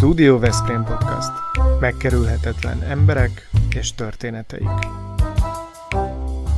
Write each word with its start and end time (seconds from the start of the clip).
Studio 0.00 0.38
Veszprém 0.38 0.84
Podcast. 0.84 1.30
Megkerülhetetlen 1.80 2.82
emberek 2.82 3.50
és 3.74 3.94
történeteik. 3.94 4.68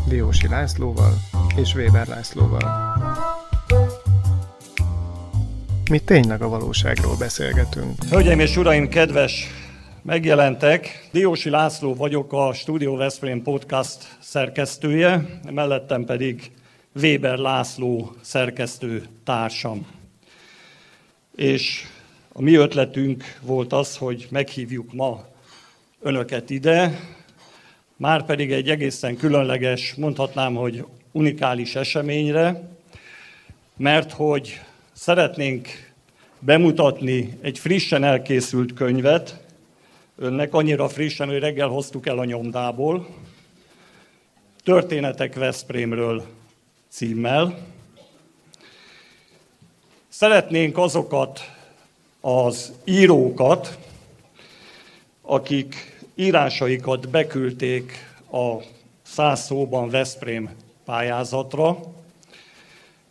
Diósi 0.08 0.48
Lászlóval 0.48 1.12
és 1.56 1.74
Weber 1.74 2.06
Lászlóval. 2.06 2.96
Mi 5.90 5.98
tényleg 5.98 6.42
a 6.42 6.48
valóságról 6.48 7.16
beszélgetünk. 7.16 8.04
Hölgyeim 8.10 8.40
és 8.40 8.56
uraim, 8.56 8.88
kedves 8.88 9.46
megjelentek. 10.02 11.08
Diósi 11.12 11.50
László 11.50 11.94
vagyok, 11.94 12.32
a 12.32 12.52
Studio 12.52 12.96
Veszprém 12.96 13.42
Podcast 13.42 14.16
szerkesztője, 14.20 15.40
mellettem 15.50 16.04
pedig 16.04 16.50
Weber 16.94 17.38
László 17.38 18.12
szerkesztő 18.20 19.06
társam. 19.24 19.86
És 21.36 21.86
a 22.32 22.42
mi 22.42 22.54
ötletünk 22.54 23.38
volt 23.40 23.72
az, 23.72 23.96
hogy 23.96 24.26
meghívjuk 24.30 24.92
ma 24.92 25.24
önöket 26.00 26.50
ide, 26.50 27.00
már 27.96 28.24
pedig 28.24 28.52
egy 28.52 28.68
egészen 28.70 29.16
különleges, 29.16 29.94
mondhatnám, 29.94 30.54
hogy 30.54 30.84
unikális 31.12 31.74
eseményre, 31.74 32.68
mert 33.76 34.12
hogy 34.12 34.60
szeretnénk 34.92 35.68
bemutatni 36.38 37.38
egy 37.40 37.58
frissen 37.58 38.04
elkészült 38.04 38.72
könyvet, 38.72 39.40
önnek 40.16 40.54
annyira 40.54 40.88
frissen, 40.88 41.28
hogy 41.28 41.38
reggel 41.38 41.68
hoztuk 41.68 42.06
el 42.06 42.18
a 42.18 42.24
nyomdából, 42.24 43.08
Történetek 44.64 45.34
Veszprémről 45.34 46.24
címmel. 46.88 47.58
Szeretnénk 50.08 50.78
azokat 50.78 51.40
az 52.24 52.72
írókat, 52.84 53.78
akik 55.22 56.00
írásaikat 56.14 57.08
beküldték 57.08 57.92
a 58.32 58.56
száz 59.02 59.44
szóban 59.44 59.88
Veszprém 59.88 60.50
pályázatra, 60.84 61.78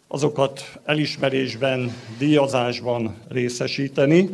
azokat 0.08 0.80
elismerésben, 0.86 1.95
díjazásban 2.18 3.16
részesíteni. 3.28 4.30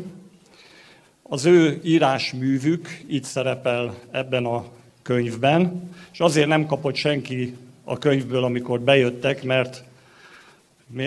Az 1.23 1.45
ő 1.45 1.81
írásművük 1.83 3.03
itt 3.07 3.23
szerepel 3.23 3.95
ebben 4.11 4.45
a 4.45 4.65
könyvben, 5.01 5.91
és 6.13 6.19
azért 6.19 6.47
nem 6.47 6.65
kapott 6.65 6.95
senki 6.95 7.55
a 7.83 7.97
könyvből, 7.97 8.43
amikor 8.43 8.79
bejöttek, 8.79 9.43
mert 9.43 9.83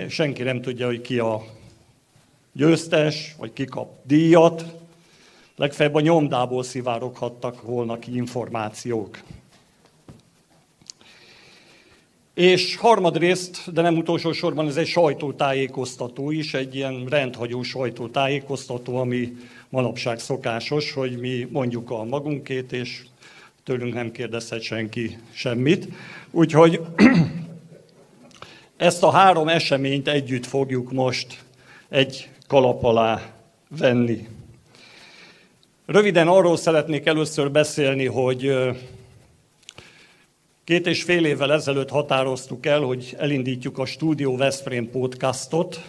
senki 0.07 0.43
nem 0.43 0.61
tudja, 0.61 0.85
hogy 0.85 1.01
ki 1.01 1.19
a 1.19 1.43
győztes, 2.53 3.35
vagy 3.37 3.53
ki 3.53 3.65
kap 3.65 3.89
díjat. 4.03 4.65
Legfeljebb 5.55 5.95
a 5.95 5.99
nyomdából 5.99 6.63
szivároghattak 6.63 7.61
volna 7.61 7.99
ki 7.99 8.15
információk. 8.15 9.19
És 12.33 12.75
harmadrészt, 12.75 13.73
de 13.73 13.81
nem 13.81 13.97
utolsó 13.97 14.31
sorban, 14.31 14.67
ez 14.67 14.77
egy 14.77 14.87
sajtótájékoztató 14.87 16.31
is, 16.31 16.53
egy 16.53 16.75
ilyen 16.75 17.05
rendhagyó 17.05 17.63
sajtótájékoztató, 17.63 18.97
ami 18.97 19.37
manapság 19.69 20.19
szokásos, 20.19 20.91
hogy 20.91 21.17
mi 21.17 21.47
mondjuk 21.51 21.91
a 21.91 22.03
magunkét, 22.03 22.71
és 22.71 23.01
tőlünk 23.63 23.93
nem 23.93 24.11
kérdezhet 24.11 24.61
senki 24.61 25.17
semmit. 25.31 25.87
Úgyhogy 26.31 26.81
ezt 28.77 29.03
a 29.03 29.11
három 29.11 29.47
eseményt 29.47 30.07
együtt 30.07 30.45
fogjuk 30.45 30.91
most 30.91 31.43
egy 31.89 32.29
kalap 32.51 32.83
alá 32.83 33.21
venni. 33.77 34.27
Röviden 35.85 36.27
arról 36.27 36.57
szeretnék 36.57 37.05
először 37.05 37.51
beszélni, 37.51 38.05
hogy 38.05 38.53
két 40.63 40.87
és 40.87 41.03
fél 41.03 41.25
évvel 41.25 41.53
ezelőtt 41.53 41.89
határoztuk 41.89 42.65
el, 42.65 42.79
hogy 42.79 43.15
elindítjuk 43.17 43.77
a 43.77 43.85
Studio 43.85 44.35
Veszprém 44.35 44.89
podcastot, 44.89 45.81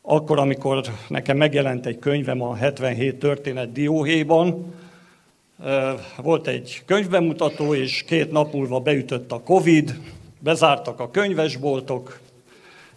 akkor, 0.00 0.38
amikor 0.38 0.82
nekem 1.08 1.36
megjelent 1.36 1.86
egy 1.86 1.98
könyvem 1.98 2.42
a 2.42 2.54
77 2.54 3.18
történet 3.18 3.72
dióhéjban, 3.72 4.74
volt 6.16 6.46
egy 6.46 6.82
könyvbemutató, 6.86 7.74
és 7.74 8.02
két 8.02 8.30
nap 8.30 8.52
múlva 8.52 8.80
beütött 8.80 9.32
a 9.32 9.42
Covid, 9.42 10.00
bezártak 10.38 11.00
a 11.00 11.10
könyvesboltok, 11.10 12.20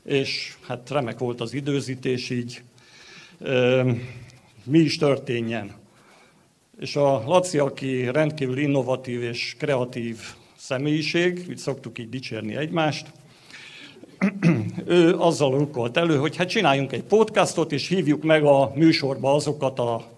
és 0.06 0.56
hát 0.68 0.90
remek 0.90 1.18
volt 1.18 1.42
az 1.42 1.54
időzítés, 1.54 2.30
így 2.30 2.62
mi 4.64 4.80
is 4.80 4.98
történjen. 4.98 5.72
És 6.80 6.96
a 6.96 7.24
Laci, 7.26 7.58
aki 7.58 8.12
rendkívül 8.12 8.58
innovatív 8.58 9.22
és 9.22 9.56
kreatív 9.60 10.18
személyiség, 10.56 11.46
úgy 11.50 11.58
szoktuk 11.58 12.00
így 12.00 12.10
dicsérni 12.10 12.56
egymást, 12.56 13.12
ő 14.86 15.16
azzal 15.18 15.58
rukkolt 15.58 15.98
elő, 15.98 16.18
hogy 16.18 16.36
hát 16.36 16.50
csináljunk 16.50 16.92
egy 16.92 17.04
podcastot, 17.04 17.72
és 17.72 17.88
hívjuk 17.88 18.24
meg 18.24 18.44
a 18.44 18.72
műsorba 18.76 19.34
azokat 19.34 19.80
a 19.80 20.14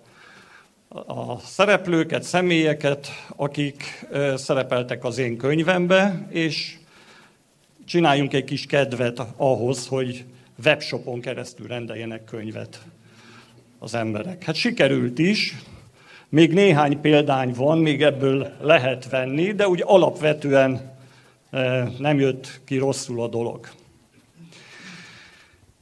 a 0.89 1.39
szereplőket, 1.39 2.23
személyeket, 2.23 3.07
akik 3.35 4.07
szerepeltek 4.35 5.03
az 5.03 5.17
én 5.17 5.37
könyvembe, 5.37 6.27
és 6.29 6.76
csináljunk 7.87 8.33
egy 8.33 8.43
kis 8.43 8.65
kedvet 8.65 9.21
ahhoz, 9.35 9.87
hogy 9.87 10.25
webshopon 10.65 11.21
keresztül 11.21 11.67
rendeljenek 11.67 12.23
könyvet 12.23 12.81
az 13.79 13.95
emberek. 13.95 14.43
Hát 14.43 14.55
sikerült 14.55 15.19
is, 15.19 15.55
még 16.29 16.53
néhány 16.53 17.01
példány 17.01 17.53
van, 17.55 17.77
még 17.77 18.03
ebből 18.03 18.51
lehet 18.61 19.09
venni, 19.09 19.51
de 19.51 19.67
úgy 19.67 19.83
alapvetően 19.85 20.95
nem 21.97 22.19
jött 22.19 22.59
ki 22.65 22.77
rosszul 22.77 23.21
a 23.21 23.27
dolog. 23.27 23.69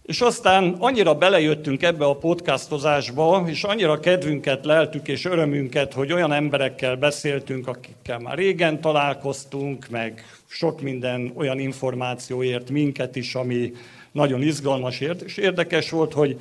És 0.03 0.21
aztán 0.21 0.75
annyira 0.79 1.15
belejöttünk 1.15 1.83
ebbe 1.83 2.05
a 2.05 2.17
podcastozásba, 2.17 3.43
és 3.47 3.63
annyira 3.63 3.99
kedvünket 3.99 4.65
leltük 4.65 5.07
és 5.07 5.25
örömünket, 5.25 5.93
hogy 5.93 6.11
olyan 6.11 6.33
emberekkel 6.33 6.95
beszéltünk, 6.95 7.67
akikkel 7.67 8.19
már 8.19 8.37
régen 8.37 8.81
találkoztunk, 8.81 9.87
meg 9.89 10.25
sok 10.55 10.81
minden 10.81 11.31
olyan 11.35 11.59
információért 11.59 12.69
minket 12.69 13.15
is, 13.15 13.35
ami 13.35 13.71
nagyon 14.11 14.41
izgalmas 14.41 14.99
és 14.99 15.37
érdekes 15.37 15.89
volt, 15.89 16.13
hogy 16.13 16.37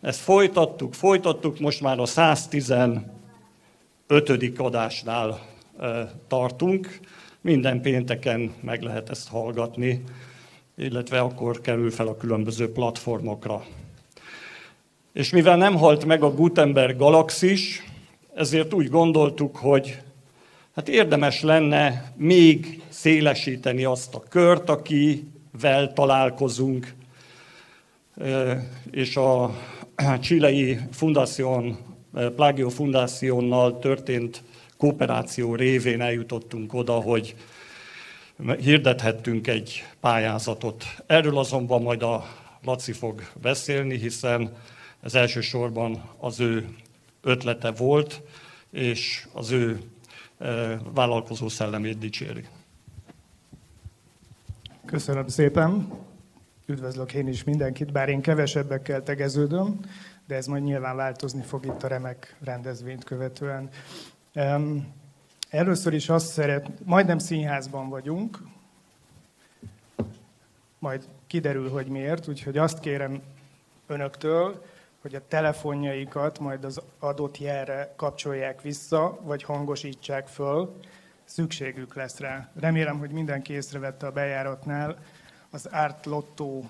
ezt 0.00 0.20
folytattuk, 0.20 0.94
folytattuk, 0.94 1.60
most 1.60 1.80
már 1.80 1.98
a 1.98 2.06
115. 2.06 3.02
adásnál 4.56 5.46
tartunk. 6.28 7.00
Minden 7.40 7.80
pénteken 7.80 8.52
meg 8.60 8.82
lehet 8.82 9.10
ezt 9.10 9.28
hallgatni 9.28 10.04
illetve 10.76 11.20
akkor 11.20 11.60
kerül 11.60 11.90
fel 11.90 12.06
a 12.06 12.16
különböző 12.16 12.72
platformokra. 12.72 13.64
És 15.12 15.30
mivel 15.30 15.56
nem 15.56 15.76
halt 15.76 16.04
meg 16.04 16.22
a 16.22 16.34
Gutenberg 16.34 16.96
galaxis, 16.96 17.82
ezért 18.34 18.74
úgy 18.74 18.88
gondoltuk, 18.88 19.56
hogy 19.56 20.02
hát 20.74 20.88
érdemes 20.88 21.40
lenne 21.40 22.12
még 22.16 22.82
szélesíteni 22.88 23.84
azt 23.84 24.14
a 24.14 24.22
kört, 24.28 24.68
akivel 24.68 25.92
találkozunk, 25.94 26.94
és 28.90 29.16
a 29.16 29.54
Csilei 30.20 30.78
Fundación, 30.90 31.78
Plagio 32.36 32.68
Fundaciónnal 32.68 33.78
történt 33.78 34.42
kooperáció 34.76 35.54
révén 35.54 36.00
eljutottunk 36.00 36.74
oda, 36.74 36.92
hogy 36.92 37.34
hirdethettünk 38.60 39.46
egy 39.46 39.84
pályázatot. 40.00 40.84
Erről 41.06 41.38
azonban 41.38 41.82
majd 41.82 42.02
a 42.02 42.24
Laci 42.64 42.92
fog 42.92 43.22
beszélni, 43.42 43.98
hiszen 43.98 44.56
ez 45.02 45.14
elsősorban 45.14 46.02
az 46.18 46.40
ő 46.40 46.68
ötlete 47.22 47.70
volt, 47.70 48.22
és 48.70 49.26
az 49.32 49.50
ő 49.50 49.80
vállalkozó 50.94 51.48
szellemét 51.48 51.98
dicséri. 51.98 52.44
Köszönöm 54.84 55.28
szépen. 55.28 55.92
Üdvözlök 56.66 57.12
én 57.12 57.28
is 57.28 57.44
mindenkit, 57.44 57.92
bár 57.92 58.08
én 58.08 58.20
kevesebbekkel 58.20 59.02
tegeződöm, 59.02 59.80
de 60.26 60.34
ez 60.34 60.46
majd 60.46 60.62
nyilván 60.62 60.96
változni 60.96 61.42
fog 61.42 61.64
itt 61.64 61.82
a 61.82 61.88
remek 61.88 62.36
rendezvényt 62.44 63.04
követően. 63.04 63.68
Először 65.48 65.92
is 65.92 66.08
azt 66.08 66.32
szeret, 66.32 66.70
majdnem 66.84 67.18
színházban 67.18 67.88
vagyunk, 67.88 68.42
majd 70.78 71.08
kiderül, 71.26 71.70
hogy 71.70 71.86
miért, 71.86 72.28
úgyhogy 72.28 72.58
azt 72.58 72.80
kérem 72.80 73.22
önöktől, 73.86 74.64
hogy 75.02 75.14
a 75.14 75.26
telefonjaikat 75.28 76.38
majd 76.38 76.64
az 76.64 76.80
adott 76.98 77.38
jelre 77.38 77.92
kapcsolják 77.96 78.62
vissza, 78.62 79.18
vagy 79.22 79.42
hangosítsák 79.42 80.26
föl, 80.26 80.76
szükségük 81.24 81.94
lesz 81.94 82.18
rá. 82.18 82.50
Remélem, 82.60 82.98
hogy 82.98 83.10
mindenki 83.10 83.52
észrevette 83.52 84.06
a 84.06 84.10
bejáratnál, 84.10 84.98
az 85.50 85.68
Art 85.72 86.06
Lotto 86.06 86.62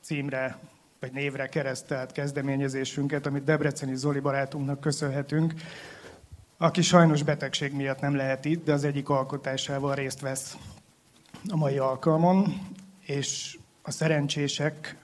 címre 0.00 0.58
vagy 1.00 1.12
névre 1.12 1.48
keresztelt 1.48 2.12
kezdeményezésünket, 2.12 3.26
amit 3.26 3.44
Debreceni 3.44 3.96
Zoli 3.96 4.20
barátunknak 4.20 4.80
köszönhetünk, 4.80 5.54
aki 6.56 6.82
sajnos 6.82 7.22
betegség 7.22 7.72
miatt 7.72 8.00
nem 8.00 8.16
lehet 8.16 8.44
itt, 8.44 8.64
de 8.64 8.72
az 8.72 8.84
egyik 8.84 9.08
alkotásával 9.08 9.94
részt 9.94 10.20
vesz 10.20 10.56
a 11.48 11.56
mai 11.56 11.78
alkalmon, 11.78 12.54
és 13.00 13.58
a 13.82 13.90
szerencsések 13.90 14.96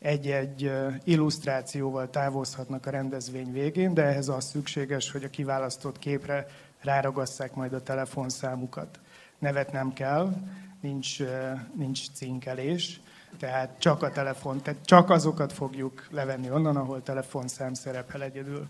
egy-egy 0.00 0.72
illusztrációval 1.04 2.10
távozhatnak 2.10 2.86
a 2.86 2.90
rendezvény 2.90 3.52
végén, 3.52 3.94
de 3.94 4.02
ehhez 4.02 4.28
az 4.28 4.44
szükséges, 4.44 5.10
hogy 5.10 5.24
a 5.24 5.30
kiválasztott 5.30 5.98
képre 5.98 6.46
ráragasszák 6.80 7.54
majd 7.54 7.72
a 7.72 7.82
telefonszámukat. 7.82 9.00
Nevet 9.38 9.72
nem 9.72 9.92
kell, 9.92 10.32
nincs, 10.80 11.18
nincs 11.76 12.10
cinkelés, 12.12 13.00
tehát 13.38 13.78
csak 13.78 14.02
a 14.02 14.10
telefon, 14.10 14.62
tehát 14.62 14.84
csak 14.84 15.10
azokat 15.10 15.52
fogjuk 15.52 16.06
levenni 16.10 16.50
onnan, 16.50 16.76
ahol 16.76 17.02
telefonszám 17.02 17.74
szerepel 17.74 18.22
egyedül. 18.22 18.66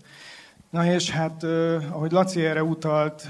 Na 0.69 0.85
és 0.85 1.09
hát, 1.09 1.43
ahogy 1.89 2.11
Laci 2.11 2.45
erre 2.45 2.63
utalt, 2.63 3.27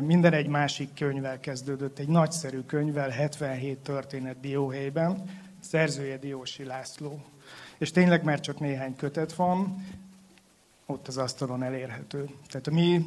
minden 0.00 0.32
egy 0.32 0.48
másik 0.48 0.94
könyvvel 0.94 1.40
kezdődött, 1.40 1.98
egy 1.98 2.08
nagyszerű 2.08 2.60
könyvvel, 2.60 3.08
77 3.08 3.78
történet 3.78 4.40
dióhelyben, 4.40 5.24
szerzője 5.74 6.18
Diósi 6.18 6.64
László. 6.64 7.24
És 7.78 7.90
tényleg 7.90 8.24
már 8.24 8.40
csak 8.40 8.60
néhány 8.60 8.96
kötet 8.96 9.32
van, 9.32 9.86
ott 10.86 11.08
az 11.08 11.16
asztalon 11.16 11.62
elérhető. 11.62 12.28
Tehát 12.48 12.66
a 12.66 12.70
mi 12.70 13.04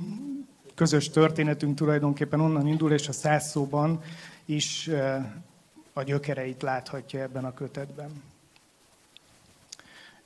közös 0.76 1.10
történetünk 1.10 1.76
tulajdonképpen 1.76 2.40
onnan 2.40 2.68
indul, 2.68 2.92
és 2.92 3.08
a 3.08 3.12
száz 3.12 3.50
szóban 3.50 4.02
is 4.46 4.90
a 5.94 6.04
gyökereit 6.04 6.62
láthatja 6.62 7.22
ebben 7.22 7.46
a 7.46 7.54
kötetben. 7.54 8.24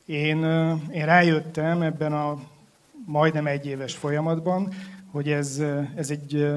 Én, 0.06 0.44
én 0.92 1.06
rájöttem 1.06 1.82
ebben 1.82 2.14
a 2.14 2.42
majdnem 3.06 3.48
egy 3.48 3.66
éves 3.66 3.96
folyamatban, 3.96 4.74
hogy 5.12 5.32
ez, 5.32 5.60
ez, 5.96 6.10
egy, 6.10 6.48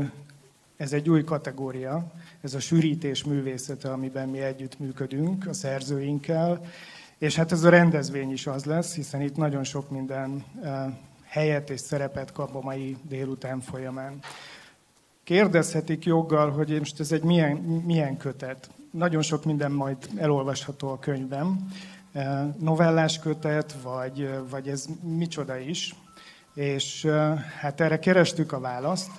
ez 0.85 0.93
egy 0.93 1.11
új 1.11 1.25
kategória, 1.25 2.13
ez 2.41 2.55
a 2.55 2.61
sűrítés 2.61 3.25
művészete, 3.25 3.93
amiben 3.93 4.29
mi 4.29 4.41
együtt 4.41 4.79
működünk 4.79 5.47
a 5.47 5.53
szerzőinkkel, 5.53 6.61
és 7.19 7.37
hát 7.37 7.53
ez 7.53 7.65
a 7.65 7.69
rendezvény 7.69 8.33
is 8.33 8.47
az 8.47 8.65
lesz, 8.65 8.95
hiszen 8.95 9.21
itt 9.21 9.37
nagyon 9.37 9.65
sok 9.65 9.91
minden 9.91 10.45
helyet 11.25 11.71
és 11.71 11.81
szerepet 11.81 12.33
kap 12.33 12.55
a 12.55 12.61
mai 12.61 12.97
délután 13.03 13.61
folyamán. 13.61 14.19
Kérdezhetik 15.23 16.05
joggal, 16.05 16.51
hogy 16.51 16.79
most 16.79 17.01
ez 17.01 17.13
egy 17.13 17.23
milyen, 17.23 17.57
milyen 17.87 18.17
kötet. 18.17 18.71
Nagyon 18.91 19.23
sok 19.23 19.45
minden 19.45 19.73
majd 19.73 19.97
elolvasható 20.17 20.89
a 20.89 20.99
könyvben. 20.99 21.67
Novellás 22.59 23.19
kötet, 23.19 23.77
vagy, 23.83 24.31
vagy 24.51 24.69
ez 24.69 24.87
micsoda 25.03 25.59
is. 25.59 25.95
És 26.55 27.07
hát 27.61 27.81
erre 27.81 27.99
kerestük 27.99 28.53
a 28.53 28.61
választ, 28.61 29.11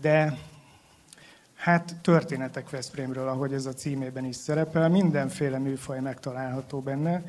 de 0.00 0.38
hát 1.58 1.94
történetek 2.02 2.70
Veszprémről, 2.70 3.28
ahogy 3.28 3.52
ez 3.52 3.66
a 3.66 3.72
címében 3.72 4.24
is 4.24 4.36
szerepel, 4.36 4.88
mindenféle 4.88 5.58
műfaj 5.58 6.00
megtalálható 6.00 6.80
benne, 6.80 7.22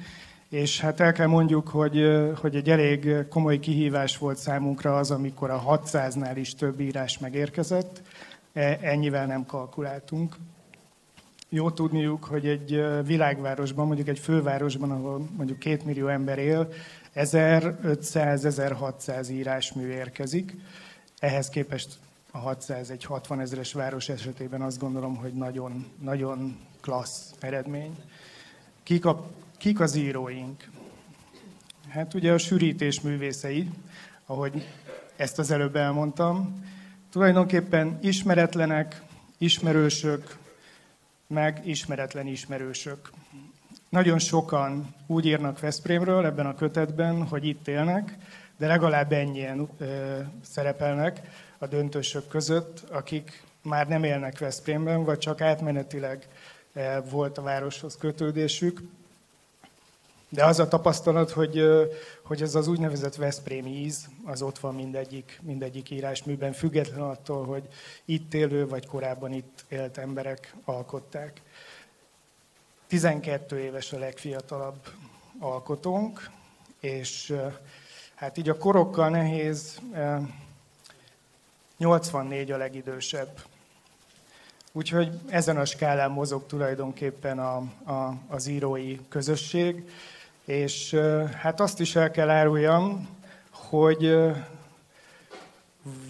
és 0.49 0.79
hát 0.79 0.99
el 0.99 1.11
kell 1.11 1.27
mondjuk, 1.27 1.67
hogy, 1.67 2.05
hogy 2.41 2.55
egy 2.55 2.69
elég 2.69 3.27
komoly 3.29 3.59
kihívás 3.59 4.17
volt 4.17 4.37
számunkra 4.37 4.97
az, 4.97 5.11
amikor 5.11 5.49
a 5.49 5.63
600-nál 5.63 6.33
is 6.35 6.55
több 6.55 6.79
írás 6.79 7.17
megérkezett, 7.17 8.01
e, 8.53 8.77
ennyivel 8.81 9.25
nem 9.25 9.45
kalkuláltunk. 9.45 10.35
Jó 11.49 11.71
tudniuk, 11.71 12.23
hogy 12.23 12.47
egy 12.47 12.83
világvárosban, 13.05 13.87
mondjuk 13.87 14.07
egy 14.07 14.19
fővárosban, 14.19 14.91
ahol 14.91 15.29
mondjuk 15.37 15.59
két 15.59 15.85
millió 15.85 16.07
ember 16.07 16.37
él, 16.37 16.69
1500-1600 17.15 19.31
írásmű 19.31 19.87
érkezik. 19.87 20.55
Ehhez 21.19 21.49
képest 21.49 21.97
a 22.31 22.37
600 22.37 22.89
egy 22.89 23.03
60 23.03 23.39
ezeres 23.39 23.73
város 23.73 24.09
esetében 24.09 24.61
azt 24.61 24.79
gondolom, 24.79 25.15
hogy 25.15 25.33
nagyon, 25.33 25.91
nagyon 26.01 26.57
klassz 26.81 27.33
eredmény. 27.39 27.95
Kik, 28.83 29.05
a, 29.05 29.29
kik 29.57 29.79
az 29.79 29.95
íróink? 29.95 30.69
Hát 31.89 32.13
ugye 32.13 32.33
a 32.33 32.37
sűrítés 32.37 33.01
művészei, 33.01 33.69
ahogy 34.25 34.67
ezt 35.15 35.39
az 35.39 35.51
előbb 35.51 35.75
elmondtam. 35.75 36.63
Tulajdonképpen 37.11 37.97
ismeretlenek, 38.01 39.01
ismerősök, 39.37 40.37
meg 41.27 41.61
ismeretlen 41.65 42.27
ismerősök. 42.27 43.11
Nagyon 43.89 44.19
sokan 44.19 44.95
úgy 45.07 45.25
írnak 45.25 45.59
Veszprémről 45.59 46.25
ebben 46.25 46.45
a 46.45 46.55
kötetben, 46.55 47.27
hogy 47.27 47.45
itt 47.45 47.67
élnek, 47.67 48.17
de 48.57 48.67
legalább 48.67 49.11
ennyien 49.11 49.69
ö, 49.77 50.19
szerepelnek 50.41 51.21
a 51.59 51.67
döntősök 51.67 52.27
között, 52.27 52.83
akik 52.89 53.43
már 53.61 53.87
nem 53.87 54.03
élnek 54.03 54.39
Veszprémben, 54.39 55.03
vagy 55.03 55.17
csak 55.17 55.41
átmenetileg 55.41 56.27
ö, 56.73 56.97
volt 57.09 57.37
a 57.37 57.41
városhoz 57.41 57.97
kötődésük. 57.97 58.81
De 60.29 60.45
az 60.45 60.59
a 60.59 60.67
tapasztalat, 60.67 61.31
hogy, 61.31 61.63
hogy 62.23 62.41
ez 62.41 62.55
az 62.55 62.67
úgynevezett 62.67 63.15
Veszprémi 63.15 63.69
íz, 63.69 64.09
az 64.25 64.41
ott 64.41 64.59
van 64.59 64.75
mindegyik, 64.75 65.39
mindegyik 65.43 65.89
írásműben, 65.89 66.53
független 66.53 67.01
attól, 67.01 67.45
hogy 67.45 67.63
itt 68.05 68.33
élő 68.33 68.67
vagy 68.67 68.85
korábban 68.85 69.33
itt 69.33 69.65
élt 69.67 69.97
emberek 69.97 70.55
alkották. 70.65 71.41
12 72.87 73.59
éves 73.59 73.93
a 73.93 73.99
legfiatalabb 73.99 74.87
alkotónk, 75.39 76.29
és 76.79 77.35
hát 78.15 78.37
így 78.37 78.49
a 78.49 78.57
korokkal 78.57 79.09
nehéz, 79.09 79.79
84 81.79 82.51
a 82.51 82.57
legidősebb. 82.57 83.39
Úgyhogy 84.71 85.19
ezen 85.27 85.57
a 85.57 85.65
skálán 85.65 86.11
mozog 86.11 86.45
tulajdonképpen 86.45 87.39
a, 87.39 87.57
a, 87.91 88.13
az 88.27 88.47
írói 88.47 88.99
közösség, 89.09 89.89
és 90.45 90.93
hát 91.41 91.59
azt 91.59 91.79
is 91.79 91.95
el 91.95 92.11
kell 92.11 92.29
áruljam, 92.29 93.09
hogy 93.51 94.17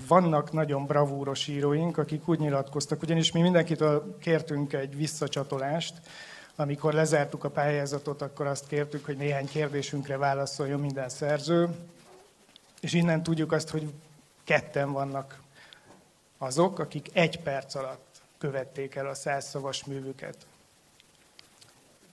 vannak 0.08 0.52
nagyon 0.52 0.86
bravúros 0.86 1.48
íróink, 1.48 1.98
akik 1.98 2.28
úgy 2.28 2.40
nyilatkoztak, 2.40 3.02
ugyanis 3.02 3.32
mi 3.32 3.42
mindenkitől 3.42 4.18
kértünk 4.20 4.74
egy 4.74 4.96
visszacsatolást, 4.96 5.94
amikor 6.56 6.94
lezártuk 6.94 7.44
a 7.44 7.50
pályázatot, 7.50 8.22
akkor 8.22 8.48
azt 8.48 8.68
kértük, 8.68 9.06
hogy 9.06 9.18
néhány 9.18 9.48
kérdésünkre 9.48 10.18
válaszoljon 10.18 10.80
minden 10.80 11.10
szerző, 11.10 11.70
és 12.82 12.94
innen 12.94 13.24
tudjuk 13.24 13.52
azt, 13.52 13.70
hogy 13.70 13.94
ketten 14.44 14.92
vannak 14.92 15.42
azok, 16.40 16.80
akik 16.80 17.10
egy 17.14 17.40
perc 17.40 17.76
alatt 17.76 18.22
követték 18.38 18.96
el 18.96 19.08
a 19.08 19.14
százszavas 19.14 19.84
művüket. 19.86 20.36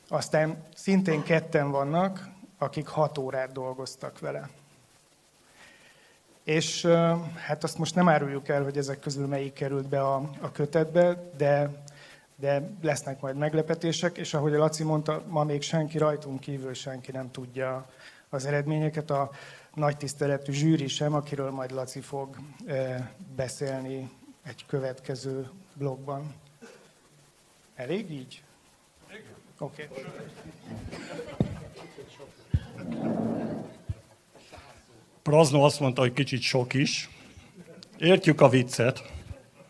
Aztán 0.08 0.64
szintén 0.74 1.22
ketten 1.22 1.70
vannak, 1.70 2.28
akik 2.58 2.86
hat 2.86 3.18
órát 3.18 3.52
dolgoztak 3.52 4.18
vele. 4.18 4.48
És 6.44 6.86
hát 7.46 7.64
azt 7.64 7.78
most 7.78 7.94
nem 7.94 8.08
áruljuk 8.08 8.48
el, 8.48 8.62
hogy 8.62 8.76
ezek 8.76 9.00
közül 9.00 9.26
melyik 9.26 9.52
került 9.52 9.88
be 9.88 10.00
a, 10.00 10.30
a 10.40 10.52
kötetbe, 10.52 11.30
de 11.36 11.84
de 12.38 12.70
lesznek 12.82 13.20
majd 13.20 13.36
meglepetések, 13.36 14.16
és 14.16 14.34
ahogy 14.34 14.54
a 14.54 14.58
Laci 14.58 14.82
mondta, 14.82 15.22
ma 15.26 15.44
még 15.44 15.62
senki 15.62 15.98
rajtunk 15.98 16.40
kívül 16.40 16.74
senki 16.74 17.12
nem 17.12 17.30
tudja 17.30 17.86
az 18.28 18.46
eredményeket. 18.46 19.10
A 19.10 19.30
nagy 19.76 19.96
tiszteletű 19.96 20.52
zsűri 20.52 20.86
sem, 20.86 21.14
akiről 21.14 21.50
majd 21.50 21.70
Laci 21.70 22.00
fog 22.00 22.36
beszélni 23.36 24.10
egy 24.42 24.66
következő 24.66 25.50
blogban. 25.74 26.34
Elég 27.74 28.10
így? 28.10 28.42
Oké. 29.58 29.88
Okay. 29.90 30.04
Prazno 35.22 35.64
azt 35.64 35.80
mondta, 35.80 36.00
hogy 36.00 36.12
kicsit 36.12 36.40
sok 36.40 36.74
is. 36.74 37.10
Értjük 37.98 38.40
a 38.40 38.48
viccet, 38.48 39.02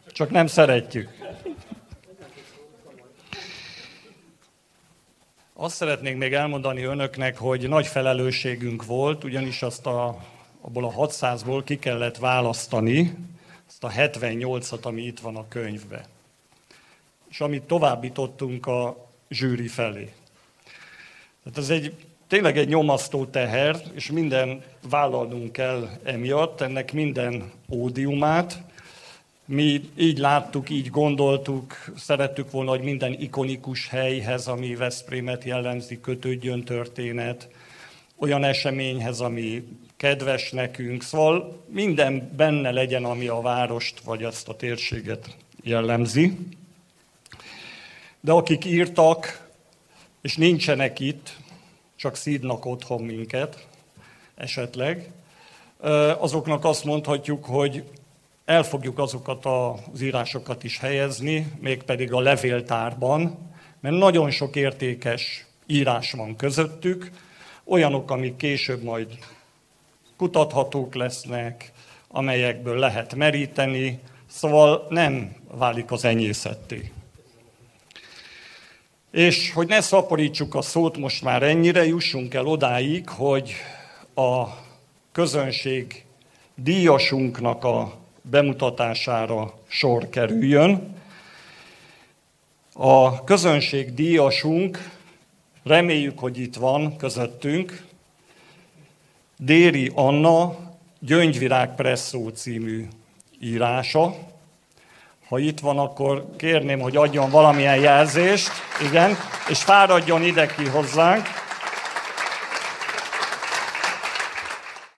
csak 0.06 0.30
nem 0.30 0.46
szeretjük. 0.46 1.25
Azt 5.58 5.76
szeretnék 5.76 6.16
még 6.16 6.32
elmondani 6.32 6.82
önöknek, 6.82 7.38
hogy 7.38 7.68
nagy 7.68 7.86
felelősségünk 7.86 8.84
volt, 8.84 9.25
ugyanis 9.25 9.62
azt 9.62 9.86
a, 9.86 10.25
abból 10.60 10.84
a 10.84 10.92
600-ból 10.92 11.62
ki 11.64 11.78
kellett 11.78 12.16
választani, 12.16 13.16
azt 13.68 13.84
a 13.84 13.90
78-at, 13.90 14.82
ami 14.82 15.02
itt 15.02 15.20
van 15.20 15.36
a 15.36 15.48
könyvbe. 15.48 16.06
És 17.30 17.40
amit 17.40 17.62
továbbítottunk 17.62 18.66
a 18.66 19.08
zsűri 19.28 19.68
felé. 19.68 20.12
Tehát 21.42 21.58
ez 21.58 21.70
egy, 21.70 21.94
tényleg 22.28 22.58
egy 22.58 22.68
nyomasztó 22.68 23.25
teher, 23.25 23.76
és 23.94 24.10
minden 24.10 24.62
vállalnunk 24.90 25.52
kell 25.52 25.88
emiatt, 26.02 26.60
ennek 26.60 26.92
minden 26.92 27.50
ódiumát, 27.70 28.62
Mi 29.48 29.90
így 29.96 30.18
láttuk, 30.18 30.70
így 30.70 30.90
gondoltuk, 30.90 31.74
szerettük 31.96 32.50
volna, 32.50 32.70
hogy 32.70 32.82
minden 32.82 33.12
ikonikus 33.20 33.88
helyhez, 33.88 34.46
ami 34.46 34.74
Veszprémet 34.74 35.44
jellemzi, 35.44 36.00
kötődjön 36.00 36.62
történet, 36.62 37.48
olyan 38.16 38.44
eseményhez, 38.44 39.20
ami 39.20 39.68
kedves 39.96 40.50
nekünk, 40.50 41.02
szóval 41.02 41.64
minden 41.68 42.32
benne 42.36 42.70
legyen, 42.70 43.04
ami 43.04 43.26
a 43.26 43.40
várost 43.40 44.00
vagy 44.00 44.22
ezt 44.22 44.48
a 44.48 44.56
térséget 44.56 45.36
jellemzi. 45.62 46.38
De 48.20 48.32
akik 48.32 48.64
írtak, 48.64 49.48
és 50.22 50.36
nincsenek 50.36 51.00
itt, 51.00 51.36
csak 51.96 52.16
szídnak 52.16 52.64
otthon 52.64 53.02
minket, 53.02 53.66
esetleg, 54.34 55.10
azoknak 56.18 56.64
azt 56.64 56.84
mondhatjuk, 56.84 57.44
hogy 57.44 57.84
el 58.46 58.62
fogjuk 58.62 58.98
azokat 58.98 59.44
az 59.46 60.00
írásokat 60.00 60.64
is 60.64 60.78
helyezni, 60.78 61.52
mégpedig 61.60 62.12
a 62.12 62.20
levéltárban, 62.20 63.38
mert 63.80 63.96
nagyon 63.96 64.30
sok 64.30 64.56
értékes 64.56 65.46
írás 65.66 66.12
van 66.12 66.36
közöttük, 66.36 67.10
olyanok, 67.64 68.10
amik 68.10 68.36
később 68.36 68.82
majd 68.82 69.18
kutathatók 70.16 70.94
lesznek, 70.94 71.72
amelyekből 72.08 72.78
lehet 72.78 73.14
meríteni, 73.14 74.00
szóval 74.26 74.86
nem 74.88 75.36
válik 75.50 75.90
az 75.90 76.04
enyészetté. 76.04 76.92
És 79.10 79.52
hogy 79.52 79.68
ne 79.68 79.80
szaporítsuk 79.80 80.54
a 80.54 80.62
szót 80.62 80.96
most 80.96 81.22
már 81.22 81.42
ennyire, 81.42 81.86
jussunk 81.86 82.34
el 82.34 82.46
odáig, 82.46 83.08
hogy 83.08 83.52
a 84.14 84.44
közönség 85.12 86.04
díjasunknak 86.54 87.64
a 87.64 88.04
bemutatására 88.30 89.54
sor 89.66 90.09
kerüljön. 90.09 90.95
A 92.73 93.25
közönség 93.25 93.95
díjasunk, 93.95 94.90
reméljük, 95.64 96.18
hogy 96.18 96.38
itt 96.38 96.56
van 96.56 96.97
közöttünk, 96.97 97.85
Déri 99.38 99.90
Anna 99.95 100.56
Gyöngyvirág 100.99 101.75
Presszó 101.75 102.28
című 102.28 102.88
írása. 103.40 104.14
Ha 105.28 105.38
itt 105.38 105.61
van, 105.61 105.78
akkor 105.78 106.26
kérném, 106.37 106.80
hogy 106.80 106.97
adjon 106.97 107.30
valamilyen 107.30 107.80
jelzést, 107.80 108.50
igen, 108.88 109.16
és 109.49 109.62
fáradjon 109.62 110.23
ide 110.23 110.47
ki 110.47 110.64
hozzánk. 110.64 111.26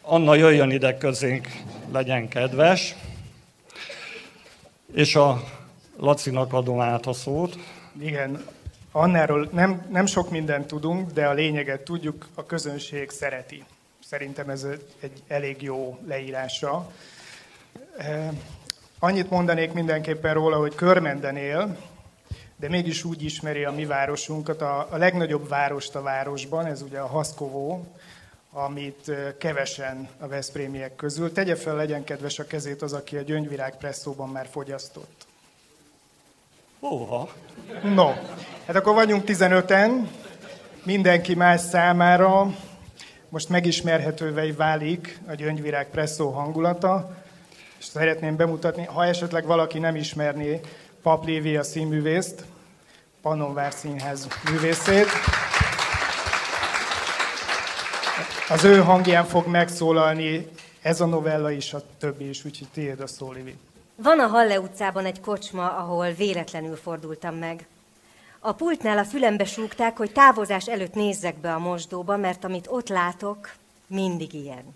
Anna 0.02 0.35
jöjjön 0.35 0.70
ide 0.70 0.99
közénk, 0.99 1.49
legyen 1.92 2.28
kedves. 2.28 2.94
És 4.95 5.16
a 5.16 5.42
Lacinak 5.97 6.52
adom 6.52 6.80
át 6.80 7.07
a 7.07 7.12
szót. 7.12 7.57
Igen, 8.00 8.45
Annáról 8.92 9.49
nem, 9.52 9.87
nem 9.90 10.07
sok 10.07 10.30
mindent 10.30 10.66
tudunk, 10.66 11.11
de 11.11 11.26
a 11.26 11.33
lényeget 11.33 11.80
tudjuk, 11.80 12.26
a 12.35 12.47
közönség 12.47 13.11
szereti. 13.11 13.64
Szerintem 14.04 14.49
ez 14.49 14.66
egy 15.00 15.23
elég 15.26 15.62
jó 15.62 15.99
leírása. 16.07 16.90
Annyit 18.99 19.30
mondanék 19.30 19.73
mindenképpen 19.73 20.35
róla, 20.35 20.57
hogy 20.57 20.75
Körmenden 20.75 21.37
él, 21.37 21.76
de 22.57 22.68
mégis 22.68 23.04
úgy 23.04 23.23
ismeri 23.23 23.64
a 23.64 23.73
mi 23.73 23.85
városunkat, 23.85 24.61
a, 24.61 24.87
a 24.90 24.97
legnagyobb 24.97 25.49
várost 25.49 25.95
a 25.95 26.02
városban, 26.02 26.66
ez 26.66 26.83
ugye 26.83 26.99
a 26.99 27.07
Haszkovó, 27.07 27.87
amit 28.52 29.10
kevesen 29.38 30.08
a 30.18 30.26
Veszprémiek 30.26 30.96
közül. 30.96 31.32
Tegye 31.32 31.56
fel, 31.56 31.76
legyen 31.76 32.04
kedves 32.04 32.38
a 32.38 32.46
kezét 32.46 32.82
az, 32.82 32.92
aki 32.92 33.16
a 33.16 33.22
gyöngyvirág 33.22 33.76
presszóban 33.76 34.28
már 34.28 34.46
fogyasztott. 34.50 35.26
Óha. 36.80 37.28
No, 37.82 38.12
hát 38.66 38.76
akkor 38.76 38.94
vagyunk 38.94 39.24
15-en, 39.26 40.08
mindenki 40.82 41.34
más 41.34 41.60
számára 41.60 42.54
most 43.28 43.48
megismerhetővé 43.48 44.50
válik 44.50 45.18
a 45.28 45.34
gyöngyvirág 45.34 45.90
presszó 45.90 46.30
hangulata, 46.30 47.16
és 47.78 47.84
szeretném 47.84 48.36
bemutatni, 48.36 48.84
ha 48.84 49.04
esetleg 49.04 49.46
valaki 49.46 49.78
nem 49.78 49.96
ismerné 49.96 50.60
Pap 51.02 51.24
Lévi 51.24 51.58
színművészt, 51.62 52.44
Pannonvár 53.22 53.72
Színház 53.72 54.26
művészét. 54.50 55.06
Az 58.50 58.64
ő 58.64 58.78
hangján 58.78 59.24
fog 59.24 59.46
megszólalni 59.46 60.48
ez 60.82 61.00
a 61.00 61.06
novella 61.06 61.50
is, 61.50 61.72
a 61.74 61.82
többi 61.98 62.28
is, 62.28 62.44
úgyhogy 62.44 62.68
tiéd 62.72 63.00
a 63.00 63.06
szó, 63.06 63.32
Livi. 63.32 63.56
Van 63.96 64.20
a 64.20 64.26
Halle 64.26 64.60
utcában 64.60 65.04
egy 65.04 65.20
kocsma, 65.20 65.76
ahol 65.76 66.12
véletlenül 66.12 66.76
fordultam 66.76 67.34
meg. 67.34 67.66
A 68.38 68.52
pultnál 68.52 68.98
a 68.98 69.04
fülembe 69.04 69.44
súgták, 69.44 69.96
hogy 69.96 70.12
távozás 70.12 70.68
előtt 70.68 70.94
nézzek 70.94 71.36
be 71.36 71.54
a 71.54 71.58
mosdóba, 71.58 72.16
mert 72.16 72.44
amit 72.44 72.66
ott 72.70 72.88
látok, 72.88 73.52
mindig 73.86 74.34
ilyen. 74.34 74.74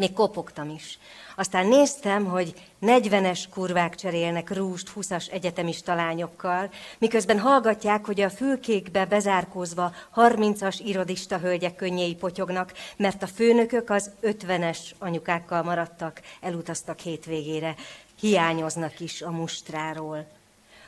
Még 0.00 0.12
kopogtam 0.12 0.70
is. 0.70 0.98
Aztán 1.36 1.66
néztem, 1.66 2.24
hogy 2.24 2.54
40-es 2.82 3.44
kurvák 3.50 3.94
cserélnek 3.94 4.54
rúst 4.54 4.90
20-as 4.96 5.32
egyetemista 5.32 5.94
lányokkal, 5.94 6.70
miközben 6.98 7.38
hallgatják, 7.38 8.04
hogy 8.06 8.20
a 8.20 8.30
fülkékbe 8.30 9.04
bezárkózva 9.06 9.92
30-as 10.16 10.80
irodista 10.84 11.38
hölgyek 11.38 11.76
könnyei 11.76 12.14
potyognak, 12.14 12.72
mert 12.96 13.22
a 13.22 13.26
főnökök 13.26 13.90
az 13.90 14.10
50-es 14.22 14.78
anyukákkal 14.98 15.62
maradtak, 15.62 16.20
elutaztak 16.40 16.98
hétvégére, 16.98 17.74
hiányoznak 18.20 19.00
is 19.00 19.22
a 19.22 19.30
mustráról. 19.30 20.26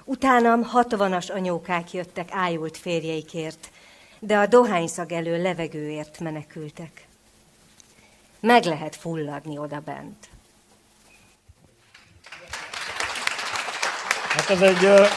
Utánam 0.04 0.62
hatvanas 0.62 1.28
anyókák 1.30 1.92
jöttek 1.92 2.28
ájult 2.30 2.76
férjeikért, 2.76 3.70
de 4.18 4.38
a 4.38 4.46
dohányszag 4.46 5.12
elől 5.12 5.38
levegőért 5.38 6.20
menekültek. 6.20 7.10
Meg 8.42 8.64
lehet 8.64 8.96
fulladni 8.96 9.58
oda 9.58 9.80
bent. 9.80 10.28
Hát 14.28 14.50
ez 14.50 14.60
egy... 14.60 15.08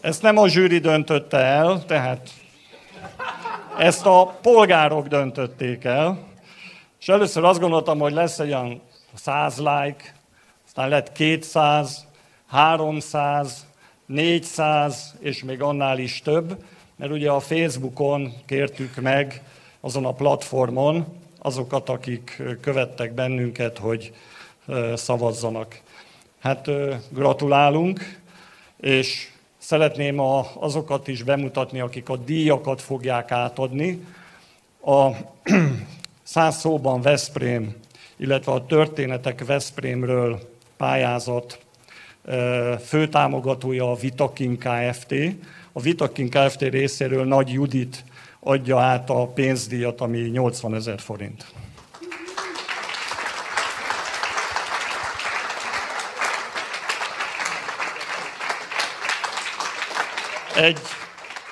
Ezt 0.00 0.22
nem 0.22 0.36
a 0.36 0.48
zsűri 0.48 0.78
döntötte 0.78 1.36
el, 1.36 1.84
tehát 1.86 2.30
ezt 3.78 4.06
a 4.06 4.38
polgárok 4.42 5.06
döntötték 5.06 5.84
el. 5.84 6.18
És 7.00 7.08
először 7.08 7.44
azt 7.44 7.60
gondoltam, 7.60 7.98
hogy 7.98 8.12
lesz 8.12 8.38
egy 8.38 8.52
olyan 8.52 8.82
100 9.14 9.58
like, 9.58 10.14
aztán 10.66 10.88
lett 10.88 11.12
200, 11.12 12.06
300, 12.48 13.66
400, 14.06 15.14
és 15.20 15.42
még 15.42 15.62
annál 15.62 15.98
is 15.98 16.22
több, 16.22 16.64
mert 17.00 17.12
ugye 17.12 17.30
a 17.30 17.40
Facebookon 17.40 18.32
kértük 18.46 19.00
meg 19.00 19.42
azon 19.80 20.04
a 20.04 20.12
platformon 20.12 21.06
azokat, 21.38 21.88
akik 21.88 22.42
követtek 22.60 23.12
bennünket, 23.12 23.78
hogy 23.78 24.12
szavazzanak. 24.94 25.80
Hát 26.38 26.70
gratulálunk, 27.10 28.20
és 28.80 29.28
szeretném 29.58 30.18
a, 30.18 30.46
azokat 30.54 31.08
is 31.08 31.22
bemutatni, 31.22 31.80
akik 31.80 32.08
a 32.08 32.16
díjakat 32.16 32.82
fogják 32.82 33.30
átadni. 33.30 34.06
A 34.84 35.08
száz 36.22 36.56
szóban 36.56 37.00
Veszprém, 37.00 37.74
illetve 38.16 38.52
a 38.52 38.66
történetek 38.66 39.44
Veszprémről 39.44 40.40
pályázat 40.76 41.58
főtámogatója 42.84 43.90
a 43.90 43.94
Vitakin 43.94 44.58
Kft. 44.58 45.14
A 45.72 45.80
Vitakin 45.80 46.30
Kft. 46.30 46.60
részéről 46.60 47.24
Nagy 47.24 47.52
Judit 47.52 48.04
adja 48.40 48.78
át 48.78 49.10
a 49.10 49.26
pénzdíjat, 49.26 50.00
ami 50.00 50.18
80 50.18 50.74
ezer 50.74 51.00
forint. 51.00 51.44
Egy 60.56 60.78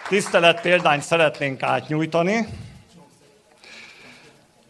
tisztelet 0.09 0.61
példányt 0.61 1.03
szeretnénk 1.03 1.63
átnyújtani. 1.63 2.47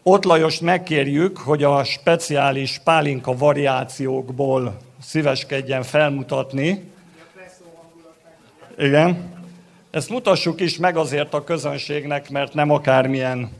Ott 0.03 0.25
Lajos 0.25 0.61
megkérjük, 0.61 1.39
hogy 1.39 1.63
a 1.63 1.85
speciális 1.85 2.81
pálinka 2.85 3.37
variációkból 3.37 4.77
szíveskedjen 5.01 5.83
felmutatni. 5.83 6.91
Igen. 8.79 9.38
Ezt 9.91 10.09
mutassuk 10.11 10.61
is 10.61 10.77
meg 10.77 10.97
azért 10.97 11.35
a 11.35 11.45
közönségnek, 11.45 12.31
mert 12.31 12.55
nem 12.55 12.71
akármilyen. 12.71 13.51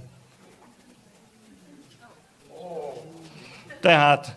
Tehát 3.81 4.37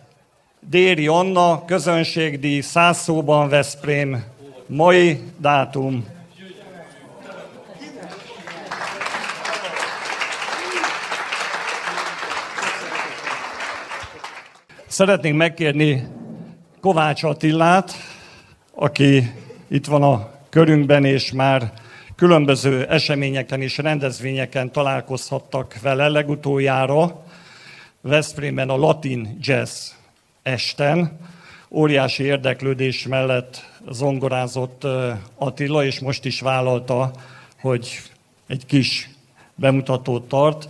Déri 0.60 1.06
Anna, 1.06 1.64
közönségdíj, 1.64 2.60
száz 2.60 2.98
szóban 2.98 3.48
Veszprém, 3.48 4.24
mai 4.66 5.20
dátum 5.38 6.06
Szeretnénk 14.92 15.36
megkérni 15.36 16.06
Kovács 16.80 17.22
Attillát, 17.22 17.92
aki 18.74 19.32
itt 19.68 19.86
van 19.86 20.02
a 20.02 20.30
körünkben, 20.50 21.04
és 21.04 21.32
már 21.32 21.72
különböző 22.16 22.86
eseményeken 22.86 23.60
és 23.60 23.78
rendezvényeken 23.78 24.72
találkozhattak 24.72 25.80
vele 25.80 26.08
legutoljára 26.08 27.24
Veszprémben 28.00 28.68
a 28.68 28.76
Latin 28.76 29.38
Jazz 29.40 29.90
esten. 30.42 31.18
Óriási 31.70 32.22
érdeklődés 32.22 33.06
mellett 33.06 33.64
zongorázott 33.90 34.86
Attila, 35.36 35.84
és 35.84 36.00
most 36.00 36.24
is 36.24 36.40
vállalta, 36.40 37.10
hogy 37.60 38.00
egy 38.46 38.66
kis 38.66 39.10
bemutatót 39.54 40.28
tart. 40.28 40.68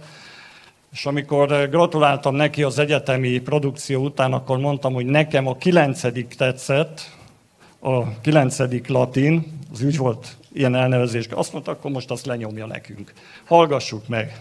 És 0.93 1.07
amikor 1.07 1.69
gratuláltam 1.69 2.35
neki 2.35 2.63
az 2.63 2.79
egyetemi 2.79 3.39
produkció 3.39 4.05
után, 4.05 4.33
akkor 4.33 4.59
mondtam, 4.59 4.93
hogy 4.93 5.07
nekem 5.07 5.47
a 5.47 5.57
kilencedik 5.57 6.35
tetszett, 6.35 7.17
a 7.81 8.21
kilencedik 8.21 8.89
latin, 8.89 9.59
az 9.73 9.83
úgy 9.83 9.97
volt 9.97 10.37
ilyen 10.53 10.75
elnevezés, 10.75 11.27
azt 11.27 11.53
mondta, 11.53 11.71
akkor 11.71 11.91
most 11.91 12.11
azt 12.11 12.27
lenyomja 12.27 12.67
nekünk. 12.67 13.13
Hallgassuk 13.45 14.09
meg. 14.09 14.41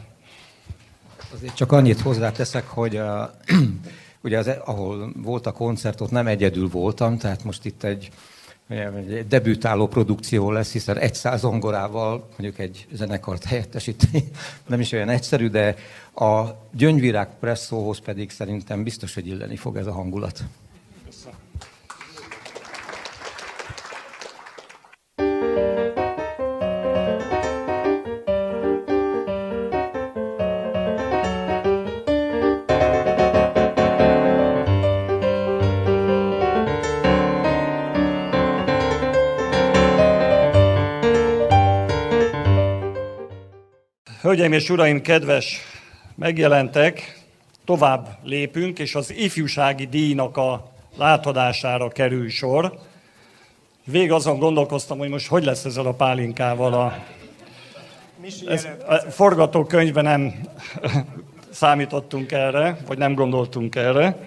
Azért 1.33 1.55
csak 1.55 1.71
annyit 1.71 1.99
hozzáteszek, 1.99 2.67
hogy 2.67 2.97
a, 2.97 3.33
ugye 4.23 4.37
az, 4.37 4.51
ahol 4.65 5.11
volt 5.15 5.45
a 5.45 5.51
koncert, 5.51 6.01
ott 6.01 6.11
nem 6.11 6.27
egyedül 6.27 6.69
voltam, 6.69 7.17
tehát 7.17 7.43
most 7.43 7.65
itt 7.65 7.83
egy, 7.83 8.09
egy 8.67 9.27
debütáló 9.27 9.87
produkció 9.87 10.51
lesz, 10.51 10.71
hiszen 10.71 10.97
egy 10.97 11.13
száz 11.13 11.39
zongorával 11.39 12.27
mondjuk 12.29 12.59
egy 12.59 12.87
zenekart 12.91 13.43
helyettesíteni 13.43 14.23
nem 14.67 14.79
is 14.79 14.91
olyan 14.91 15.09
egyszerű, 15.09 15.49
de 15.49 15.75
a 16.15 16.41
gyöngyvirág 16.73 17.27
presszóhoz 17.39 17.99
pedig 17.99 18.31
szerintem 18.31 18.83
biztos, 18.83 19.13
hogy 19.13 19.27
illeni 19.27 19.55
fog 19.55 19.77
ez 19.77 19.85
a 19.85 19.91
hangulat. 19.91 20.43
Hölgyeim 44.21 44.53
és 44.53 44.69
uraim, 44.69 45.01
kedves 45.01 45.59
megjelentek, 46.15 47.19
tovább 47.65 48.07
lépünk, 48.23 48.79
és 48.79 48.95
az 48.95 49.11
ifjúsági 49.11 49.85
díjnak 49.85 50.37
a 50.37 50.71
látadására 50.97 51.87
kerül 51.87 52.29
sor. 52.29 52.79
Vég 53.85 54.11
azon 54.11 54.39
gondolkoztam, 54.39 54.97
hogy 54.97 55.09
most 55.09 55.27
hogy 55.27 55.43
lesz 55.43 55.65
ezzel 55.65 55.85
a 55.85 55.93
pálinkával. 55.93 56.73
A, 56.73 57.03
ez, 58.47 58.67
a 58.87 58.95
forgatókönyvben 58.95 60.03
nem 60.03 60.33
számítottunk 61.51 62.31
erre, 62.31 62.77
vagy 62.87 62.97
nem 62.97 63.13
gondoltunk 63.13 63.75
erre. 63.75 64.17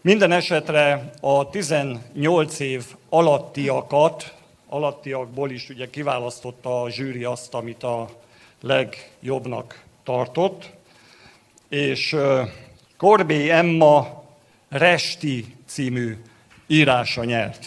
Minden 0.00 0.32
esetre 0.32 1.10
a 1.20 1.50
18 1.50 2.58
év 2.58 2.84
alattiakat 3.08 4.34
alattiakból 4.70 5.50
is 5.50 5.68
ugye 5.68 5.90
kiválasztotta 5.90 6.82
a 6.82 6.90
zsűri 6.90 7.24
azt, 7.24 7.54
amit 7.54 7.82
a 7.82 8.08
legjobbnak 8.60 9.82
tartott, 10.02 10.70
és 11.68 12.16
Korbé 12.96 13.50
Emma 13.50 14.24
Resti 14.68 15.56
című 15.66 16.22
írása 16.66 17.24
nyert. 17.24 17.66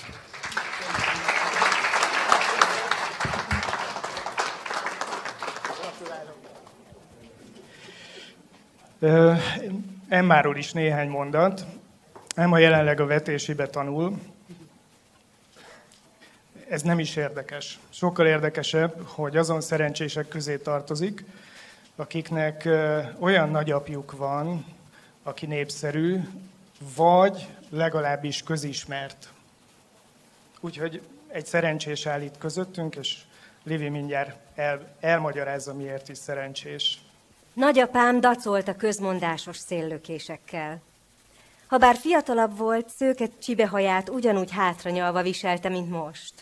Emmáról 10.08 10.58
is 10.58 10.72
néhány 10.72 11.10
mondat. 11.10 11.66
Emma 12.36 12.58
jelenleg 12.58 13.00
a 13.00 13.06
vetésébe 13.06 13.68
tanul, 13.68 14.18
ez 16.74 16.82
nem 16.82 17.00
is 17.00 17.16
érdekes. 17.16 17.80
Sokkal 17.90 18.26
érdekesebb, 18.26 19.08
hogy 19.08 19.38
azon 19.38 19.62
szerencsések 19.62 20.28
közé 20.28 20.58
tartozik, 20.58 21.26
akiknek 21.96 22.70
olyan 23.20 23.50
nagyapjuk 23.50 24.18
van, 24.18 24.66
aki 25.24 25.46
népszerű, 25.46 26.20
vagy 26.96 27.48
legalábbis 27.70 28.44
közismert. 28.44 29.30
Úgyhogy 30.60 31.02
egy 31.28 31.46
szerencsés 31.46 32.06
áll 32.06 32.22
itt 32.22 32.38
közöttünk, 32.38 32.96
és 32.96 33.18
Livi 33.64 33.90
mindjárt 33.90 34.36
el, 34.56 34.96
elmagyarázza, 35.00 35.74
miért 35.74 36.10
is 36.10 36.18
szerencsés. 36.18 37.02
Nagyapám 37.54 38.20
dacolt 38.20 38.68
a 38.68 38.76
közmondásos 38.76 39.58
széllökésekkel. 39.58 40.82
Habár 41.68 41.96
fiatalabb 41.96 42.58
volt, 42.58 42.90
szőke 42.90 43.28
csibehaját 43.42 44.10
ugyanúgy 44.10 44.52
hátranyalva 44.52 45.22
viselte, 45.22 45.70
mint 45.70 45.90
most. 45.90 46.34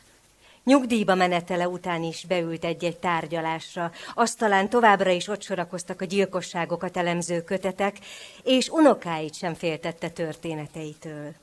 Nyugdíjba 0.63 1.15
menetele 1.15 1.67
után 1.67 2.03
is 2.03 2.25
beült 2.25 2.65
egy-egy 2.65 2.97
tárgyalásra, 2.97 3.91
aztalán 4.13 4.69
továbbra 4.69 5.09
is 5.09 5.27
ott 5.27 5.41
sorakoztak 5.41 6.01
a 6.01 6.05
gyilkosságokat 6.05 6.97
elemző 6.97 7.43
kötetek, 7.43 7.97
és 8.43 8.69
unokáit 8.69 9.35
sem 9.35 9.53
féltette 9.53 10.09
történeteitől. 10.09 11.33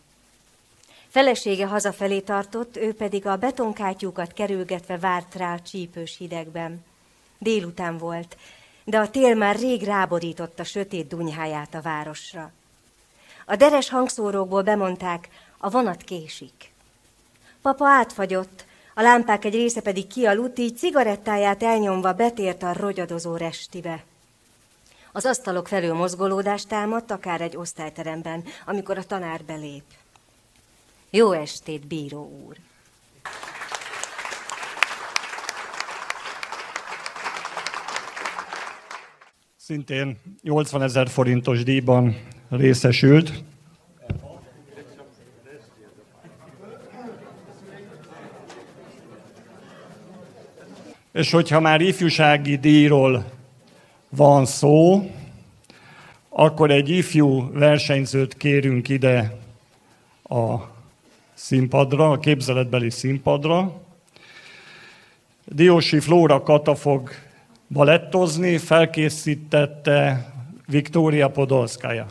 Felesége 1.08 1.66
hazafelé 1.66 2.20
tartott, 2.20 2.76
ő 2.76 2.94
pedig 2.94 3.26
a 3.26 3.36
betonkátyúkat 3.36 4.32
kerülgetve 4.32 4.98
várt 4.98 5.34
rá 5.34 5.54
a 5.54 5.60
csípős 5.60 6.16
hidegben. 6.16 6.84
Délután 7.38 7.98
volt, 7.98 8.36
de 8.84 8.98
a 8.98 9.10
tél 9.10 9.34
már 9.34 9.56
rég 9.56 9.82
ráborította 9.82 10.64
sötét 10.64 11.08
dunyháját 11.08 11.74
a 11.74 11.80
városra. 11.80 12.52
A 13.46 13.56
deres 13.56 13.88
hangszórókból 13.88 14.62
bemondták, 14.62 15.28
a 15.58 15.70
vonat 15.70 16.02
késik. 16.02 16.72
Papa 17.62 17.88
átfagyott, 17.88 18.66
a 18.98 19.02
lámpák 19.02 19.44
egy 19.44 19.54
része 19.54 19.80
pedig 19.80 20.06
kialudt, 20.06 20.58
így 20.58 20.76
cigarettáját 20.76 21.62
elnyomva 21.62 22.12
betért 22.12 22.62
a 22.62 22.72
rogyadozó 22.72 23.36
restibe. 23.36 24.04
Az 25.12 25.26
asztalok 25.26 25.68
felül 25.68 25.94
mozgolódást 25.94 26.68
támadt, 26.68 27.10
akár 27.10 27.40
egy 27.40 27.56
osztályteremben, 27.56 28.44
amikor 28.66 28.98
a 28.98 29.04
tanár 29.04 29.40
belép. 29.46 29.82
Jó 31.10 31.32
estét, 31.32 31.86
bíró 31.86 32.42
úr! 32.46 32.56
Szintén 39.56 40.20
80 40.42 40.82
ezer 40.82 41.08
forintos 41.08 41.62
díjban 41.62 42.26
részesült. 42.50 43.32
És 51.18 51.30
hogyha 51.30 51.60
már 51.60 51.80
ifjúsági 51.80 52.56
díjról 52.56 53.24
van 54.08 54.46
szó, 54.46 55.10
akkor 56.28 56.70
egy 56.70 56.88
ifjú 56.88 57.52
versenyzőt 57.52 58.36
kérünk 58.36 58.88
ide 58.88 59.36
a 60.22 60.56
színpadra, 61.34 62.10
a 62.10 62.18
képzeletbeli 62.18 62.90
színpadra. 62.90 63.80
Diósi 65.44 66.00
Flóra 66.00 66.42
Kata 66.42 66.74
fog 66.74 67.10
balettozni, 67.68 68.58
felkészítette 68.58 70.30
Viktória 70.66 71.30
Podolszkája. 71.30 72.06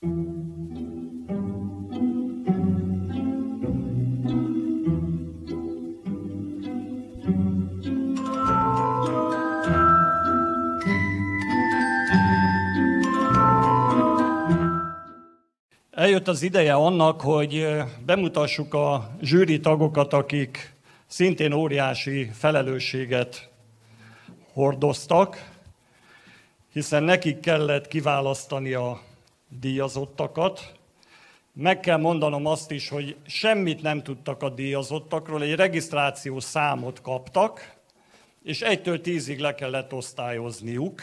thank 0.00 0.26
you 0.26 0.33
Eljött 16.04 16.28
az 16.28 16.42
ideje 16.42 16.74
annak, 16.74 17.20
hogy 17.20 17.66
bemutassuk 18.06 18.74
a 18.74 19.10
zsűri 19.20 19.60
tagokat, 19.60 20.12
akik 20.12 20.74
szintén 21.06 21.52
óriási 21.52 22.30
felelősséget 22.32 23.50
hordoztak, 24.52 25.50
hiszen 26.72 27.02
nekik 27.02 27.40
kellett 27.40 27.88
kiválasztani 27.88 28.72
a 28.72 29.00
díjazottakat. 29.48 30.72
Meg 31.52 31.80
kell 31.80 31.98
mondanom 31.98 32.46
azt 32.46 32.70
is, 32.70 32.88
hogy 32.88 33.16
semmit 33.26 33.82
nem 33.82 34.02
tudtak 34.02 34.42
a 34.42 34.48
díjazottakról, 34.48 35.42
egy 35.42 35.54
regisztrációs 35.54 36.44
számot 36.44 37.00
kaptak, 37.00 37.74
és 38.42 38.62
egytől 38.62 39.00
tízig 39.00 39.38
le 39.38 39.54
kellett 39.54 39.92
osztályozniuk 39.92 41.02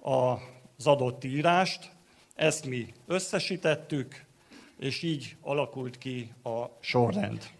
az 0.00 0.86
adott 0.86 1.24
írást, 1.24 1.90
Ezt 2.34 2.66
mi 2.66 2.92
összesítettük, 3.06 4.24
és 4.78 5.02
így 5.02 5.36
alakult 5.40 5.98
ki 5.98 6.32
a 6.42 6.64
sorrend. 6.80 7.50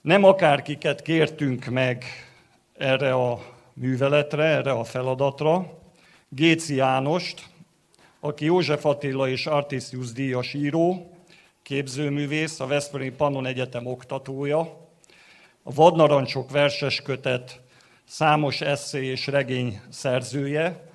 Nem 0.00 0.24
akárkiket 0.24 1.02
kértünk 1.02 1.64
meg 1.64 2.04
erre 2.76 3.14
a 3.14 3.56
műveletre, 3.72 4.44
erre 4.44 4.70
a 4.70 4.84
feladatra. 4.84 5.78
Géci 6.28 6.74
Jánost, 6.74 7.46
aki 8.20 8.44
József 8.44 8.84
Attila 8.84 9.28
és 9.28 9.46
Artisius 9.46 10.12
díjas 10.12 10.54
író, 10.54 11.10
képzőművész, 11.62 12.60
a 12.60 12.66
Veszprémi 12.66 13.10
Pannon 13.10 13.46
Egyetem 13.46 13.86
oktatója, 13.86 14.60
a 15.62 15.72
Vadnarancsok 15.72 16.50
verses 16.50 17.02
kötet 17.02 17.60
számos 18.04 18.60
eszé 18.60 19.04
és 19.04 19.26
regény 19.26 19.80
szerzője, 19.88 20.87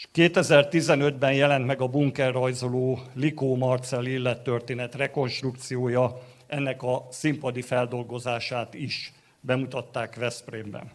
és 0.00 0.08
2015-ben 0.14 1.32
jelent 1.32 1.66
meg 1.66 1.80
a 1.80 1.86
bunkerrajzoló 1.86 2.98
Likó 3.14 3.56
Marcel 3.56 4.06
élettörténet 4.06 4.94
rekonstrukciója, 4.94 6.18
ennek 6.46 6.82
a 6.82 7.06
színpadi 7.10 7.62
feldolgozását 7.62 8.74
is 8.74 9.12
bemutatták 9.40 10.16
Veszprémben. 10.16 10.90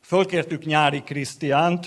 Fölkértük 0.00 0.64
Nyári 0.64 1.02
Krisztiánt, 1.02 1.86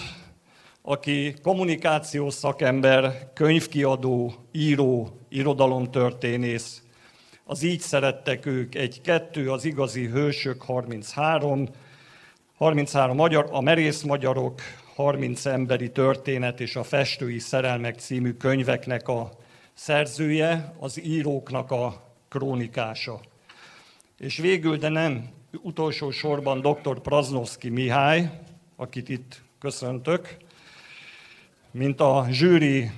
aki 0.82 1.34
kommunikációs 1.42 2.34
szakember, 2.34 3.32
könyvkiadó, 3.34 4.34
író, 4.52 5.20
irodalomtörténész. 5.30 6.82
Az 7.44 7.63
így 7.63 7.80
szerettek 7.80 8.46
ők 8.46 8.76
egy-kettő, 8.76 9.52
az 9.52 9.66
igazi 9.66 10.06
hősök 10.06 10.63
33, 10.63 11.70
33 12.58 13.16
magyar, 13.16 13.48
a 13.52 13.62
merész 13.62 14.02
magyarok, 14.02 14.62
30 14.95 15.45
emberi 15.45 15.91
történet 15.91 16.60
és 16.60 16.75
a 16.75 16.84
festői 16.84 17.39
szerelmek 17.39 17.99
című 17.99 18.34
könyveknek 18.34 19.08
a 19.08 19.32
szerzője, 19.73 20.73
az 20.79 21.06
íróknak 21.06 21.71
a 21.71 22.03
krónikása. 22.29 23.19
És 24.19 24.38
végül, 24.38 24.77
de 24.77 24.89
nem 24.89 25.29
utolsó 25.62 26.12
sorban 26.12 26.62
dr. 26.62 26.99
Praznovski 26.99 27.69
Mihály, 27.69 28.29
akit 28.75 29.10
itt 29.10 29.41
köszöntök, 29.60 30.38
mint 31.71 31.99
a 31.99 32.25
zsűri 32.29 32.91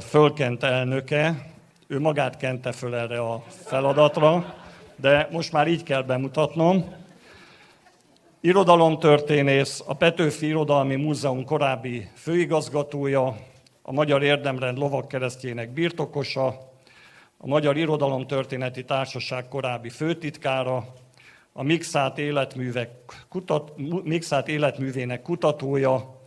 fölkent 0.00 0.62
elnöke, 0.62 1.52
ő 1.86 2.00
magát 2.00 2.36
kente 2.36 2.72
föl 2.72 2.94
erre 2.94 3.18
a 3.20 3.44
feladatra, 3.48 4.54
de 4.96 5.28
most 5.30 5.52
már 5.52 5.68
így 5.68 5.82
kell 5.82 6.02
bemutatnom. 6.02 6.94
Irodalomtörténész, 8.40 9.82
a 9.86 9.94
Petőfi 9.94 10.46
Irodalmi 10.46 10.96
Múzeum 10.96 11.44
korábbi 11.44 12.08
főigazgatója, 12.14 13.36
a 13.82 13.92
Magyar 13.92 14.22
Érdemrend 14.22 14.78
lovakkeresztjének 14.78 15.72
birtokosa, 15.72 16.46
a 17.38 17.46
Magyar 17.46 17.76
Irodalomtörténeti 17.76 18.84
Társaság 18.84 19.48
korábbi 19.48 19.88
főtitkára, 19.88 20.84
a 21.52 21.62
Mixát, 21.62 22.18
életművek 22.18 22.90
kutat, 23.28 23.72
Mixát 24.04 24.48
életművének 24.48 25.22
kutatója, 25.22 26.20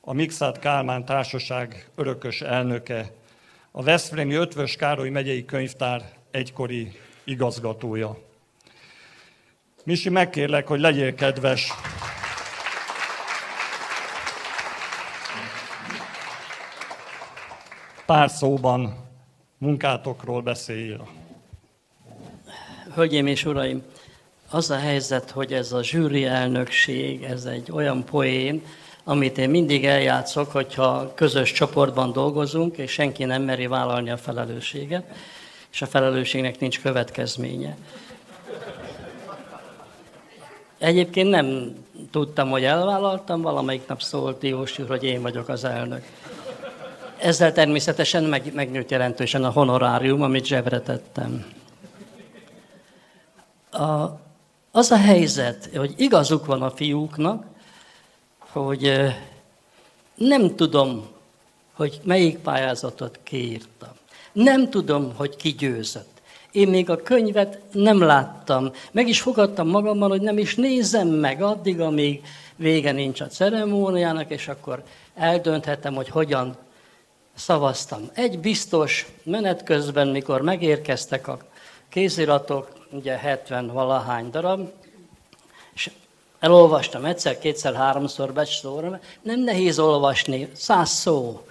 a 0.00 0.12
Mixát 0.12 0.58
Kálmán 0.58 1.04
Társaság 1.04 1.90
örökös 1.94 2.40
elnöke, 2.42 3.12
a 3.70 3.82
Veszprémi 3.82 4.34
Ötvös 4.34 4.76
Károly 4.76 5.08
megyei 5.08 5.44
könyvtár 5.44 6.12
egykori 6.30 6.92
igazgatója. 7.24 8.27
Misi, 9.88 10.08
megkérlek, 10.08 10.66
hogy 10.66 10.80
legyél 10.80 11.14
kedves. 11.14 11.72
Pár 18.06 18.30
szóban 18.30 19.08
munkátokról 19.58 20.42
beszéljél. 20.42 21.08
Hölgyeim 22.94 23.26
és 23.26 23.44
uraim, 23.44 23.82
az 24.50 24.70
a 24.70 24.76
helyzet, 24.78 25.30
hogy 25.30 25.52
ez 25.52 25.72
a 25.72 25.82
zsűri 25.82 26.24
elnökség, 26.24 27.22
ez 27.22 27.44
egy 27.44 27.70
olyan 27.72 28.04
poén, 28.04 28.62
amit 29.04 29.38
én 29.38 29.50
mindig 29.50 29.84
eljátszok, 29.84 30.52
hogyha 30.52 31.14
közös 31.14 31.52
csoportban 31.52 32.12
dolgozunk, 32.12 32.76
és 32.76 32.90
senki 32.90 33.24
nem 33.24 33.42
meri 33.42 33.66
vállalni 33.66 34.10
a 34.10 34.16
felelősséget, 34.16 35.04
és 35.72 35.82
a 35.82 35.86
felelősségnek 35.86 36.58
nincs 36.58 36.80
következménye. 36.80 37.76
Egyébként 40.78 41.30
nem 41.30 41.76
tudtam, 42.10 42.50
hogy 42.50 42.64
elvállaltam, 42.64 43.40
valamelyik 43.40 43.86
nap 43.86 44.02
szólt 44.02 44.38
Diós 44.38 44.76
hogy 44.88 45.04
én 45.04 45.22
vagyok 45.22 45.48
az 45.48 45.64
elnök. 45.64 46.04
Ezzel 47.16 47.52
természetesen 47.52 48.24
meg, 48.24 48.54
megnőtt 48.54 48.90
jelentősen 48.90 49.44
a 49.44 49.50
honorárium, 49.50 50.22
amit 50.22 50.44
zsebre 50.44 50.80
tettem. 50.80 51.52
A, 53.70 54.04
az 54.70 54.90
a 54.90 54.96
helyzet, 54.96 55.70
hogy 55.76 55.94
igazuk 55.96 56.46
van 56.46 56.62
a 56.62 56.70
fiúknak, 56.70 57.44
hogy 58.38 58.92
nem 60.14 60.56
tudom, 60.56 61.06
hogy 61.72 62.00
melyik 62.04 62.38
pályázatot 62.38 63.20
kiírtam. 63.22 63.92
Nem 64.32 64.70
tudom, 64.70 65.14
hogy 65.16 65.36
ki 65.36 65.50
győzött. 65.50 66.17
Én 66.52 66.68
még 66.68 66.90
a 66.90 67.02
könyvet 67.02 67.58
nem 67.72 68.00
láttam. 68.00 68.70
Meg 68.92 69.08
is 69.08 69.20
fogadtam 69.20 69.68
magammal, 69.68 70.08
hogy 70.08 70.20
nem 70.20 70.38
is 70.38 70.54
nézem 70.54 71.08
meg 71.08 71.42
addig, 71.42 71.80
amíg 71.80 72.22
vége 72.56 72.92
nincs 72.92 73.20
a 73.20 73.26
ceremóniának, 73.26 74.30
és 74.30 74.48
akkor 74.48 74.82
eldönthetem, 75.14 75.94
hogy 75.94 76.08
hogyan 76.08 76.56
szavaztam. 77.34 78.10
Egy 78.14 78.38
biztos, 78.38 79.06
menet 79.22 79.62
közben, 79.62 80.08
mikor 80.08 80.42
megérkeztek 80.42 81.28
a 81.28 81.38
kéziratok, 81.88 82.72
ugye 82.90 83.16
70 83.16 83.66
valahány 83.66 84.30
darab, 84.30 84.70
és 85.74 85.90
elolvastam 86.38 87.04
egyszer, 87.04 87.38
kétszer, 87.38 87.74
háromszor 87.74 88.32
becsszóra, 88.32 89.00
nem 89.22 89.40
nehéz 89.40 89.78
olvasni, 89.78 90.48
száz 90.54 90.90
szó. 90.90 91.47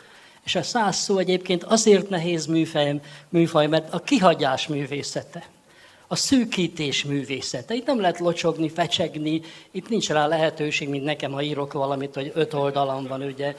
És 0.47 0.55
a 0.55 0.63
száz 0.63 0.95
szó 0.95 1.17
egyébként 1.17 1.63
azért 1.63 2.10
nehéz 2.10 2.45
műfaj, 2.45 2.99
műfaj 3.29 3.67
mert 3.67 3.93
a 3.93 3.99
kihagyás 3.99 4.67
művészete, 4.67 5.47
a 6.07 6.15
szűkítés 6.15 7.03
művészete. 7.03 7.73
Itt 7.73 7.86
nem 7.86 8.01
lehet 8.01 8.19
locsogni, 8.19 8.69
fecsegni, 8.69 9.41
itt 9.71 9.89
nincs 9.89 10.10
rá 10.10 10.27
lehetőség, 10.27 10.89
mint 10.89 11.03
nekem, 11.03 11.31
ha 11.31 11.41
írok 11.41 11.73
valamit, 11.73 12.13
hogy 12.13 12.31
öt 12.33 12.53
oldalam 12.53 13.07
van, 13.07 13.21
ugye, 13.21 13.55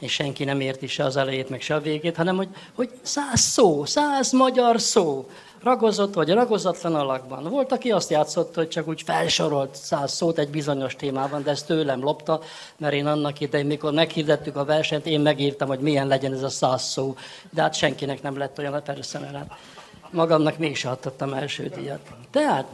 és 0.00 0.12
senki 0.12 0.44
nem 0.44 0.60
érti 0.60 0.86
se 0.86 1.04
az 1.04 1.16
elejét, 1.16 1.48
meg 1.48 1.60
se 1.60 1.74
a 1.74 1.80
végét, 1.80 2.16
hanem 2.16 2.36
hogy, 2.36 2.48
hogy 2.74 2.90
száz 3.02 3.40
szó, 3.40 3.84
száz 3.84 4.32
magyar 4.32 4.80
szó, 4.80 5.28
ragozott 5.62 6.14
vagy 6.14 6.30
ragozatlan 6.30 6.94
alakban. 6.94 7.44
Volt, 7.44 7.72
aki 7.72 7.90
azt 7.90 8.10
játszott, 8.10 8.54
hogy 8.54 8.68
csak 8.68 8.88
úgy 8.88 9.02
felsorolt 9.02 9.74
száz 9.74 10.12
szót 10.12 10.38
egy 10.38 10.48
bizonyos 10.48 10.96
témában, 10.96 11.42
de 11.42 11.50
ezt 11.50 11.66
tőlem 11.66 12.02
lopta, 12.02 12.40
mert 12.76 12.94
én 12.94 13.06
annak 13.06 13.40
idején, 13.40 13.66
mikor 13.66 13.92
meghirdettük 13.92 14.56
a 14.56 14.64
versenyt, 14.64 15.06
én 15.06 15.20
megírtam, 15.20 15.68
hogy 15.68 15.80
milyen 15.80 16.06
legyen 16.06 16.32
ez 16.32 16.42
a 16.42 16.48
száz 16.48 16.82
szó, 16.82 17.16
de 17.50 17.62
hát 17.62 17.74
senkinek 17.74 18.22
nem 18.22 18.38
lett 18.38 18.58
olyan, 18.58 18.82
persze, 18.84 19.18
mert 19.18 19.34
hát 19.34 19.58
magamnak 20.10 20.58
mégse 20.58 20.88
adtam 20.88 21.32
első 21.32 21.72
díjat. 21.76 22.00
Tehát 22.30 22.66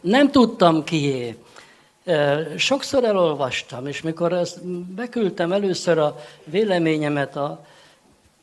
nem 0.00 0.30
tudtam 0.30 0.84
kié. 0.84 1.36
Sokszor 2.56 3.04
elolvastam, 3.04 3.86
és 3.86 4.02
mikor 4.02 4.32
ezt 4.32 4.66
beküldtem 4.94 5.52
először 5.52 5.98
a 5.98 6.16
véleményemet 6.44 7.36
a, 7.36 7.64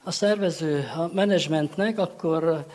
a 0.04 0.12
szervező, 0.12 0.90
a 0.98 1.10
menedzsmentnek, 1.14 2.00
akkor 2.00 2.66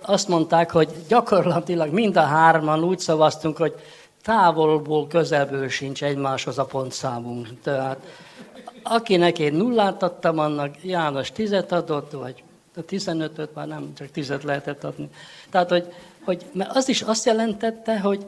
azt 0.00 0.28
mondták, 0.28 0.70
hogy 0.70 0.88
gyakorlatilag 1.08 1.92
mind 1.92 2.16
a 2.16 2.22
hárman 2.22 2.84
úgy 2.84 2.98
szavaztunk, 2.98 3.56
hogy 3.56 3.74
távolból, 4.22 5.06
közelből 5.06 5.68
sincs 5.68 6.04
egymáshoz 6.04 6.58
a 6.58 6.64
pontszámunk. 6.64 7.48
Tehát 7.62 7.98
akinek 8.82 9.38
én 9.38 9.54
nullát 9.54 10.02
adtam, 10.02 10.38
annak 10.38 10.84
János 10.84 11.32
tizet 11.32 11.72
adott, 11.72 12.12
vagy 12.12 12.42
a 12.76 12.80
15-öt 12.80 13.54
már 13.54 13.66
nem, 13.66 13.92
csak 13.98 14.10
tizet 14.10 14.42
lehetett 14.42 14.84
adni. 14.84 15.08
Tehát, 15.50 15.68
hogy, 15.68 15.92
hogy 16.24 16.44
mert 16.52 16.76
az 16.76 16.88
is 16.88 17.02
azt 17.02 17.26
jelentette, 17.26 18.00
hogy 18.00 18.26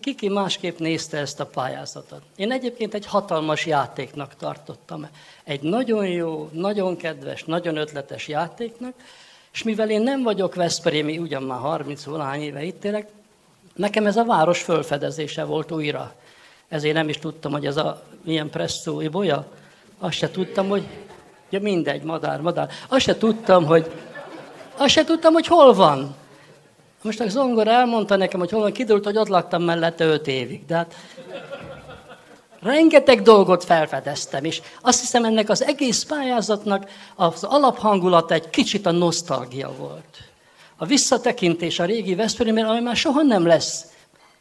kiki 0.00 0.28
másképp 0.28 0.78
nézte 0.78 1.18
ezt 1.18 1.40
a 1.40 1.46
pályázatot. 1.46 2.22
Én 2.36 2.52
egyébként 2.52 2.94
egy 2.94 3.06
hatalmas 3.06 3.66
játéknak 3.66 4.36
tartottam. 4.36 5.08
Egy 5.44 5.62
nagyon 5.62 6.06
jó, 6.06 6.48
nagyon 6.52 6.96
kedves, 6.96 7.44
nagyon 7.44 7.76
ötletes 7.76 8.28
játéknak, 8.28 8.94
és 9.52 9.62
mivel 9.62 9.90
én 9.90 10.02
nem 10.02 10.22
vagyok 10.22 10.54
Veszprémi, 10.54 11.18
ugyan 11.18 11.42
már 11.42 11.58
30 11.58 12.04
valahány 12.04 12.42
éve 12.42 12.62
itt 12.62 12.84
élek, 12.84 13.08
nekem 13.74 14.06
ez 14.06 14.16
a 14.16 14.24
város 14.24 14.62
fölfedezése 14.62 15.44
volt 15.44 15.72
újra. 15.72 16.14
Ezért 16.68 16.94
nem 16.94 17.08
is 17.08 17.18
tudtam, 17.18 17.52
hogy 17.52 17.66
ez 17.66 17.76
a 17.76 18.02
milyen 18.24 18.50
presszói 18.50 19.08
bolya. 19.08 19.46
Azt 19.98 20.16
se 20.16 20.30
tudtam, 20.30 20.68
hogy 20.68 20.86
ja 21.50 21.60
mindegy, 21.60 22.02
madár, 22.02 22.40
madár. 22.40 22.70
Azt 22.88 23.04
se 23.04 23.18
tudtam, 23.18 23.64
hogy 23.64 23.90
azt 24.76 24.92
se 24.92 25.04
tudtam, 25.04 25.32
hogy 25.32 25.46
hol 25.46 25.74
van. 25.74 26.14
Most 27.02 27.20
a 27.20 27.28
zongora 27.28 27.70
elmondta 27.70 28.16
nekem, 28.16 28.40
hogy 28.40 28.50
hol 28.50 28.60
van, 28.60 28.72
kiderült, 28.72 29.04
hogy 29.04 29.16
ott 29.16 29.28
laktam 29.28 29.62
mellette 29.62 30.04
öt 30.04 30.26
évig. 30.26 30.66
De 30.66 30.74
hát 30.74 30.94
Rengeteg 32.62 33.22
dolgot 33.22 33.64
felfedeztem, 33.64 34.44
és 34.44 34.60
azt 34.80 35.00
hiszem 35.00 35.24
ennek 35.24 35.48
az 35.48 35.64
egész 35.64 36.04
pályázatnak 36.04 36.90
az 37.16 37.44
alaphangulat 37.44 38.30
egy 38.30 38.50
kicsit 38.50 38.86
a 38.86 38.90
nosztalgia 38.90 39.72
volt. 39.78 40.18
A 40.76 40.86
visszatekintés 40.86 41.78
a 41.78 41.84
régi 41.84 42.14
Veszprémben, 42.14 42.64
ami 42.64 42.80
már 42.80 42.96
soha 42.96 43.22
nem 43.22 43.46
lesz 43.46 43.84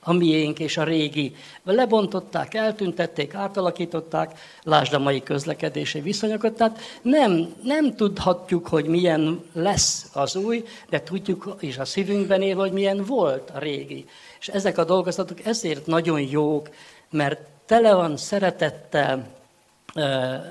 a 0.07 0.13
miénk 0.13 0.59
és 0.59 0.77
a 0.77 0.83
régi. 0.83 1.35
Lebontották, 1.63 2.53
eltüntették, 2.53 3.33
átalakították, 3.33 4.39
lásd 4.63 4.93
a 4.93 4.99
mai 4.99 5.23
közlekedési 5.23 5.99
viszonyokat. 5.99 6.53
Tehát 6.53 6.79
nem, 7.01 7.53
nem 7.63 7.95
tudhatjuk, 7.95 8.67
hogy 8.67 8.85
milyen 8.85 9.43
lesz 9.53 10.09
az 10.13 10.35
új, 10.35 10.63
de 10.89 11.01
tudjuk, 11.01 11.55
és 11.59 11.77
a 11.77 11.85
szívünkben 11.85 12.41
él, 12.41 12.55
hogy 12.55 12.71
milyen 12.71 13.03
volt 13.05 13.49
a 13.49 13.59
régi. 13.59 14.05
És 14.39 14.47
ezek 14.47 14.77
a 14.77 14.83
dolgozatok 14.83 15.45
ezért 15.45 15.85
nagyon 15.85 16.21
jók, 16.21 16.69
mert 17.09 17.39
tele 17.65 17.93
van 17.93 18.17
szeretettel, 18.17 19.27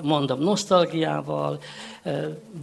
mondom, 0.03 0.41
nosztalgiával, 0.41 1.59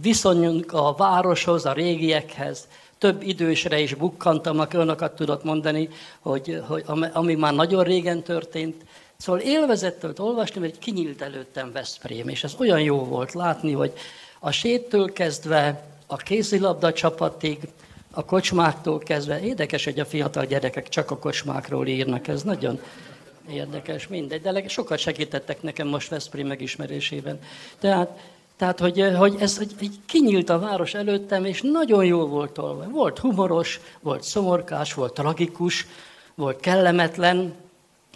viszonyunk 0.02 0.72
a 0.72 0.94
városhoz, 0.96 1.66
a 1.66 1.72
régiekhez, 1.72 2.68
több 2.98 3.22
idősre 3.22 3.78
is 3.78 3.94
bukkantam, 3.94 4.58
aki 4.58 4.76
olyanokat 4.76 5.16
tudott 5.16 5.44
mondani, 5.44 5.88
hogy, 6.20 6.62
hogy 6.66 6.84
ami 7.12 7.34
már 7.34 7.54
nagyon 7.54 7.84
régen 7.84 8.22
történt. 8.22 8.84
Szóval 9.16 9.40
élvezettől 9.40 10.14
olvasni, 10.18 10.60
mert 10.60 10.78
kinyílt 10.78 11.22
előttem 11.22 11.72
Veszprém, 11.72 12.28
és 12.28 12.44
ez 12.44 12.54
olyan 12.58 12.80
jó 12.80 13.04
volt 13.04 13.32
látni, 13.32 13.72
hogy 13.72 13.92
a 14.38 14.50
séttől 14.50 15.12
kezdve 15.12 15.84
a 16.06 16.16
kézilabda 16.16 16.92
csapatig, 16.92 17.58
a 18.10 18.24
kocsmáktól 18.24 18.98
kezdve, 18.98 19.42
érdekes, 19.42 19.84
hogy 19.84 20.00
a 20.00 20.04
fiatal 20.04 20.44
gyerekek 20.44 20.88
csak 20.88 21.10
a 21.10 21.18
kocsmákról 21.18 21.86
írnak, 21.86 22.28
ez 22.28 22.42
nagyon 22.42 22.80
érdekes, 23.50 24.08
mindegy, 24.08 24.40
de 24.40 24.68
sokat 24.68 24.98
segítettek 24.98 25.62
nekem 25.62 25.86
most 25.86 26.08
Veszprém 26.08 26.46
megismerésében. 26.46 27.38
Tehát 27.78 28.20
tehát, 28.56 28.80
hogy, 28.80 29.14
hogy 29.16 29.36
ez 29.38 29.58
hogy, 29.58 29.74
hogy 29.78 29.90
kinyílt 30.06 30.48
a 30.48 30.58
város 30.58 30.94
előttem, 30.94 31.44
és 31.44 31.60
nagyon 31.62 32.04
jó 32.04 32.26
volt 32.26 32.52
tolva. 32.52 32.88
Volt 32.88 33.18
humoros, 33.18 33.80
volt 34.00 34.22
szomorkás, 34.22 34.94
volt 34.94 35.14
tragikus, 35.14 35.86
volt 36.34 36.60
kellemetlen, 36.60 37.54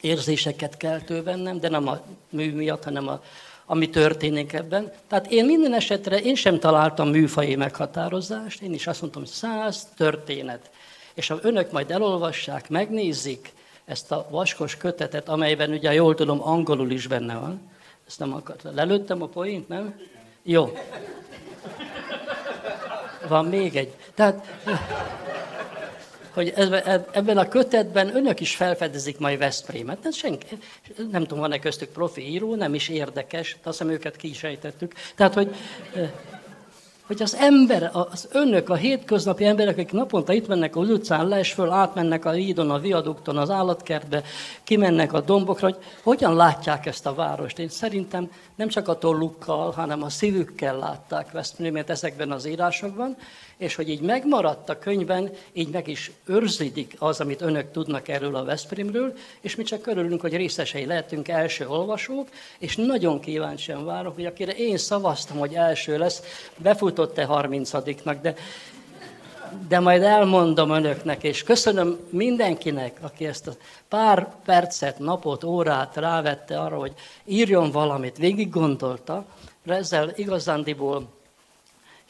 érzéseket 0.00 0.76
keltő 0.76 1.22
bennem, 1.22 1.60
de 1.60 1.68
nem 1.68 1.88
a 1.88 2.00
mű 2.30 2.52
miatt, 2.52 2.84
hanem 2.84 3.08
a, 3.08 3.22
ami 3.66 3.90
történik 3.90 4.52
ebben. 4.52 4.92
Tehát 5.08 5.30
én 5.30 5.44
minden 5.44 5.74
esetre, 5.74 6.20
én 6.20 6.34
sem 6.34 6.58
találtam 6.58 7.08
műfai 7.08 7.56
meghatározást, 7.56 8.62
én 8.62 8.72
is 8.74 8.86
azt 8.86 9.00
mondtam, 9.00 9.22
hogy 9.22 9.30
száz 9.30 9.88
történet. 9.96 10.70
És 11.14 11.28
ha 11.28 11.38
önök 11.42 11.72
majd 11.72 11.90
elolvassák, 11.90 12.68
megnézik 12.68 13.52
ezt 13.84 14.12
a 14.12 14.26
vaskos 14.30 14.76
kötetet, 14.76 15.28
amelyben 15.28 15.70
ugye 15.70 15.92
jól 15.92 16.14
tudom, 16.14 16.42
angolul 16.42 16.90
is 16.90 17.06
benne 17.06 17.34
van, 17.34 17.60
ezt 18.06 18.18
nem 18.18 18.32
akartam. 18.32 18.74
Lelőttem 18.74 19.22
a 19.22 19.26
poént, 19.26 19.68
nem? 19.68 19.94
Jó. 20.50 20.78
Van 23.28 23.44
még 23.44 23.76
egy. 23.76 23.94
Tehát, 24.14 24.46
hogy 26.32 26.52
ebben 27.12 27.38
a 27.38 27.48
kötetben 27.48 28.16
önök 28.16 28.40
is 28.40 28.56
felfedezik 28.56 29.18
majd 29.18 29.38
Veszprémet. 29.38 30.06
Ez 30.06 30.16
senki, 30.16 30.46
nem 31.10 31.22
tudom, 31.22 31.38
van-e 31.38 31.58
köztük 31.58 31.88
profi 31.88 32.28
író, 32.28 32.54
nem 32.54 32.74
is 32.74 32.88
érdekes, 32.88 33.56
azt 33.62 33.78
hiszem 33.78 33.92
őket 33.92 34.16
ki 34.16 34.28
is 34.28 34.42
ejtettük. 34.42 34.94
Tehát, 35.14 35.34
hogy 35.34 35.54
hogy 37.08 37.22
az 37.22 37.34
ember, 37.34 37.90
az 37.92 38.28
önök, 38.32 38.68
a 38.68 38.74
hétköznapi 38.74 39.44
emberek, 39.44 39.74
akik 39.74 39.92
naponta 39.92 40.32
itt 40.32 40.48
mennek 40.48 40.76
a 40.76 40.80
utcán, 40.80 41.28
les 41.28 41.52
föl, 41.52 41.70
átmennek 41.70 42.24
a 42.24 42.30
hídon, 42.30 42.70
a 42.70 42.78
viadukton, 42.78 43.36
az 43.36 43.50
állatkertbe, 43.50 44.22
kimennek 44.64 45.12
a 45.12 45.20
dombokra, 45.20 45.66
hogy 45.66 45.78
hogyan 46.02 46.34
látják 46.34 46.86
ezt 46.86 47.06
a 47.06 47.14
várost. 47.14 47.58
Én 47.58 47.68
szerintem 47.68 48.30
nem 48.54 48.68
csak 48.68 48.88
a 48.88 48.98
tollukkal, 48.98 49.70
hanem 49.70 50.02
a 50.02 50.08
szívükkel 50.08 50.78
látták 50.78 51.30
Veszprémét 51.32 51.90
ezekben 51.90 52.30
az 52.30 52.46
írásokban, 52.46 53.16
és 53.58 53.74
hogy 53.74 53.88
így 53.88 54.00
megmaradt 54.00 54.68
a 54.68 54.78
könyvben, 54.78 55.30
így 55.52 55.68
meg 55.68 55.88
is 55.88 56.10
őrződik 56.26 56.96
az, 56.98 57.20
amit 57.20 57.40
önök 57.40 57.70
tudnak 57.70 58.08
erről 58.08 58.36
a 58.36 58.44
Veszprémről, 58.44 59.12
és 59.40 59.56
mi 59.56 59.62
csak 59.62 59.86
örülünk, 59.86 60.20
hogy 60.20 60.36
részesei 60.36 60.86
lehetünk 60.86 61.28
első 61.28 61.68
olvasók, 61.68 62.28
és 62.58 62.76
nagyon 62.76 63.20
kíváncsian 63.20 63.84
várok, 63.84 64.14
hogy 64.14 64.26
akire 64.26 64.52
én 64.52 64.76
szavaztam, 64.76 65.38
hogy 65.38 65.54
első 65.54 65.98
lesz, 65.98 66.22
befutott-e 66.56 67.26
30-nak, 67.30 68.16
de 68.22 68.34
de 69.68 69.80
majd 69.80 70.02
elmondom 70.02 70.70
önöknek, 70.70 71.22
és 71.22 71.42
köszönöm 71.42 71.98
mindenkinek, 72.10 72.98
aki 73.00 73.26
ezt 73.26 73.46
a 73.46 73.52
pár 73.88 74.34
percet, 74.44 74.98
napot, 74.98 75.44
órát 75.44 75.96
rávette 75.96 76.60
arra, 76.60 76.78
hogy 76.78 76.92
írjon 77.24 77.70
valamit, 77.70 78.16
végig 78.16 78.50
gondolta, 78.50 79.24
ezzel 79.66 80.12
igazándiból 80.14 81.17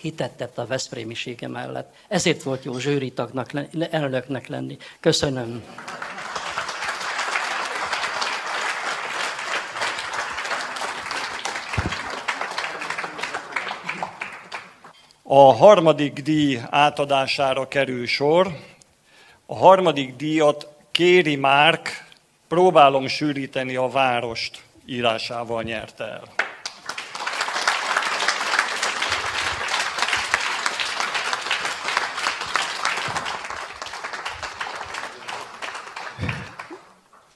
hitet 0.00 0.32
tett 0.32 0.58
a 0.58 0.66
Veszprémisége 0.66 1.48
mellett. 1.48 1.94
Ezért 2.08 2.42
volt 2.42 2.64
jó 2.64 2.78
zsűritagnak, 2.78 3.50
elnöknek 3.90 4.46
lenni. 4.46 4.76
Köszönöm. 5.00 5.62
A 15.22 15.52
harmadik 15.52 16.12
díj 16.12 16.60
átadására 16.70 17.68
kerül 17.68 18.06
sor. 18.06 18.56
A 19.46 19.56
harmadik 19.56 20.16
díjat 20.16 20.68
Kéri 20.90 21.36
Márk 21.36 22.06
próbálom 22.48 23.06
sűríteni 23.06 23.76
a 23.76 23.88
várost 23.88 24.62
írásával 24.86 25.62
nyerte 25.62 26.04
el. 26.04 26.47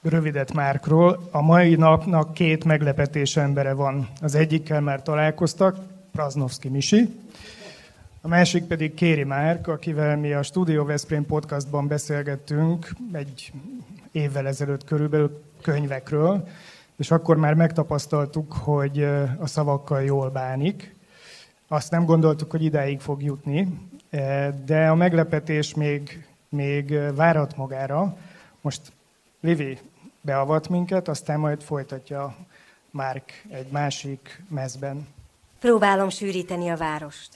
Rövidet 0.03 0.53
Márkról. 0.53 1.27
A 1.31 1.41
mai 1.41 1.75
napnak 1.75 2.33
két 2.33 2.63
meglepetés 2.63 3.37
embere 3.37 3.73
van. 3.73 4.07
Az 4.21 4.35
egyikkel 4.35 4.81
már 4.81 5.01
találkoztak, 5.01 5.77
Praznovski 6.11 6.69
Misi, 6.69 7.21
a 8.21 8.27
másik 8.27 8.63
pedig 8.63 8.93
Kéri 8.93 9.23
Márk, 9.23 9.67
akivel 9.67 10.17
mi 10.17 10.33
a 10.33 10.43
Studio 10.43 10.85
Veszprém 10.85 11.25
podcastban 11.25 11.87
beszélgettünk 11.87 12.95
egy 13.11 13.51
évvel 14.11 14.47
ezelőtt 14.47 14.83
körülbelül 14.83 15.43
könyvekről, 15.61 16.47
és 16.97 17.11
akkor 17.11 17.37
már 17.37 17.53
megtapasztaltuk, 17.53 18.53
hogy 18.53 19.03
a 19.39 19.47
szavakkal 19.47 20.03
jól 20.03 20.29
bánik. 20.29 20.95
Azt 21.67 21.91
nem 21.91 22.05
gondoltuk, 22.05 22.51
hogy 22.51 22.63
idáig 22.63 22.99
fog 22.99 23.23
jutni, 23.23 23.79
de 24.65 24.87
a 24.89 24.95
meglepetés 24.95 25.73
még, 25.73 26.25
még 26.49 26.99
várat 27.15 27.57
magára. 27.57 28.17
Most 28.61 28.81
Livi, 29.41 29.77
beavat 30.23 30.69
minket, 30.69 31.07
aztán 31.07 31.39
majd 31.39 31.61
folytatja 31.61 32.35
Márk 32.93 33.43
egy 33.49 33.67
másik 33.67 34.41
mezben. 34.49 35.07
Próbálom 35.59 36.09
sűríteni 36.09 36.69
a 36.69 36.77
várost. 36.77 37.29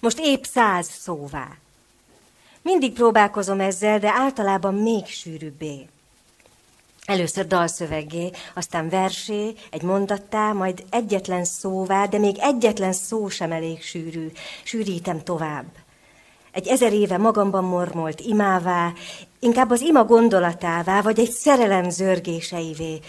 Most 0.00 0.18
épp 0.18 0.42
száz 0.42 0.86
szóvá. 0.86 1.48
Mindig 2.62 2.92
próbálkozom 2.92 3.60
ezzel, 3.60 3.98
de 3.98 4.10
általában 4.10 4.74
még 4.74 5.06
sűrűbbé. 5.06 5.88
Először 7.04 7.46
dalszöveggé, 7.46 8.30
aztán 8.54 8.88
versé, 8.88 9.54
egy 9.70 9.82
mondattá, 9.82 10.52
majd 10.52 10.84
egyetlen 10.90 11.44
szóvá, 11.44 12.06
de 12.06 12.18
még 12.18 12.36
egyetlen 12.38 12.92
szó 12.92 13.28
sem 13.28 13.52
elég 13.52 13.82
sűrű. 13.82 14.32
Sűrítem 14.62 15.22
tovább. 15.22 15.66
Egy 16.58 16.66
ezer 16.66 16.92
éve 16.92 17.18
magamban 17.18 17.64
mormolt 17.64 18.20
imává, 18.20 18.92
inkább 19.40 19.70
az 19.70 19.80
ima 19.80 20.04
gondolatává, 20.04 21.02
vagy 21.02 21.18
egy 21.18 21.30
szerelem 21.30 21.90
zörgéseivé, 21.90 23.00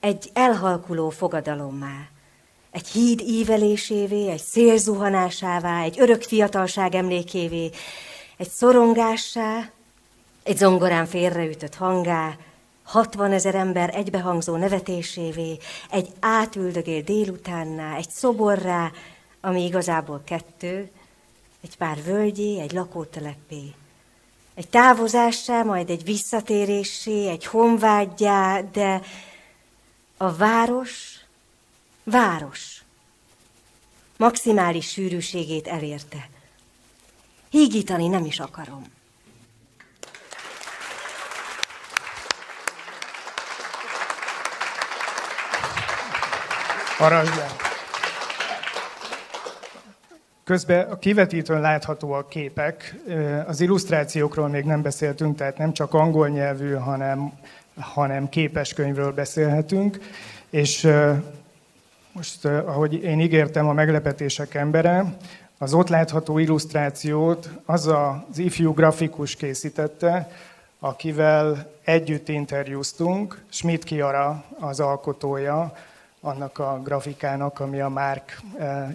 egy 0.00 0.30
elhalkuló 0.32 1.10
fogadalommá, 1.10 2.08
egy 2.70 2.88
híd 2.88 3.20
ívelésévé, 3.20 4.28
egy 4.28 4.40
szélzuhanásává, 4.42 5.82
egy 5.82 6.00
örök 6.00 6.22
fiatalság 6.22 6.94
emlékévé, 6.94 7.70
egy 8.36 8.48
szorongássá, 8.48 9.70
egy 10.42 10.56
zongorán 10.56 11.06
félreütött 11.06 11.74
hangá, 11.74 12.36
hatvan 12.82 13.32
ezer 13.32 13.54
ember 13.54 13.90
egybehangzó 13.94 14.56
nevetésévé, 14.56 15.56
egy 15.90 16.08
átüldögél 16.20 17.02
délutánná, 17.02 17.96
egy 17.96 18.10
szoborrá, 18.10 18.90
ami 19.40 19.64
igazából 19.64 20.22
kettő, 20.24 20.90
egy 21.66 21.76
pár 21.76 22.02
völgyé, 22.02 22.60
egy 22.60 22.72
lakótelepé. 22.72 23.74
Egy 24.54 24.68
távozássá, 24.68 25.62
majd 25.62 25.90
egy 25.90 26.04
visszatérésé, 26.04 27.28
egy 27.28 27.46
honvágyjá, 27.46 28.60
de 28.60 29.00
a 30.16 30.32
város, 30.32 31.20
város. 32.04 32.82
Maximális 34.16 34.90
sűrűségét 34.90 35.66
elérte. 35.66 36.28
Hígítani 37.50 38.06
nem 38.06 38.24
is 38.24 38.40
akarom. 38.40 38.84
Aranyján. 46.98 47.65
Közben 50.46 50.90
a 50.90 50.98
kivetítőn 50.98 51.60
láthatóak 51.60 52.28
képek, 52.28 52.94
az 53.46 53.60
illusztrációkról 53.60 54.48
még 54.48 54.64
nem 54.64 54.82
beszéltünk, 54.82 55.36
tehát 55.36 55.58
nem 55.58 55.72
csak 55.72 55.94
angol 55.94 56.28
nyelvű, 56.28 56.72
hanem, 56.72 57.32
hanem 57.80 58.28
képeskönyvről 58.28 59.12
beszélhetünk. 59.12 59.98
És 60.50 60.88
most, 62.12 62.44
ahogy 62.44 63.02
én 63.02 63.20
ígértem, 63.20 63.68
a 63.68 63.72
meglepetések 63.72 64.54
embere, 64.54 65.16
az 65.58 65.74
ott 65.74 65.88
látható 65.88 66.38
illusztrációt 66.38 67.50
az 67.64 67.86
az 67.86 68.38
ifjú 68.38 68.72
grafikus 68.72 69.36
készítette, 69.36 70.30
akivel 70.78 71.70
együtt 71.84 72.28
interjúztunk. 72.28 73.42
Schmidt 73.48 73.84
Kiara 73.84 74.44
az 74.60 74.80
alkotója 74.80 75.72
annak 76.20 76.58
a 76.58 76.80
grafikának, 76.84 77.60
ami 77.60 77.80
a 77.80 77.88
Márk 77.88 78.40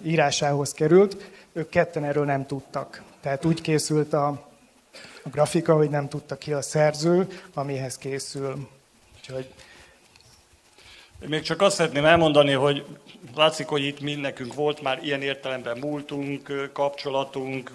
írásához 0.03 0.71
került 0.71 1.40
ők 1.53 1.69
ketten 1.69 2.03
erről 2.03 2.25
nem 2.25 2.45
tudtak. 2.45 3.03
Tehát 3.21 3.45
úgy 3.45 3.61
készült 3.61 4.13
a, 4.13 4.27
a 5.23 5.29
grafika, 5.29 5.75
hogy 5.75 5.89
nem 5.89 6.09
tudta 6.09 6.37
ki 6.37 6.53
a 6.53 6.61
szerző, 6.61 7.27
amihez 7.53 7.97
készül. 7.97 8.67
Úgyhogy 9.17 9.53
még 11.27 11.41
csak 11.41 11.61
azt 11.61 11.75
szeretném 11.75 12.05
elmondani, 12.05 12.51
hogy 12.51 12.85
látszik, 13.35 13.67
hogy 13.67 13.83
itt 13.83 13.99
mi 13.99 14.15
nekünk 14.15 14.53
volt 14.53 14.81
már 14.81 14.99
ilyen 15.03 15.21
értelemben 15.21 15.77
múltunk, 15.77 16.69
kapcsolatunk, 16.73 17.71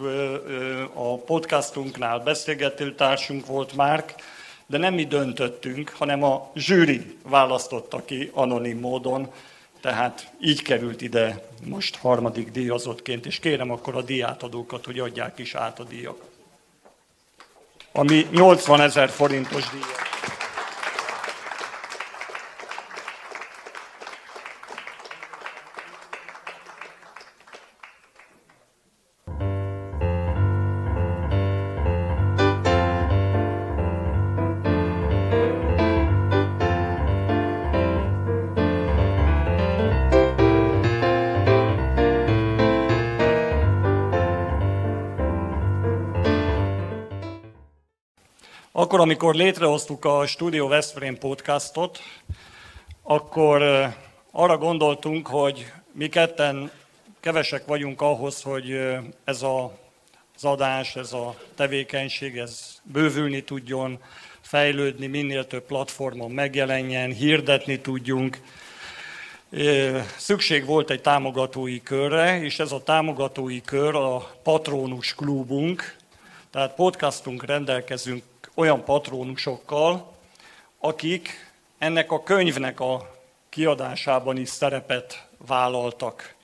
a 0.93 1.17
podcastunknál 1.17 2.19
beszélgető 2.19 2.95
társunk 2.95 3.47
volt 3.47 3.77
Márk, 3.77 4.15
de 4.67 4.79
nem 4.79 4.95
mi 4.95 5.05
döntöttünk, 5.05 5.89
hanem 5.89 6.23
a 6.23 6.51
zsűri 6.55 7.17
választotta 7.23 8.05
ki 8.05 8.31
anonim 8.35 8.79
módon 8.79 9.33
tehát 9.87 10.33
így 10.41 10.63
került 10.63 11.03
ide 11.03 11.49
most 11.65 11.97
harmadik 11.97 12.51
díjazottként, 12.51 13.27
és 13.27 13.39
kérem 13.39 13.71
akkor 13.71 13.95
a 13.95 14.03
díjátadókat, 14.03 14.85
hogy 14.85 14.99
adják 14.99 15.39
is 15.39 15.55
át 15.55 15.79
a 15.79 15.85
díjakat. 15.85 16.31
Ami 17.93 18.27
80 18.31 18.81
ezer 18.81 19.09
forintos 19.09 19.71
díjat. 19.71 20.16
Akkor, 48.97 49.09
amikor 49.09 49.35
létrehoztuk 49.35 50.05
a 50.05 50.27
Studio 50.27 50.69
Veszprém 50.69 51.19
podcastot, 51.19 51.99
akkor 53.03 53.63
arra 54.31 54.59
gondoltunk, 54.59 55.27
hogy 55.27 55.73
mi 55.93 56.09
ketten 56.09 56.71
kevesek 57.21 57.67
vagyunk 57.67 58.01
ahhoz, 58.01 58.43
hogy 58.43 58.71
ez 59.25 59.43
a, 59.43 59.79
az 60.37 60.45
adás, 60.45 60.97
ez 60.97 61.13
a 61.13 61.35
tevékenység, 61.55 62.37
ez 62.37 62.81
bővülni 62.83 63.45
tudjon, 63.45 63.99
fejlődni, 64.41 65.07
minél 65.07 65.47
több 65.47 65.67
platformon 65.67 66.31
megjelenjen, 66.31 67.13
hirdetni 67.13 67.81
tudjunk. 67.81 68.41
Szükség 70.17 70.65
volt 70.65 70.91
egy 70.91 71.01
támogatói 71.01 71.83
körre, 71.83 72.43
és 72.43 72.59
ez 72.59 72.73
a 72.73 72.83
támogatói 72.83 73.61
kör 73.61 73.95
a 73.95 74.31
Patronus 74.43 75.15
klubunk, 75.15 75.97
tehát 76.51 76.75
podcastunk 76.75 77.45
rendelkezünk 77.45 78.23
olyan 78.57 78.85
patronusokkal, 78.85 80.13
akik 80.79 81.51
ennek 81.79 82.13
a 82.13 82.23
könyvnek 82.23 82.81
a 82.81 83.15
kiadásában 83.49 84.37
is 84.37 84.49
szerepet 84.49 85.27
vállaltak. 85.47 86.35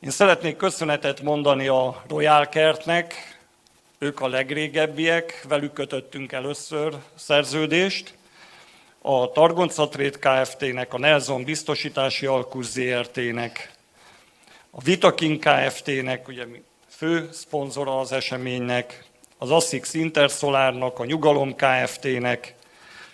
Én 0.00 0.10
szeretnék 0.10 0.56
köszönetet 0.56 1.22
mondani 1.22 1.68
a 1.68 2.02
Royal 2.08 2.48
Kertnek, 2.48 3.38
ők 3.98 4.20
a 4.20 4.28
legrégebbiek, 4.28 5.44
velük 5.48 5.72
kötöttünk 5.72 6.32
először 6.32 6.94
szerződést, 7.14 8.14
a 9.02 9.32
Targoncatrét 9.32 10.18
Kft-nek, 10.18 10.94
a 10.94 10.98
Nelson 10.98 11.44
Biztosítási 11.44 12.26
Alkus 12.26 12.66
ZRT-nek, 12.66 13.72
a 14.70 14.82
Vitakin 14.82 15.40
Kft-nek, 15.40 16.28
ugye 16.28 16.44
fő 16.88 17.28
szponzora 17.32 18.00
az 18.00 18.12
eseménynek, 18.12 19.04
az 19.44 19.50
ASICS 19.50 19.94
Intersolárnak, 19.94 20.98
a 20.98 21.04
Nyugalom 21.04 21.54
Kft-nek, 21.56 22.54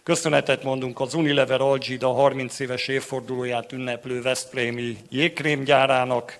köszönetet 0.02 0.62
mondunk 0.62 1.00
az 1.00 1.14
Unilever 1.14 1.60
Algida 1.60 2.12
30 2.12 2.58
éves 2.58 2.88
évfordulóját 2.88 3.72
ünneplő 3.72 4.22
Veszprémi 4.22 4.96
jégkrémgyárának, 5.08 6.38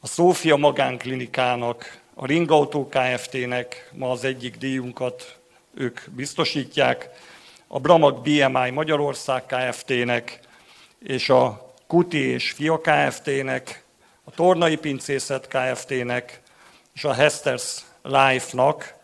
a 0.00 0.06
Szófia 0.06 0.56
Magánklinikának, 0.56 2.00
a 2.14 2.26
Ringautó 2.26 2.88
Kft-nek, 2.88 3.90
ma 3.92 4.10
az 4.10 4.24
egyik 4.24 4.56
díjunkat 4.56 5.38
ők 5.74 6.00
biztosítják, 6.10 7.10
a 7.66 7.80
Bramag 7.80 8.22
BMI 8.22 8.70
Magyarország 8.70 9.46
Kft-nek, 9.46 10.40
és 10.98 11.28
a 11.28 11.74
Kuti 11.86 12.18
és 12.18 12.50
Fia 12.50 12.80
Kft-nek, 12.80 13.84
a 14.24 14.30
Tornai 14.30 14.76
Pincészet 14.76 15.48
Kft-nek, 15.48 16.40
és 16.94 17.04
a 17.04 17.12
Hesters 17.12 17.84
Life-nak, 18.06 18.94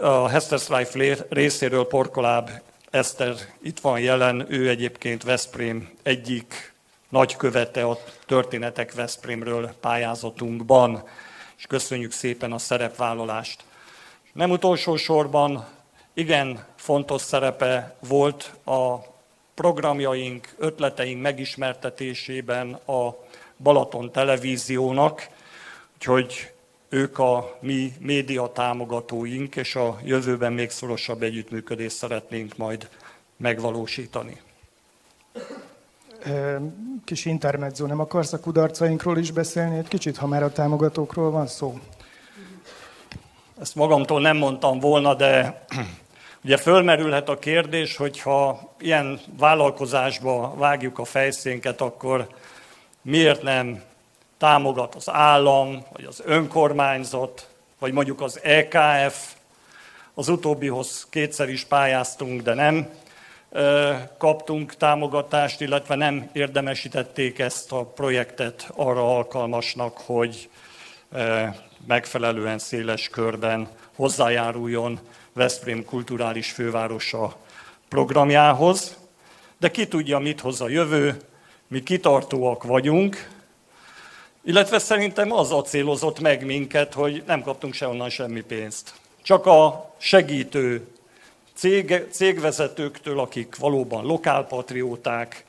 a 0.00 0.28
Hester's 0.28 0.68
Life 0.68 1.24
részéről 1.28 1.86
Porkoláb 1.86 2.50
Eszter 2.90 3.34
itt 3.62 3.80
van 3.80 4.00
jelen, 4.00 4.46
ő 4.48 4.68
egyébként 4.68 5.22
Veszprém 5.22 5.90
egyik 6.02 6.72
nagykövete 7.08 7.84
a 7.84 7.98
Történetek 8.26 8.94
Veszprémről 8.94 9.72
pályázatunkban, 9.80 11.02
és 11.58 11.66
köszönjük 11.66 12.12
szépen 12.12 12.52
a 12.52 12.58
szerepvállalást. 12.58 13.64
Nem 14.32 14.50
utolsó 14.50 14.96
sorban 14.96 15.66
igen 16.14 16.64
fontos 16.76 17.22
szerepe 17.22 17.96
volt 18.08 18.54
a 18.64 18.96
programjaink, 19.54 20.54
ötleteink 20.58 21.22
megismertetésében 21.22 22.72
a 22.72 23.16
Balaton 23.56 24.12
televíziónak, 24.12 25.28
úgyhogy 25.94 26.53
ők 26.94 27.18
a 27.18 27.56
mi 27.60 27.92
média 27.98 28.50
támogatóink, 28.52 29.56
és 29.56 29.74
a 29.76 29.98
jövőben 30.04 30.52
még 30.52 30.70
szorosabb 30.70 31.22
együttműködést 31.22 31.96
szeretnénk 31.96 32.56
majd 32.56 32.88
megvalósítani. 33.36 34.40
Kis 37.04 37.24
intermezzo, 37.24 37.86
nem 37.86 38.00
akarsz 38.00 38.32
a 38.32 38.40
kudarcainkról 38.40 39.18
is 39.18 39.30
beszélni 39.30 39.78
egy 39.78 39.88
kicsit, 39.88 40.16
ha 40.16 40.26
már 40.26 40.42
a 40.42 40.52
támogatókról 40.52 41.30
van 41.30 41.46
szó? 41.46 41.78
Ezt 43.60 43.74
magamtól 43.74 44.20
nem 44.20 44.36
mondtam 44.36 44.78
volna, 44.78 45.14
de 45.14 45.64
ugye 46.44 46.56
fölmerülhet 46.56 47.28
a 47.28 47.38
kérdés, 47.38 47.96
hogyha 47.96 48.74
ilyen 48.78 49.20
vállalkozásba 49.38 50.54
vágjuk 50.56 50.98
a 50.98 51.04
fejszénket, 51.04 51.80
akkor 51.80 52.28
miért 53.02 53.42
nem 53.42 53.82
támogat 54.44 54.94
az 54.94 55.10
állam, 55.10 55.84
vagy 55.92 56.04
az 56.04 56.22
önkormányzat, 56.24 57.48
vagy 57.78 57.92
mondjuk 57.92 58.20
az 58.20 58.40
EKF. 58.42 59.32
Az 60.14 60.28
utóbbihoz 60.28 61.06
kétszer 61.10 61.48
is 61.48 61.64
pályáztunk, 61.64 62.42
de 62.42 62.54
nem 62.54 62.88
kaptunk 64.18 64.76
támogatást, 64.76 65.60
illetve 65.60 65.94
nem 65.94 66.30
érdemesítették 66.32 67.38
ezt 67.38 67.72
a 67.72 67.84
projektet 67.84 68.70
arra 68.74 69.16
alkalmasnak, 69.16 69.98
hogy 69.98 70.50
megfelelően 71.86 72.58
széles 72.58 73.08
körben 73.08 73.68
hozzájáruljon 73.96 75.00
Veszprém 75.32 75.84
kulturális 75.84 76.50
fővárosa 76.50 77.36
programjához. 77.88 78.96
De 79.58 79.70
ki 79.70 79.88
tudja, 79.88 80.18
mit 80.18 80.40
hoz 80.40 80.60
a 80.60 80.68
jövő, 80.68 81.16
mi 81.68 81.82
kitartóak 81.82 82.62
vagyunk, 82.62 83.32
illetve 84.44 84.78
szerintem 84.78 85.32
az 85.32 85.50
acélozott 85.50 86.20
meg 86.20 86.44
minket, 86.44 86.94
hogy 86.94 87.22
nem 87.26 87.42
kaptunk 87.42 87.74
sehonnan 87.74 88.10
semmi 88.10 88.40
pénzt. 88.40 88.94
Csak 89.22 89.46
a 89.46 89.92
segítő 89.98 90.86
cég, 91.54 92.06
cégvezetőktől, 92.10 93.20
akik 93.20 93.56
valóban 93.56 94.04
lokálpatrióták, 94.04 95.44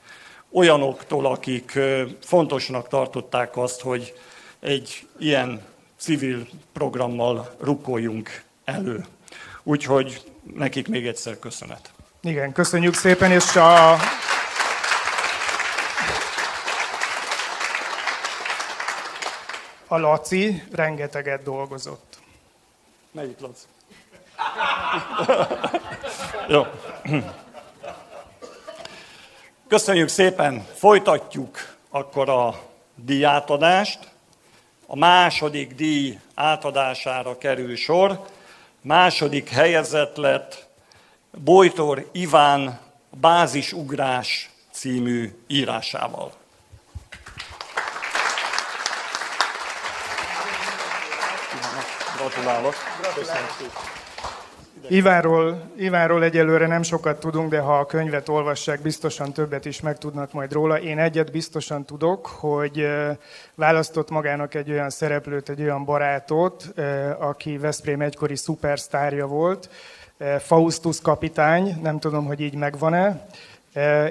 olyanoktól, 0.52 1.26
akik 1.26 1.80
fontosnak 2.22 2.88
tartották 2.88 3.58
azt, 3.58 3.82
hogy 3.82 4.14
egy 4.60 5.08
ilyen 5.20 5.62
civil 5.98 6.48
programmal 6.74 7.56
rukkoljunk 7.60 8.44
elő. 8.64 9.06
Úgyhogy 9.64 10.22
nekik 10.54 10.88
még 10.88 11.08
egyszer 11.08 11.40
köszönet. 11.40 11.92
Igen, 12.22 12.52
köszönjük 12.52 12.94
szépen, 12.94 13.32
és 13.32 13.56
a 13.56 13.96
A 19.88 19.98
Laci 19.98 20.64
rengeteget 20.72 21.44
dolgozott. 21.44 22.18
Melyik 23.12 23.40
Laci? 23.40 23.66
Jó. 26.48 26.66
Köszönjük 29.68 30.08
szépen, 30.08 30.66
folytatjuk 30.74 31.76
akkor 31.90 32.30
a 32.30 32.62
díjátadást. 32.96 34.00
A 34.86 34.96
második 34.96 35.76
díj 35.76 36.20
átadására 36.36 37.38
kerül 37.38 37.76
sor. 37.76 38.26
Második 38.82 39.50
helyezett 39.50 40.16
lett 40.16 40.68
Bojtor 41.32 42.10
Iván 42.12 42.80
Bázisugrás 43.10 44.50
című 44.72 45.36
írásával. 45.48 46.32
Gratulálok. 52.26 52.74
Ivánról, 54.88 55.72
Ivánról 55.78 56.24
egyelőre 56.24 56.68
nem 56.68 56.82
sokat 56.82 57.20
tudunk, 57.20 57.50
de 57.50 57.60
ha 57.60 57.80
a 57.80 57.86
könyvet 57.86 58.30
olvassák, 58.30 58.82
biztosan 58.82 59.34
többet 59.34 59.66
is 59.66 59.82
megtudnak 59.82 60.32
majd 60.32 60.52
róla. 60.52 60.80
Én 60.80 61.00
egyet 61.00 61.32
biztosan 61.32 61.86
tudok, 61.86 62.26
hogy 62.26 62.88
választott 63.56 64.10
magának 64.10 64.54
egy 64.54 64.72
olyan 64.72 64.90
szereplőt, 64.90 65.50
egy 65.50 65.62
olyan 65.62 65.86
barátot, 65.86 66.74
aki 67.20 67.58
Veszprém 67.58 68.02
egykori 68.02 68.36
szupersztárja 68.36 69.28
volt, 69.28 69.70
Faustus 70.40 71.02
kapitány, 71.02 71.80
nem 71.82 72.00
tudom, 72.00 72.26
hogy 72.26 72.40
így 72.40 72.56
megvan-e, 72.56 73.28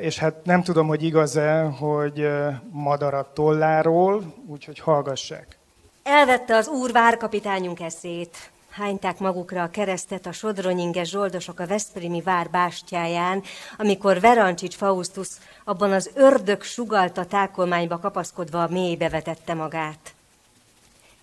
és 0.00 0.18
hát 0.18 0.34
nem 0.44 0.62
tudom, 0.62 0.86
hogy 0.86 1.02
igaz-e, 1.02 1.62
hogy 1.62 2.28
madarat 2.70 3.34
tolláról, 3.34 4.34
úgyhogy 4.46 4.78
hallgassák. 4.78 5.58
Elvette 6.04 6.56
az 6.56 6.68
úr 6.68 6.92
várkapitányunk 6.92 7.80
eszét, 7.80 8.50
hányták 8.70 9.18
magukra 9.18 9.62
a 9.62 9.70
keresztet 9.70 10.26
a 10.26 10.32
sodronyinges 10.32 11.08
zsoldosok 11.08 11.60
a 11.60 11.66
Veszprémi 11.66 12.20
vár 12.20 12.50
bástyáján, 12.50 13.42
amikor 13.78 14.20
Verancsics 14.20 14.74
Faustus 14.74 15.28
abban 15.64 15.92
az 15.92 16.10
ördög 16.14 16.62
sugalta 16.62 17.26
tákolmányba 17.26 17.98
kapaszkodva 17.98 18.62
a 18.62 18.68
mélybe 18.68 19.08
vetette 19.08 19.54
magát. 19.54 20.14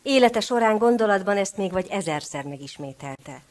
Élete 0.01 0.39
során 0.39 0.77
gondolatban 0.77 1.37
ezt 1.37 1.57
még 1.57 1.71
vagy 1.71 1.87
ezerszer 1.89 2.43
megismételte. 2.43 3.41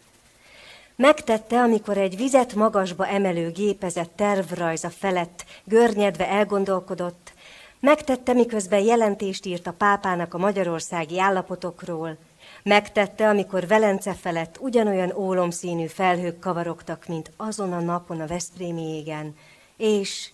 Megtette, 0.96 1.60
amikor 1.60 1.98
egy 1.98 2.16
vizet 2.16 2.54
magasba 2.54 3.06
emelő 3.06 3.50
gépezett 3.50 4.12
tervrajza 4.16 4.90
felett 4.90 5.44
görnyedve 5.64 6.28
elgondolkodott, 6.28 7.32
megtette, 7.80 8.32
miközben 8.32 8.80
jelentést 8.80 9.46
írt 9.46 9.66
a 9.66 9.72
pápának 9.72 10.34
a 10.34 10.38
magyarországi 10.38 11.20
állapotokról, 11.20 12.16
Megtette, 12.62 13.28
amikor 13.28 13.66
Velence 13.66 14.14
felett 14.14 14.56
ugyanolyan 14.60 15.12
ólomszínű 15.12 15.86
felhők 15.86 16.38
kavarogtak, 16.38 17.06
mint 17.06 17.30
azon 17.36 17.72
a 17.72 17.80
napon 17.80 18.20
a 18.20 18.26
Veszprémi 18.26 18.82
égen, 18.82 19.36
és 19.76 20.30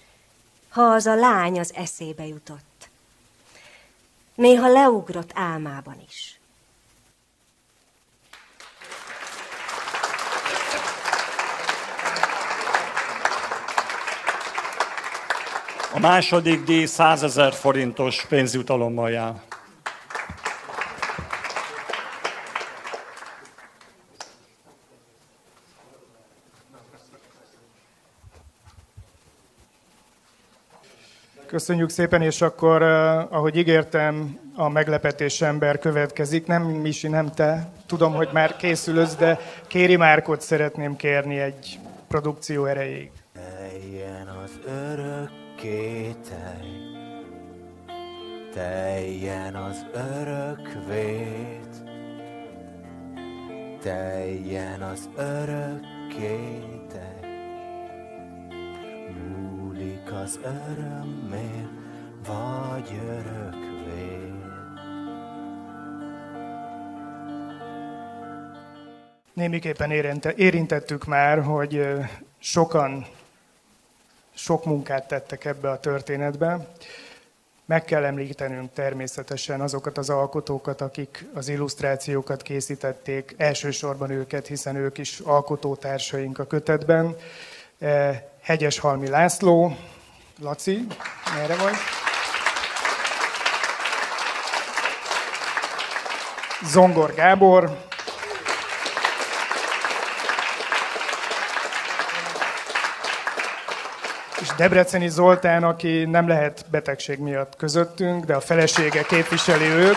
ha 0.69 0.83
az 0.83 1.07
a 1.07 1.15
lány 1.15 1.59
az 1.59 1.75
eszébe 1.75 2.27
jutott. 2.27 2.89
Néha 4.35 4.69
leugrott 4.69 5.31
álmában 5.35 6.03
is. 6.09 6.36
A 15.97 15.99
második 15.99 16.65
díj 16.65 16.87
100 16.87 17.23
ezer 17.23 17.53
forintos 17.53 18.27
pénzjutalommal 18.27 19.11
jár. 19.11 19.35
Köszönjük 31.47 31.89
szépen, 31.89 32.23
és 32.23 32.41
akkor, 32.41 32.83
eh, 32.83 33.33
ahogy 33.33 33.57
ígértem, 33.57 34.39
a 34.55 34.69
meglepetés 34.69 35.41
ember 35.41 35.79
következik. 35.79 36.47
Nem 36.47 36.63
Misi, 36.63 37.09
nem 37.09 37.33
te. 37.33 37.69
Tudom, 37.87 38.15
hogy 38.15 38.29
már 38.33 38.57
készülöz, 38.57 39.15
de 39.15 39.39
Kéri 39.67 39.97
Márkot 39.97 40.41
szeretném 40.41 40.97
kérni 40.97 41.39
egy 41.39 41.79
produkció 42.09 42.65
erejéig. 42.65 43.11
Teljen 43.33 44.29
az 44.45 44.61
örök 44.67 45.45
kételj, 45.57 46.69
teljen 48.53 49.55
az 49.55 49.87
örök 49.93 50.69
vét, 50.89 51.85
teljen 53.81 54.83
az 54.83 55.09
örök 55.17 55.81
kételj 56.09 57.17
múlik 59.15 60.13
az 60.13 60.41
örömmér, 60.43 61.69
vagy 62.27 63.01
örökvé. 63.09 64.33
Némiképpen 69.33 69.91
érintettük 70.37 71.05
már, 71.05 71.43
hogy 71.43 71.87
sokan 72.39 73.07
sok 74.37 74.65
munkát 74.65 75.09
tettek 75.09 75.45
ebbe 75.45 75.71
a 75.71 75.81
történetbe. 75.81 76.67
Meg 77.67 77.85
kell 77.85 78.05
említenünk 78.05 78.73
természetesen 78.73 79.61
azokat 79.61 79.99
az 79.99 80.11
alkotókat, 80.11 80.81
akik 80.81 81.25
az 81.35 81.49
illusztrációkat 81.49 82.43
készítették, 82.43 83.35
elsősorban 83.37 84.11
őket, 84.11 84.47
hiszen 84.47 84.77
ők 84.77 84.99
is 84.99 85.19
alkotótársaink 85.19 86.39
a 86.39 86.47
kötetben. 86.47 87.17
Hegyes 88.43 88.79
Halmi 88.79 89.09
László, 89.09 89.77
Laci, 90.41 90.87
merre 91.35 91.57
vagy? 91.57 91.75
Zongor 96.63 97.15
Gábor, 97.15 97.85
Debreceni 104.57 105.09
Zoltán, 105.09 105.65
aki 105.65 106.05
nem 106.05 106.29
lehet 106.29 106.65
betegség 106.71 107.19
miatt 107.19 107.57
közöttünk, 107.57 108.25
de 108.25 108.35
a 108.35 108.41
felesége 108.41 109.03
képviseli 109.03 109.65
őt. 109.65 109.97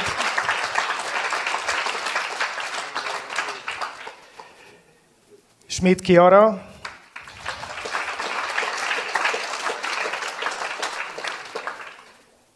Schmidt 5.68 6.01
Kiara, 6.01 6.68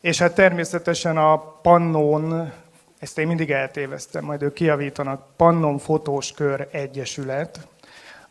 És 0.01 0.18
hát 0.18 0.36
természetesen 0.36 1.18
a 1.18 1.38
Pannon, 1.38 2.51
ezt 2.99 3.18
én 3.18 3.28
mindig 3.28 3.51
eltéveztem, 3.51 4.24
majd 4.24 4.41
ők 4.41 4.54
kiavítanak, 4.54 5.26
Pannon 5.36 5.78
Fotós 5.78 6.32
Kör 6.32 6.68
Egyesület, 6.72 7.68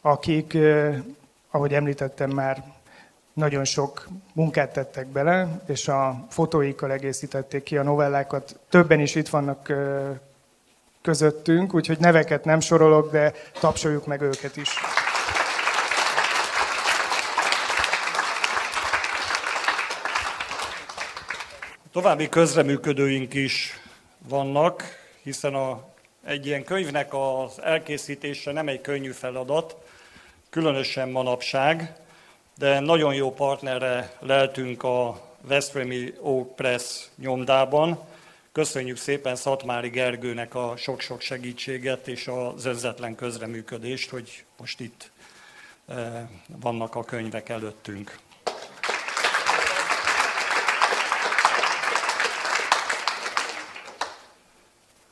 akik, 0.01 0.59
ahogy 1.51 1.75
említettem 1.75 2.31
már, 2.31 2.65
nagyon 3.33 3.65
sok 3.65 4.09
munkát 4.33 4.73
tettek 4.73 5.07
bele, 5.07 5.63
és 5.67 5.89
a 5.89 6.27
fotóikkal 6.31 6.93
egészítették 6.93 7.63
ki 7.63 7.77
a 7.77 7.83
novellákat. 7.83 8.61
Többen 8.69 9.01
is 9.01 9.15
itt 9.15 9.29
vannak 9.29 9.73
közöttünk, 11.03 11.75
úgyhogy 11.75 11.99
neveket 11.99 12.45
nem 12.45 12.61
sorolok, 12.61 13.11
de 13.11 13.33
tapsoljuk 13.61 14.07
meg 14.07 14.21
őket 14.21 14.57
is. 14.57 14.69
További 21.93 22.29
közreműködőink 22.29 23.35
is 23.35 23.81
vannak, 24.29 24.85
hiszen 25.23 25.55
a, 25.55 25.85
egy 26.25 26.47
ilyen 26.47 26.65
könyvnek 26.65 27.15
az 27.15 27.63
elkészítése 27.63 28.53
nem 28.53 28.69
egy 28.69 28.81
könnyű 28.81 29.11
feladat, 29.11 29.77
különösen 30.51 31.09
manapság, 31.09 31.93
de 32.59 32.81
nagyon 32.81 33.15
jó 33.15 33.33
partnere 33.33 34.17
leltünk 34.21 34.83
a 34.83 35.21
Veszprémi 35.41 36.13
Oak 36.21 36.57
Press 36.57 37.09
nyomdában. 37.17 37.99
Köszönjük 38.53 38.97
szépen 38.97 39.37
Szatmári 39.37 39.89
Gergőnek 39.89 40.55
a 40.55 40.75
sok-sok 40.77 41.21
segítséget 41.21 42.09
és 42.09 42.29
az 42.29 42.65
özzetlen 42.65 43.15
közreműködést, 43.15 44.11
hogy 44.11 44.45
most 44.59 44.81
itt 44.81 45.11
eh, 45.89 46.29
vannak 46.47 46.95
a 46.95 47.05
könyvek 47.05 47.49
előttünk. 47.49 48.19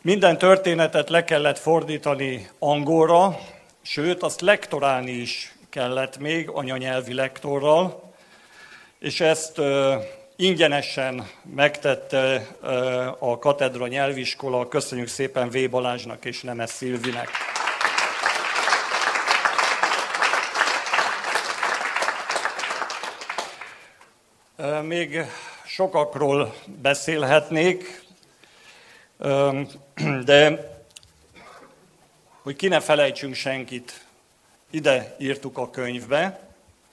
Minden 0.03 0.39
történetet 0.39 1.09
le 1.09 1.25
kellett 1.25 1.59
fordítani 1.59 2.51
angolra, 2.59 3.39
sőt, 3.83 4.23
azt 4.23 4.41
lektorálni 4.41 5.11
is 5.11 5.55
kellett 5.71 6.19
még 6.19 6.49
anyanyelvi 6.49 7.15
lektorral, 7.15 8.13
és 8.99 9.21
ezt 9.21 9.61
ingyenesen 10.37 11.29
megtette 11.55 12.47
a 13.19 13.39
katedra 13.39 13.87
nyelviskola. 13.87 14.69
Köszönjük 14.69 15.09
szépen 15.09 15.51
V. 15.51 15.71
Balázsnak 15.71 16.25
és 16.25 16.41
Nemes 16.43 16.71
Szilvinek. 16.71 17.29
Még 24.83 25.21
sokakról 25.65 26.55
beszélhetnék, 26.67 28.03
de 30.25 30.69
hogy 32.43 32.57
ki 32.57 32.69
ne 32.69 32.81
felejtsünk 32.81 33.35
senkit, 33.35 34.05
ide 34.71 35.15
írtuk 35.19 35.59
a 35.59 35.71
könyvbe, 35.71 36.41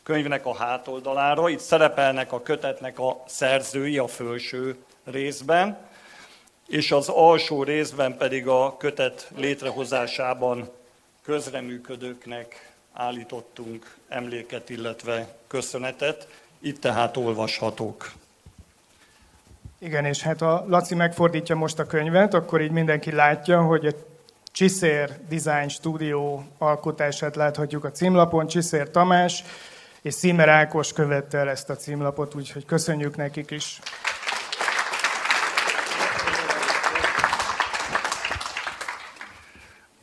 könyvnek 0.03 0.45
a 0.45 0.55
hátoldalára. 0.55 1.49
Itt 1.49 1.59
szerepelnek 1.59 2.31
a 2.31 2.41
kötetnek 2.41 2.99
a 2.99 3.23
szerzői 3.25 3.97
a 3.97 4.07
felső 4.07 4.77
részben, 5.03 5.77
és 6.67 6.91
az 6.91 7.09
alsó 7.09 7.63
részben 7.63 8.17
pedig 8.17 8.47
a 8.47 8.77
kötet 8.77 9.31
létrehozásában 9.35 10.69
közreműködőknek 11.23 12.71
állítottunk 12.93 13.95
emléket, 14.07 14.69
illetve 14.69 15.35
köszönetet. 15.47 16.27
Itt 16.59 16.81
tehát 16.81 17.17
olvashatók. 17.17 18.11
Igen, 19.79 20.05
és 20.05 20.21
hát 20.21 20.41
a 20.41 20.65
Laci 20.67 20.95
megfordítja 20.95 21.55
most 21.55 21.79
a 21.79 21.85
könyvet, 21.85 22.33
akkor 22.33 22.61
így 22.61 22.71
mindenki 22.71 23.11
látja, 23.11 23.61
hogy 23.61 23.85
a 23.85 23.91
Csiszér 24.57 25.09
Design 25.29 25.67
Studio 25.67 26.41
alkotását 26.57 27.35
láthatjuk 27.35 27.83
a 27.83 27.91
címlapon. 27.91 28.47
Csiszér 28.47 28.91
Tamás, 28.91 29.43
és 30.01 30.13
Szímer 30.13 30.49
Ákos 30.49 30.93
követte 30.93 31.37
el 31.37 31.49
ezt 31.49 31.69
a 31.69 31.75
címlapot, 31.75 32.35
úgyhogy 32.35 32.65
köszönjük 32.65 33.15
nekik 33.15 33.51
is. 33.51 33.79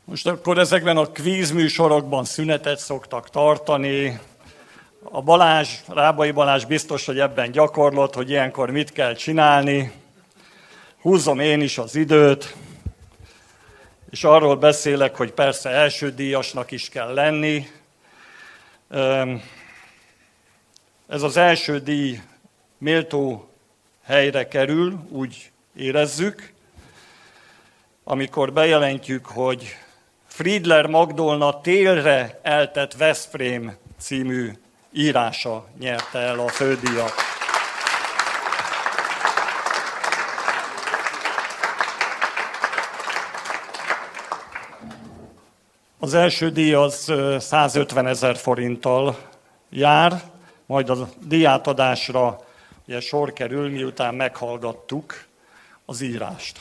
Most 0.05 0.27
akkor 0.27 0.59
ezekben 0.59 0.97
a 0.97 1.07
kvíz 1.07 1.51
műsorokban 1.51 2.25
szünetet 2.25 2.79
szoktak 2.79 3.31
tartani. 3.31 4.21
A 5.03 5.23
Balázs, 5.23 5.69
Rábai 5.89 6.31
Balázs 6.31 6.65
biztos, 6.65 7.07
hogy 7.07 7.19
ebben 7.19 7.51
gyakorlott, 7.51 8.15
hogy 8.15 8.31
ilyenkor 8.31 8.71
mit 8.71 8.93
kell 8.93 9.15
csinálni. 9.15 9.93
Húzom 11.01 11.41
én 11.41 11.61
is 11.61 11.79
az 11.79 11.97
időt, 11.97 12.55
és 14.15 14.25
arról 14.25 14.57
beszélek, 14.57 15.17
hogy 15.17 15.33
persze 15.33 15.71
első 15.71 16.11
díjasnak 16.11 16.71
is 16.71 16.89
kell 16.89 17.15
lenni. 17.15 17.67
Ez 21.09 21.23
az 21.23 21.37
első 21.37 21.79
díj 21.79 22.21
méltó 22.79 23.49
helyre 24.05 24.49
kerül, 24.49 25.07
úgy 25.09 25.51
érezzük, 25.77 26.53
amikor 28.05 28.53
bejelentjük, 28.53 29.27
hogy 29.27 29.77
Friedler 30.27 30.87
Magdolna 30.87 31.61
télre 31.61 32.41
eltett 32.43 32.93
Veszprém 32.93 33.77
című 33.99 34.53
írása 34.93 35.67
nyerte 35.79 36.19
el 36.19 36.39
a 36.39 36.49
fődíjat. 36.49 37.34
Az 46.05 46.15
első 46.15 46.51
díj 46.51 46.75
az 46.75 47.13
150 47.39 48.07
ezer 48.07 48.37
forinttal 48.37 49.19
jár, 49.71 50.23
majd 50.67 50.89
a 50.91 51.09
diátadásra 51.27 52.41
ugye 52.87 53.01
sor 53.01 53.33
kerül, 53.33 53.71
miután 53.71 54.15
meghallgattuk 54.15 55.25
az 55.85 56.01
írást. 56.01 56.61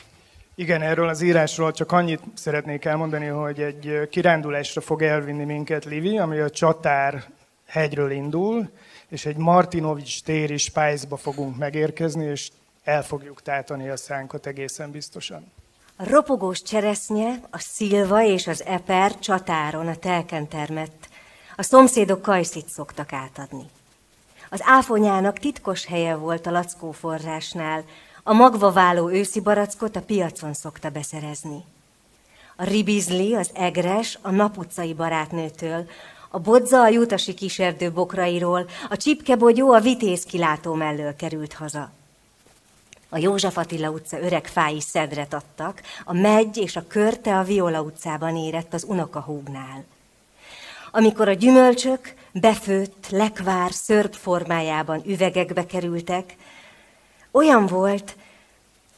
Igen, 0.55 0.81
erről 0.81 1.07
az 1.07 1.21
írásról 1.21 1.71
csak 1.71 1.91
annyit 1.91 2.21
szeretnék 2.33 2.85
elmondani, 2.85 3.25
hogy 3.25 3.61
egy 3.61 4.07
kirándulásra 4.09 4.81
fog 4.81 5.01
elvinni 5.01 5.43
minket 5.43 5.85
Livi, 5.85 6.17
ami 6.17 6.39
a 6.39 6.49
Csatár 6.49 7.23
hegyről 7.67 8.11
indul, 8.11 8.69
és 9.07 9.25
egy 9.25 9.37
Martinovics 9.37 10.23
téri 10.23 10.57
spájzba 10.57 11.17
fogunk 11.17 11.57
megérkezni, 11.57 12.25
és 12.25 12.49
el 12.83 13.03
fogjuk 13.03 13.41
tátani 13.41 13.89
a 13.89 13.97
szánkat 13.97 14.45
egészen 14.45 14.91
biztosan. 14.91 15.51
A 15.95 16.09
ropogós 16.09 16.61
cseresznye, 16.61 17.39
a 17.51 17.59
szilva 17.59 18.23
és 18.23 18.47
az 18.47 18.63
eper 18.65 19.19
csatáron 19.19 19.87
a 19.87 19.95
telken 19.95 20.47
termett. 20.47 21.07
A 21.55 21.63
szomszédok 21.63 22.21
kajszit 22.21 22.69
szoktak 22.69 23.13
átadni. 23.13 23.65
Az 24.49 24.59
áfonyának 24.63 25.39
titkos 25.39 25.85
helye 25.85 26.15
volt 26.15 26.45
a 26.45 26.51
lackó 26.51 26.91
forrásnál, 26.91 27.83
a 28.23 28.33
magva 28.33 28.71
váló 28.71 29.09
őszi 29.09 29.39
barackot 29.39 29.95
a 29.95 30.01
piacon 30.01 30.53
szokta 30.53 30.89
beszerezni. 30.89 31.63
A 32.55 32.63
ribizli, 32.63 33.35
az 33.35 33.49
egres, 33.53 34.19
a 34.21 34.31
naputcai 34.31 34.93
barátnőtől, 34.93 35.89
a 36.29 36.39
bodza 36.39 36.81
a 36.81 36.87
jutasi 36.87 37.33
kiserdő 37.33 37.91
bokrairól, 37.91 38.69
a 38.89 38.97
csipkebogyó 38.97 39.71
a 39.71 39.79
vitéz 39.79 40.23
kilátó 40.23 40.73
mellől 40.73 41.15
került 41.15 41.53
haza. 41.53 41.91
A 43.13 43.17
József 43.17 43.57
Attila 43.57 43.89
utca 43.89 44.19
öreg 44.19 44.47
fái 44.47 44.81
szedret 44.81 45.33
adtak, 45.33 45.81
a 46.03 46.13
megy 46.13 46.57
és 46.57 46.75
a 46.75 46.87
körte 46.87 47.37
a 47.37 47.43
Viola 47.43 47.81
utcában 47.81 48.35
érett 48.35 48.73
az 48.73 48.83
unokahúgnál. 48.83 49.85
Amikor 50.91 51.27
a 51.27 51.33
gyümölcsök 51.33 52.13
befőtt, 52.31 53.07
lekvár, 53.09 53.71
szörp 53.71 54.13
formájában 54.13 55.01
üvegekbe 55.05 55.65
kerültek, 55.65 56.35
olyan 57.31 57.65
volt, 57.65 58.15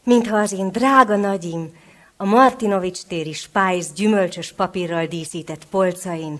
mintha 0.04 0.38
az 0.38 0.52
én 0.52 0.72
drága 0.72 1.16
nagyim 1.16 1.78
a 2.18 2.26
Martinovics 2.26 3.04
téri 3.04 3.34
spájz 3.34 3.94
gyümölcsös 3.94 4.52
papírral 4.52 5.06
díszített 5.06 5.66
polcain 5.66 6.40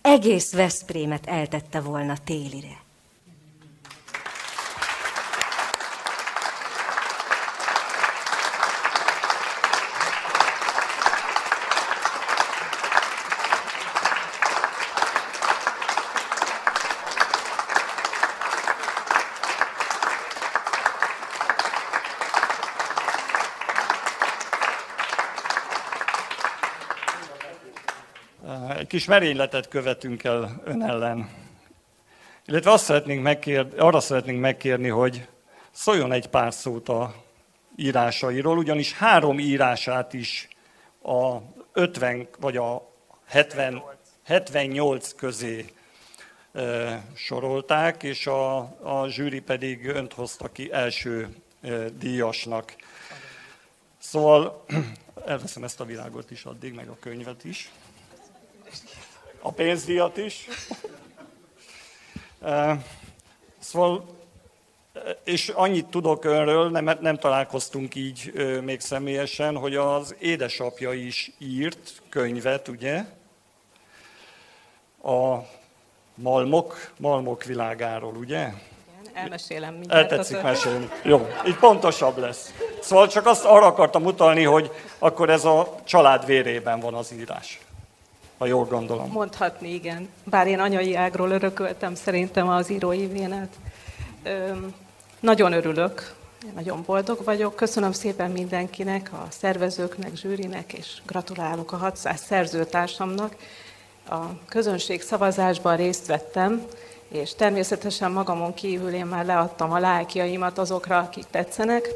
egész 0.00 0.52
Veszprémet 0.52 1.26
eltette 1.26 1.80
volna 1.80 2.14
télire. 2.24 2.86
Kis 28.88 29.04
merényletet 29.04 29.68
követünk 29.68 30.24
el 30.24 30.60
ön 30.64 30.82
ellen. 30.82 31.30
Illetve 32.46 32.70
azt 32.70 32.84
szeretnénk 32.84 33.22
megkérni, 33.22 33.78
arra 33.78 34.00
szeretnénk 34.00 34.40
megkérni, 34.40 34.88
hogy 34.88 35.28
szóljon 35.70 36.12
egy 36.12 36.26
pár 36.26 36.52
szót 36.54 36.88
a 36.88 37.14
írásairól, 37.76 38.58
ugyanis 38.58 38.92
három 38.92 39.38
írását 39.38 40.12
is 40.12 40.48
a 41.02 41.38
50 41.72 42.28
vagy 42.38 42.56
a 42.56 42.90
70, 43.26 43.82
78 44.24 45.14
közé 45.14 45.64
e, 46.52 47.04
sorolták, 47.14 48.02
és 48.02 48.26
a, 48.26 48.58
a 48.82 49.08
zsűri 49.08 49.40
pedig 49.40 49.86
önt 49.86 50.12
hozta 50.12 50.52
ki 50.52 50.72
első 50.72 51.28
e, 51.60 51.88
díjasnak. 51.88 52.74
Szóval 53.98 54.64
elveszem 55.26 55.64
ezt 55.64 55.80
a 55.80 55.84
világot 55.84 56.30
is 56.30 56.44
addig, 56.44 56.74
meg 56.74 56.88
a 56.88 56.96
könyvet 57.00 57.44
is 57.44 57.70
a 59.40 59.52
pénzdíjat 59.52 60.16
is. 60.16 60.46
Szóval, 63.58 64.04
és 65.24 65.48
annyit 65.48 65.86
tudok 65.86 66.24
önről, 66.24 66.70
nem, 66.70 66.98
nem 67.00 67.18
találkoztunk 67.18 67.94
így 67.94 68.32
még 68.62 68.80
személyesen, 68.80 69.56
hogy 69.56 69.76
az 69.76 70.14
édesapja 70.18 70.92
is 70.92 71.32
írt 71.38 72.02
könyvet, 72.08 72.68
ugye? 72.68 73.04
A 75.02 75.38
malmok, 76.14 76.92
malmok 76.98 77.44
világáról, 77.44 78.14
ugye? 78.14 78.50
elmesélem 79.12 79.74
mindjárt. 79.74 80.12
Eltetszik 80.12 80.42
mesélni. 80.42 80.88
Jó, 81.02 81.28
így 81.46 81.56
pontosabb 81.56 82.18
lesz. 82.18 82.54
Szóval 82.80 83.08
csak 83.08 83.26
azt 83.26 83.44
arra 83.44 83.66
akartam 83.66 84.04
utalni, 84.04 84.44
hogy 84.44 84.70
akkor 84.98 85.30
ez 85.30 85.44
a 85.44 85.74
család 85.84 86.26
vérében 86.26 86.80
van 86.80 86.94
az 86.94 87.12
írás 87.12 87.60
ha 88.38 88.46
jól 88.46 88.64
gondolom. 88.64 89.10
Mondhatni, 89.10 89.72
igen. 89.72 90.08
Bár 90.24 90.46
én 90.46 90.58
anyai 90.58 90.94
ágról 90.94 91.30
örököltem 91.30 91.94
szerintem 91.94 92.48
az 92.48 92.70
írói 92.70 93.06
vénet. 93.06 93.54
Öm, 94.22 94.74
nagyon 95.20 95.52
örülök, 95.52 96.14
nagyon 96.54 96.82
boldog 96.86 97.24
vagyok. 97.24 97.56
Köszönöm 97.56 97.92
szépen 97.92 98.30
mindenkinek, 98.30 99.10
a 99.12 99.26
szervezőknek, 99.30 100.16
zsűrinek, 100.16 100.72
és 100.72 101.02
gratulálok 101.06 101.72
a 101.72 101.76
600 101.76 102.20
szerzőtársamnak. 102.20 103.36
A 104.08 104.44
közönség 104.48 105.02
szavazásban 105.02 105.76
részt 105.76 106.06
vettem, 106.06 106.66
és 107.08 107.34
természetesen 107.34 108.12
magamon 108.12 108.54
kívül 108.54 108.92
én 108.92 109.06
már 109.06 109.24
leadtam 109.24 109.72
a 109.72 109.78
lájkjaimat 109.78 110.58
azokra, 110.58 110.98
akik 110.98 111.24
tetszenek, 111.30 111.88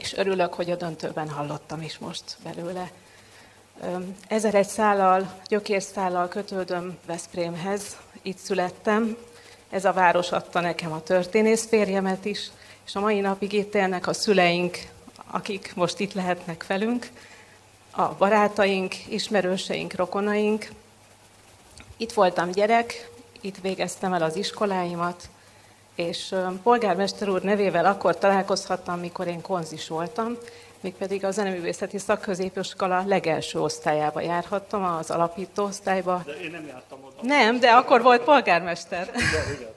és 0.00 0.16
örülök, 0.16 0.54
hogy 0.54 0.70
a 0.70 0.76
döntőben 0.76 1.28
hallottam 1.28 1.82
is 1.82 1.98
most 1.98 2.36
belőle. 2.44 2.90
Ezer 4.28 4.54
egy 4.54 4.68
szállal, 4.68 5.32
gyökérszállal 5.48 6.28
kötődöm 6.28 6.98
Veszprémhez, 7.06 7.96
itt 8.22 8.38
születtem. 8.38 9.16
Ez 9.70 9.84
a 9.84 9.92
város 9.92 10.32
adta 10.32 10.60
nekem 10.60 10.92
a 10.92 11.02
történész 11.02 11.66
férjemet 11.66 12.24
is, 12.24 12.50
és 12.86 12.94
a 12.94 13.00
mai 13.00 13.20
napig 13.20 13.52
itt 13.52 13.74
élnek 13.74 14.06
a 14.06 14.12
szüleink, 14.12 14.78
akik 15.30 15.72
most 15.74 15.98
itt 15.98 16.12
lehetnek 16.12 16.66
velünk, 16.66 17.10
a 17.90 18.08
barátaink, 18.08 18.94
ismerőseink, 19.08 19.94
rokonaink. 19.94 20.68
Itt 21.96 22.12
voltam 22.12 22.50
gyerek, 22.50 23.10
itt 23.40 23.58
végeztem 23.58 24.12
el 24.12 24.22
az 24.22 24.36
iskoláimat, 24.36 25.28
és 25.94 26.34
polgármester 26.62 27.28
úr 27.28 27.42
nevével 27.42 27.84
akkor 27.84 28.18
találkozhattam, 28.18 29.00
mikor 29.00 29.26
én 29.26 29.40
konzis 29.40 29.88
voltam, 29.88 30.36
mégpedig 30.80 31.24
a 31.24 31.30
Zeneművészeti 31.30 31.98
Szakközépiskola 31.98 33.04
legelső 33.06 33.60
osztályába 33.60 34.20
járhattam, 34.20 34.84
az 34.84 35.10
alapító 35.10 35.64
osztályba. 35.64 36.22
De 36.26 36.32
én 36.32 36.50
nem 36.50 36.66
jártam 36.66 36.98
oda. 37.04 37.16
Nem, 37.22 37.60
de 37.60 37.70
akkor 37.70 38.02
volt 38.02 38.22
polgármester. 38.22 39.10
Igen, 39.14 39.56
igen. 39.56 39.68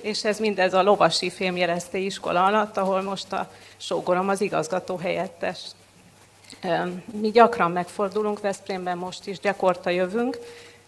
És 0.00 0.24
ez 0.24 0.38
mindez 0.38 0.74
a 0.74 0.82
Lovasi 0.82 1.30
Fémjeleszté 1.30 2.04
iskola 2.04 2.44
alatt, 2.44 2.76
ahol 2.76 3.02
most 3.02 3.32
a 3.32 3.50
sógorom 3.76 4.28
az 4.28 4.40
igazgató 4.40 4.96
helyettes. 4.96 5.60
Mi 7.12 7.30
gyakran 7.30 7.70
megfordulunk 7.70 8.40
Veszprémben, 8.40 8.98
most 8.98 9.26
is 9.26 9.38
gyakorta 9.38 9.90
jövünk. 9.90 10.38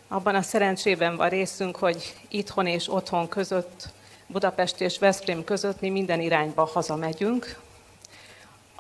Abban 0.09 0.35
a 0.35 0.43
szerencsében 0.43 1.17
van 1.17 1.29
részünk, 1.29 1.77
hogy 1.77 2.15
itthon 2.29 2.67
és 2.67 2.93
otthon 2.93 3.29
között, 3.29 3.89
Budapest 4.27 4.81
és 4.81 4.99
Veszprém 4.99 5.45
között 5.45 5.81
mi 5.81 5.91
minden 5.91 6.21
irányba 6.21 6.65
hazamegyünk. 6.65 7.59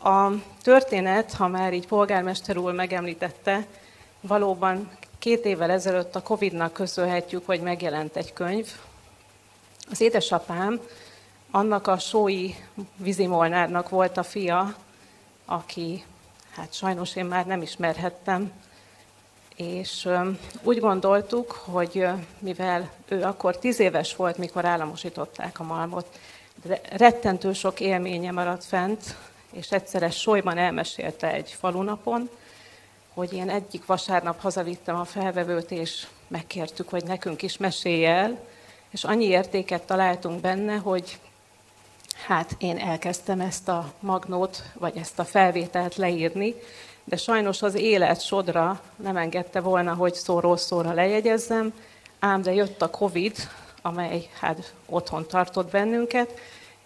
A 0.03 0.30
történet, 0.62 1.32
ha 1.32 1.48
már 1.48 1.72
így 1.72 1.86
polgármester 1.86 2.57
úr 2.57 2.72
megemlítette, 2.72 3.66
valóban 4.20 4.90
két 5.18 5.44
évvel 5.44 5.70
ezelőtt 5.70 6.16
a 6.16 6.22
Covid-nak 6.22 6.72
köszönhetjük, 6.72 7.46
hogy 7.46 7.61
megjelent 7.61 8.16
egy 8.16 8.32
könyv. 8.32 8.68
Az 9.90 10.01
édesapám 10.01 10.80
annak 11.51 11.86
a 11.86 11.98
sói 11.98 12.55
vízimolnárnak 12.96 13.88
volt 13.88 14.16
a 14.16 14.22
fia, 14.22 14.74
aki 15.44 16.05
hát 16.51 16.74
sajnos 16.74 17.16
én 17.16 17.24
már 17.24 17.46
nem 17.46 17.62
ismerhettem, 17.62 18.53
és 19.57 20.09
úgy 20.62 20.80
gondoltuk, 20.80 21.51
hogy 21.53 22.07
mivel 22.38 22.90
ő 23.09 23.22
akkor 23.22 23.59
tíz 23.59 23.80
éves 23.80 24.16
volt, 24.16 24.36
mikor 24.36 24.64
államosították 24.64 25.61
a 25.61 25.64
malmot, 25.64 26.07
de 26.64 26.80
rettentő 26.90 27.53
sok 27.53 27.80
élménye 27.80 28.30
maradt 28.30 28.64
fent, 28.64 29.16
és 29.53 29.70
egyszeres 29.70 30.16
solyban 30.20 30.59
elmesélte 30.59 31.32
egy 31.32 31.57
falunapon, 31.59 32.30
hogy 33.14 33.32
én 33.32 33.51
egyik 33.51 33.86
vasárnap 33.86 34.40
hazavittem 34.40 34.96
a 34.96 35.05
felvevőt, 35.05 35.70
és 35.70 36.07
megkértük, 36.28 36.88
hogy 36.88 37.05
nekünk 37.05 37.42
is 37.42 37.57
mesélj 37.57 38.07
el, 38.07 38.38
és 38.90 39.05
annyi 39.05 39.24
értéket 39.24 39.82
találtunk 39.82 40.40
benne, 40.40 40.76
hogy 40.76 41.18
hát 42.26 42.57
én 42.59 42.78
elkezdtem 42.78 43.40
ezt 43.40 43.68
a 43.68 43.92
magnót, 44.01 44.62
vagy 44.74 44.96
ezt 44.96 45.18
a 45.18 45.24
felvételt 45.24 45.96
leírni, 45.96 46.55
de 47.05 47.16
sajnos 47.16 47.62
az 47.62 47.74
élet 47.74 48.20
sodra 48.20 48.80
nem 48.96 49.16
engedte 49.16 49.61
volna, 49.61 49.94
hogy 49.94 50.14
szóról 50.14 50.57
szóra 50.57 50.92
lejegyezzem, 50.92 51.72
ám 52.18 52.42
de 52.42 52.55
jött 52.55 52.82
a 52.82 52.90
Covid, 52.90 53.36
amely 53.82 54.28
hát 54.40 54.74
otthon 54.86 55.26
tartott 55.26 55.70
bennünket, 55.70 56.38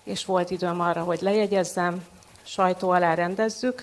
és 0.04 0.24
volt 0.24 0.50
időm 0.50 0.80
arra, 0.80 1.02
hogy 1.02 1.20
lejegyezzem, 1.20 2.04
sajtó 2.44 2.90
alá 2.90 3.14
rendezzük, 3.14 3.82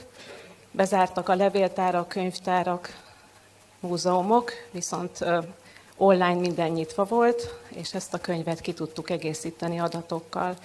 bezártak 0.72 1.30
a 1.30 1.36
levéltárak, 1.36 2.08
könyvtárak, 2.08 2.98
múzeumok, 3.80 4.52
viszont 4.72 5.26
online 5.98 6.40
minden 6.40 6.70
nyitva 6.70 7.04
volt, 7.04 7.54
és 7.70 7.94
ezt 7.94 8.14
a 8.14 8.18
könyvet 8.18 8.62
ki 8.62 8.74
tudtuk 8.74 9.10
egészíteni 9.10 9.80
adatokkal. 9.80 10.56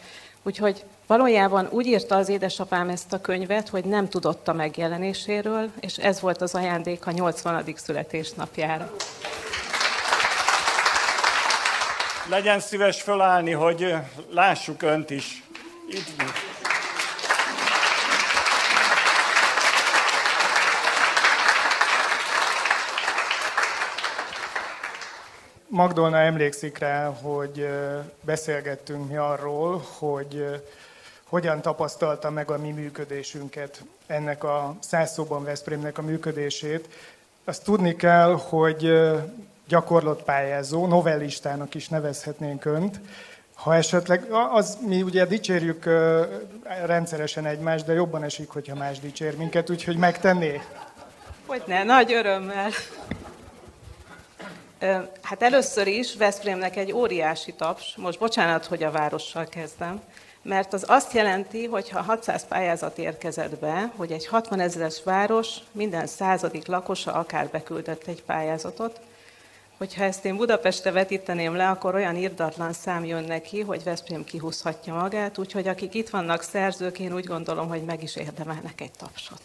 Úgyhogy 0.42 0.84
valójában 1.06 1.68
úgy 1.70 1.86
írta 1.86 2.16
az 2.16 2.28
édesapám 2.28 2.88
ezt 2.88 3.12
a 3.12 3.20
könyvet, 3.20 3.68
hogy 3.68 3.84
nem 3.84 4.08
tudott 4.08 4.48
a 4.48 4.52
megjelenéséről, 4.52 5.70
és 5.80 5.96
ez 5.96 6.20
volt 6.20 6.40
az 6.40 6.54
ajándék 6.54 7.06
a 7.06 7.10
80. 7.10 7.64
születésnapjára. 7.76 8.92
Legyen 12.28 12.60
szíves 12.60 13.02
fölállni, 13.02 13.52
hogy 13.52 13.94
lássuk 14.30 14.82
önt 14.82 15.10
is. 15.10 15.42
Itt 15.88 16.22
Magdolna 25.76 26.18
emlékszik 26.18 26.78
rá, 26.78 27.12
hogy 27.22 27.68
beszélgettünk 28.20 29.08
mi 29.08 29.16
arról, 29.16 29.82
hogy 29.98 30.62
hogyan 31.24 31.62
tapasztalta 31.62 32.30
meg 32.30 32.50
a 32.50 32.58
mi 32.58 32.70
működésünket, 32.70 33.84
ennek 34.06 34.44
a 34.44 34.74
száz 34.80 35.12
szóban 35.12 35.44
Veszprémnek 35.44 35.98
a 35.98 36.02
működését. 36.02 36.88
Azt 37.44 37.64
tudni 37.64 37.96
kell, 37.96 38.38
hogy 38.48 38.92
gyakorlott 39.68 40.22
pályázó, 40.22 40.86
novellistának 40.86 41.74
is 41.74 41.88
nevezhetnénk 41.88 42.64
önt, 42.64 43.00
ha 43.54 43.74
esetleg, 43.74 44.26
az 44.52 44.78
mi 44.86 45.02
ugye 45.02 45.24
dicsérjük 45.24 45.84
rendszeresen 46.84 47.46
egymást, 47.46 47.86
de 47.86 47.92
jobban 47.92 48.22
esik, 48.22 48.48
hogyha 48.48 48.74
más 48.74 49.00
dicsér 49.00 49.36
minket, 49.36 49.70
úgyhogy 49.70 49.96
megtenné? 49.96 50.60
Hogy 51.46 51.62
ne, 51.66 51.84
nagy 51.84 52.12
örömmel. 52.12 52.70
Hát 55.22 55.42
először 55.42 55.86
is 55.86 56.16
Veszprémnek 56.16 56.76
egy 56.76 56.92
óriási 56.92 57.52
taps, 57.52 57.96
most 57.96 58.18
bocsánat, 58.18 58.64
hogy 58.64 58.82
a 58.82 58.90
várossal 58.90 59.44
kezdem, 59.44 60.02
mert 60.42 60.72
az 60.72 60.84
azt 60.88 61.12
jelenti, 61.12 61.66
hogy 61.66 61.88
ha 61.90 62.02
600 62.02 62.46
pályázat 62.46 62.98
érkezett 62.98 63.58
be, 63.58 63.92
hogy 63.96 64.12
egy 64.12 64.26
60 64.26 64.60
ezeres 64.60 65.02
város 65.04 65.48
minden 65.72 66.06
századik 66.06 66.66
lakosa 66.66 67.12
akár 67.12 67.48
beküldött 67.48 68.06
egy 68.06 68.22
pályázatot, 68.22 69.00
hogyha 69.78 70.04
ezt 70.04 70.24
én 70.24 70.36
Budapestre 70.36 70.90
vetíteném 70.90 71.54
le, 71.54 71.68
akkor 71.68 71.94
olyan 71.94 72.16
irdatlan 72.16 72.72
szám 72.72 73.04
jön 73.04 73.24
neki, 73.24 73.60
hogy 73.60 73.84
Veszprém 73.84 74.24
kihúzhatja 74.24 74.94
magát, 74.94 75.38
úgyhogy 75.38 75.68
akik 75.68 75.94
itt 75.94 76.08
vannak 76.08 76.42
szerzők, 76.42 76.98
én 76.98 77.14
úgy 77.14 77.26
gondolom, 77.26 77.68
hogy 77.68 77.84
meg 77.84 78.02
is 78.02 78.16
érdemelnek 78.16 78.80
egy 78.80 78.92
tapsot. 78.98 79.40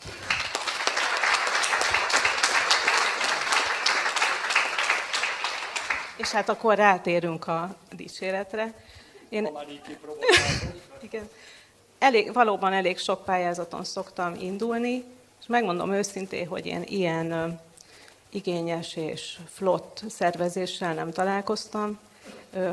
És 6.22 6.32
hát 6.32 6.50
akkor 6.50 6.76
rátérünk 6.76 7.48
a 7.48 7.76
dicséretre. 7.96 8.74
Én... 9.30 9.50
Igen. 11.02 11.30
Elég, 12.00 12.34
valóban 12.34 12.74
elég 12.74 12.98
sok 12.98 13.26
pályázaton 13.26 13.84
szoktam 13.84 14.36
indulni, 14.40 15.04
és 15.40 15.48
megmondom 15.48 15.94
őszintén, 15.94 16.48
hogy 16.48 16.66
én 16.66 16.84
ilyen 16.86 17.60
igényes 18.30 18.96
és 18.96 19.38
flott 19.50 20.04
szervezéssel 20.10 20.94
nem 20.94 21.12
találkoztam. 21.12 22.00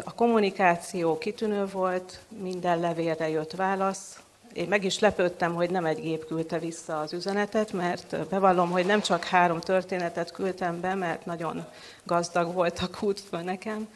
A 0.04 0.14
kommunikáció 0.14 1.18
kitűnő 1.18 1.66
volt, 1.66 2.20
minden 2.28 2.80
levélre 2.80 3.28
jött 3.28 3.52
válasz, 3.52 4.20
én 4.58 4.68
meg 4.68 4.84
is 4.84 4.98
lepődtem, 4.98 5.54
hogy 5.54 5.70
nem 5.70 5.84
egy 5.84 6.00
gép 6.00 6.26
küldte 6.26 6.58
vissza 6.58 7.00
az 7.00 7.12
üzenetet, 7.12 7.72
mert 7.72 8.28
bevallom, 8.28 8.70
hogy 8.70 8.86
nem 8.86 9.00
csak 9.00 9.24
három 9.24 9.60
történetet 9.60 10.32
küldtem 10.32 10.80
be, 10.80 10.94
mert 10.94 11.26
nagyon 11.26 11.64
gazdag 12.02 12.54
volt 12.54 12.78
a 12.78 12.88
kút 12.98 13.20
föl 13.20 13.40
nekem, 13.40 13.88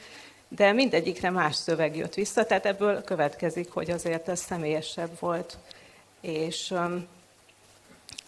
de 0.49 0.73
mindegyikre 0.73 1.31
más 1.31 1.55
szöveg 1.55 1.97
jött 1.97 2.15
vissza, 2.15 2.45
tehát 2.45 2.67
ebből 2.67 3.03
következik, 3.05 3.71
hogy 3.71 3.91
azért 3.91 4.29
ez 4.29 4.41
személyesebb 4.41 5.11
volt. 5.21 5.57
És 6.21 6.75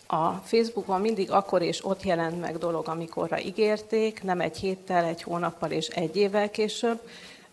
a 0.06 0.30
Facebookon 0.44 1.00
mindig 1.00 1.30
akkor 1.30 1.62
és 1.62 1.84
ott 1.84 2.02
jelent 2.02 2.40
meg 2.40 2.58
dolog, 2.58 2.88
amikorra 2.88 3.40
ígérték, 3.40 4.22
nem 4.22 4.40
egy 4.40 4.56
héttel, 4.56 5.04
egy 5.04 5.22
hónappal 5.22 5.70
és 5.70 5.88
egy 5.88 6.16
évvel 6.16 6.50
később, 6.50 7.00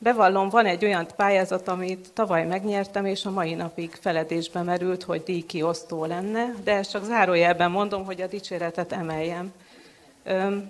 Bevallom, 0.04 0.50
van 0.50 0.66
egy 0.66 0.86
olyan 0.86 1.08
pályázat, 1.16 1.68
amit 1.68 2.10
tavaly 2.14 2.46
megnyertem, 2.46 3.06
és 3.06 3.26
a 3.26 3.32
mai 3.32 3.54
napig 3.54 3.98
feledésbe 4.02 4.62
merült, 4.62 5.04
hogy 5.04 5.24
díjkiosztó 5.24 6.06
lenne, 6.06 6.54
de 6.64 6.76
ezt 6.76 6.92
csak 6.92 7.04
zárójelben 7.04 7.72
mondom, 7.72 8.06
hogy 8.06 8.22
a 8.22 8.28
dicséretet 8.28 8.92
emeljem. 8.92 9.54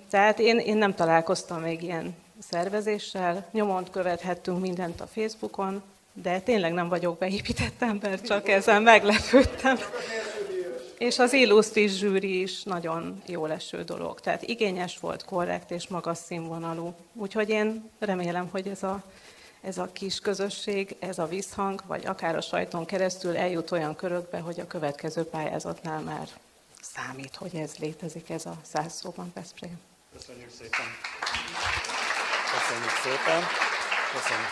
Tehát 0.10 0.40
én, 0.40 0.58
én 0.58 0.78
nem 0.78 0.96
találkoztam 0.96 1.62
még 1.62 1.84
ilyen 1.84 2.16
szervezéssel, 2.50 3.48
nyomon 3.52 3.86
követhettünk 3.92 4.60
mindent 4.60 5.02
a 5.02 5.08
Facebookon, 5.08 5.82
de 6.14 6.40
tényleg 6.40 6.74
nem 6.74 6.90
vagyok 6.90 7.18
beépített 7.18 7.82
ember, 7.82 8.22
csak 8.22 8.50
ezen 8.50 8.82
meglepődtem. 8.82 9.78
És 11.02 11.20
az 11.20 11.34
illusztris 11.34 11.92
zsűri 11.92 12.42
is 12.42 12.64
nagyon 12.64 13.22
jó 13.26 13.46
leső 13.46 13.84
dolog. 13.84 14.20
Tehát 14.20 14.44
igényes 14.44 15.00
volt, 15.00 15.24
korrekt 15.24 15.72
és 15.72 15.88
magas 15.88 16.18
színvonalú. 16.18 16.96
Úgyhogy 17.14 17.50
én 17.50 17.90
remélem, 18.00 18.48
hogy 18.52 18.68
ez 18.68 18.84
a 18.84 19.04
ez 19.62 19.78
a 19.78 19.92
kis 19.92 20.20
közösség, 20.20 20.96
ez 21.00 21.20
a 21.20 21.26
visszhang, 21.26 21.84
vagy 21.88 22.06
akár 22.06 22.36
a 22.36 22.42
sajton 22.42 22.86
keresztül 22.86 23.38
eljut 23.38 23.72
olyan 23.72 23.96
körökbe, 23.96 24.40
hogy 24.40 24.60
a 24.60 24.68
következő 24.68 25.24
pályázatnál 25.24 26.00
már 26.00 26.28
számít, 26.82 27.36
hogy 27.36 27.56
ez 27.56 27.76
létezik, 27.76 28.30
ez 28.30 28.46
a 28.46 28.58
száz 28.62 28.94
szóban 28.94 29.32
Veszprém. 29.36 29.80
Köszönjük 30.14 30.50
szépen. 30.50 30.86
Köszönjük 32.52 32.92
szépen. 33.04 33.42
Köszönjük. 34.14 34.50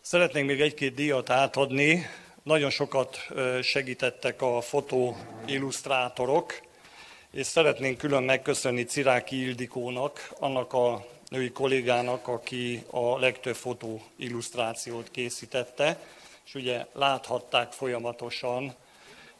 Szeretnénk 0.00 0.46
még 0.46 0.60
egy-két 0.60 0.94
díjat 0.94 1.30
átadni. 1.30 2.06
Nagyon 2.44 2.70
sokat 2.70 3.26
segítettek 3.62 4.42
a 4.42 4.60
fotó 4.60 5.16
illusztrátorok, 5.46 6.60
és 7.30 7.46
szeretnénk 7.46 7.98
külön 7.98 8.22
megköszönni 8.22 8.84
Ciráki 8.84 9.40
Ildikónak, 9.40 10.32
annak 10.38 10.72
a 10.72 11.06
női 11.28 11.50
kollégának, 11.50 12.28
aki 12.28 12.84
a 12.90 13.18
legtöbb 13.18 13.54
fotó 13.54 14.02
illusztrációt 14.16 15.10
készítette, 15.10 15.98
és 16.44 16.54
ugye 16.54 16.86
láthatták 16.92 17.72
folyamatosan 17.72 18.74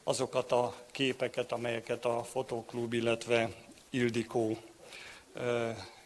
azokat 0.04 0.52
a 0.52 0.74
képeket, 0.90 1.52
amelyeket 1.52 2.04
a 2.04 2.22
Fotóklub, 2.22 2.92
illetve 2.92 3.50
Ildikó 3.90 4.56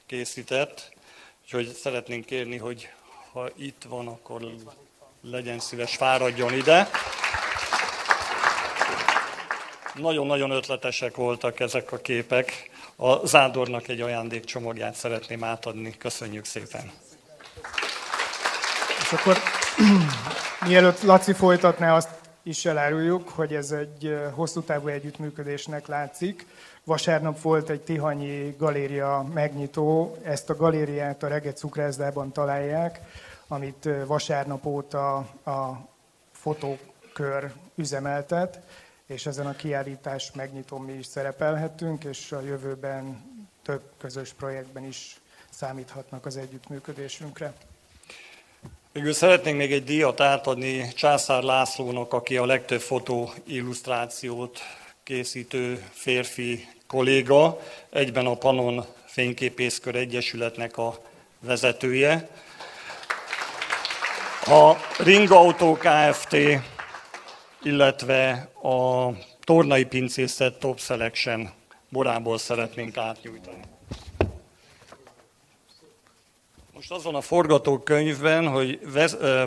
készített. 0.07 0.92
Úgyhogy 1.42 1.72
szeretnénk 1.72 2.24
kérni, 2.24 2.57
hogy 2.57 2.88
ha 3.32 3.49
itt 3.57 3.82
van, 3.88 4.07
akkor 4.07 4.42
legyen 5.23 5.59
szíves, 5.59 5.97
fáradjon 5.97 6.53
ide. 6.53 6.89
Nagyon-nagyon 9.95 10.51
ötletesek 10.51 11.16
voltak 11.16 11.61
ezek 11.61 11.93
a 11.93 11.97
képek. 11.97 12.71
A 12.97 13.27
Zádornak 13.27 13.89
egy 13.89 14.01
ajándékcsomagját 14.01 14.95
szeretném 14.95 15.45
átadni. 15.45 15.97
Köszönjük 15.99 16.45
szépen. 16.45 16.93
És 19.01 19.12
akkor 19.12 19.37
mielőtt 20.69 21.03
Laci 21.03 21.33
folytatná, 21.33 21.97
azt 21.97 22.09
is 22.43 22.64
eláruljuk, 22.64 23.29
hogy 23.29 23.55
ez 23.55 23.71
egy 23.71 24.19
hosszú 24.35 24.61
távú 24.61 24.87
együttműködésnek 24.87 25.87
látszik. 25.87 26.47
Vasárnap 26.85 27.41
volt 27.41 27.69
egy 27.69 27.81
Tihanyi 27.81 28.55
galéria 28.59 29.27
megnyitó, 29.35 30.16
ezt 30.23 30.51
a 30.51 30.57
galériát 30.57 31.23
a 31.23 31.29
Reget 31.29 31.57
cukrászdában 31.57 32.33
találják, 32.33 33.01
amit 33.49 33.88
vasárnap 34.07 34.66
óta 34.66 35.16
a 35.44 35.88
fotókör 36.32 37.53
üzemeltet, 37.74 38.61
és 39.07 39.26
ezen 39.26 39.46
a 39.46 39.57
kiállítás 39.57 40.32
megnyitó 40.32 40.78
mi 40.78 40.92
is 40.92 41.07
szerepelhetünk, 41.07 42.05
és 42.05 42.32
a 42.32 42.40
jövőben 42.40 43.24
több 43.62 43.82
közös 43.99 44.32
projektben 44.32 44.84
is 44.84 45.20
számíthatnak 45.51 46.26
az 46.26 46.36
együttműködésünkre. 46.36 47.53
Végül 48.92 49.12
szeretnénk 49.12 49.57
még 49.57 49.72
egy 49.72 49.84
díjat 49.84 50.20
átadni 50.20 50.92
Császár 50.94 51.42
Lászlónak, 51.42 52.12
aki 52.12 52.36
a 52.36 52.46
legtöbb 52.46 52.80
fotó 52.80 53.32
illusztrációt 53.44 54.59
készítő 55.03 55.84
férfi 55.90 56.68
kolléga, 56.86 57.61
egyben 57.90 58.26
a 58.26 58.34
Panon 58.34 58.84
Fényképészkör 59.05 59.94
Egyesületnek 59.94 60.76
a 60.76 60.99
vezetője. 61.40 62.28
A 64.51 64.76
Ring 64.99 65.30
Auto 65.30 65.76
Kft., 65.76 66.36
illetve 67.62 68.49
a 68.62 69.09
Tornai 69.44 69.84
Pincészet 69.84 70.59
Top 70.59 70.80
Selection 70.80 71.51
borából 71.88 72.38
szeretnénk 72.38 72.96
átnyújtani. 72.96 73.61
Most 76.74 76.92
azon 76.92 77.14
a 77.14 77.20
forgatókönyvben, 77.20 78.49
hogy 78.49 78.80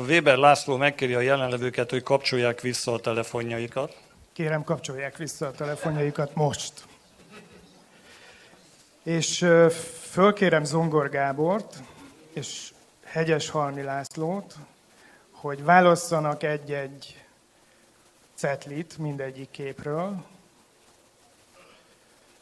Weber 0.07 0.37
László 0.37 0.77
megkéri 0.77 1.13
a 1.13 1.19
jelenlevőket, 1.19 1.89
hogy 1.89 2.03
kapcsolják 2.03 2.61
vissza 2.61 2.93
a 2.93 2.99
telefonjaikat. 2.99 3.97
Kérem, 4.33 4.63
kapcsolják 4.63 5.17
vissza 5.17 5.47
a 5.47 5.51
telefonjaikat 5.51 6.35
most. 6.35 6.73
És 9.03 9.45
fölkérem 10.09 10.63
Zongor 10.63 11.09
Gábort 11.09 11.75
és 12.33 12.71
Hegyes 13.05 13.49
Halmi 13.49 13.81
Lászlót, 13.81 14.55
hogy 15.41 15.63
válasszanak 15.63 16.43
egy-egy 16.43 17.23
cetlit 18.33 18.97
mindegyik 18.97 19.51
képről, 19.51 20.23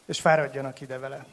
és 0.05 0.19
fáradjanak 0.19 0.81
ide 0.81 0.97
vele. 0.97 1.25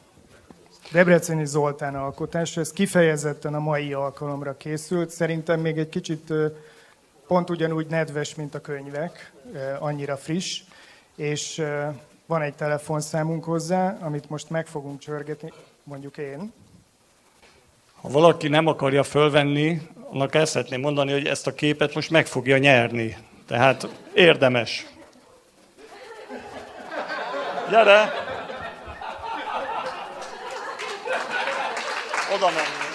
Debreceni 0.91 1.45
Zoltán 1.45 1.95
alkotás, 1.95 2.57
ez 2.57 2.71
kifejezetten 2.71 3.53
a 3.53 3.59
mai 3.59 3.93
alkalomra 3.93 4.57
készült. 4.57 5.09
Szerintem 5.09 5.59
még 5.59 5.77
egy 5.77 5.89
kicsit 5.89 6.33
pont 7.27 7.49
ugyanúgy 7.49 7.87
nedves, 7.87 8.35
mint 8.35 8.55
a 8.55 8.61
könyvek, 8.61 9.31
annyira 9.79 10.17
friss, 10.17 10.63
és 11.15 11.63
van 12.25 12.41
egy 12.41 12.55
telefonszámunk 12.55 13.43
hozzá, 13.43 13.97
amit 14.01 14.29
most 14.29 14.49
meg 14.49 14.67
fogunk 14.67 14.99
csörgetni, 14.99 15.53
mondjuk 15.83 16.17
én. 16.17 16.53
Ha 18.01 18.09
valaki 18.09 18.47
nem 18.47 18.67
akarja 18.67 19.03
fölvenni, 19.03 19.89
annak 20.11 20.35
el 20.35 20.45
szeretném 20.45 20.79
mondani, 20.79 21.11
hogy 21.11 21.25
ezt 21.25 21.47
a 21.47 21.53
képet 21.53 21.93
most 21.93 22.09
meg 22.09 22.27
fogja 22.27 22.57
nyerni. 22.57 23.17
Tehát 23.47 23.87
érdemes. 24.13 24.85
Gyere! 27.69 28.25
Oda 32.35 32.45
menni. 32.45 32.85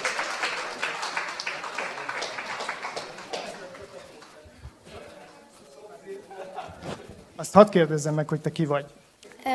Azt 7.36 7.54
hadd 7.54 7.70
kérdezzem 7.70 8.14
meg, 8.14 8.28
hogy 8.28 8.40
te 8.40 8.52
ki 8.52 8.64
vagy. 8.64 8.84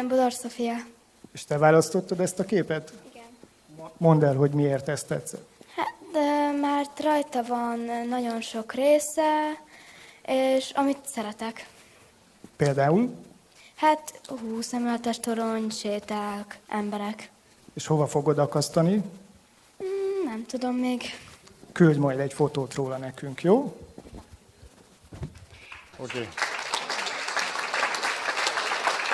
Budor 0.07 0.33
Szofia. 0.33 0.75
És 1.33 1.45
te 1.45 1.57
választottad 1.57 2.19
ezt 2.19 2.39
a 2.39 2.43
képet? 2.43 2.93
Igen. 3.11 3.25
Mondd 3.97 4.23
el, 4.23 4.35
hogy 4.35 4.51
miért 4.51 4.87
ezt 4.87 5.07
tetszett. 5.07 5.56
Már 6.61 6.85
rajta 7.03 7.43
van 7.43 7.79
nagyon 8.09 8.41
sok 8.41 8.73
része, 8.73 9.61
és 10.25 10.71
amit 10.75 10.97
szeretek. 11.05 11.67
Például? 12.55 13.15
Hát, 13.75 14.21
hú, 14.27 14.61
szemületes 14.61 15.19
torony, 15.19 15.69
séták, 15.69 16.59
emberek. 16.67 17.29
És 17.73 17.87
hova 17.87 18.07
fogod 18.07 18.39
akasztani? 18.39 18.95
Mm, 18.95 20.25
nem 20.25 20.45
tudom 20.45 20.75
még. 20.75 21.01
Küldj 21.71 21.99
majd 21.99 22.19
egy 22.19 22.33
fotót 22.33 22.73
róla 22.73 22.97
nekünk, 22.97 23.41
jó? 23.41 23.77
Oké. 25.97 26.17
Okay. 26.17 26.27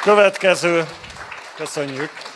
Következő. 0.02 0.88
Köszönjük. 1.56 2.33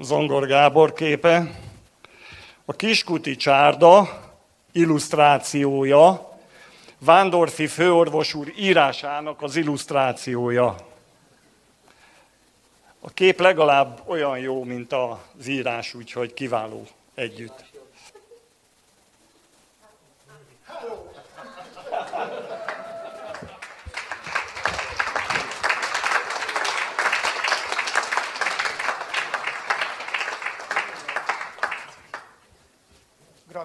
Zongor 0.00 0.46
Gábor 0.46 0.92
képe. 0.92 1.50
A 2.64 2.72
Kiskuti 2.72 3.36
csárda 3.36 4.22
illusztrációja, 4.72 6.32
Vándorfi 6.98 7.66
főorvos 7.66 8.34
úr 8.34 8.52
írásának 8.56 9.42
az 9.42 9.56
illusztrációja. 9.56 10.76
A 13.00 13.10
kép 13.10 13.40
legalább 13.40 14.02
olyan 14.06 14.38
jó, 14.38 14.64
mint 14.64 14.92
az 14.92 15.46
írás, 15.46 15.94
úgyhogy 15.94 16.34
kiváló 16.34 16.86
együtt. 17.14 17.73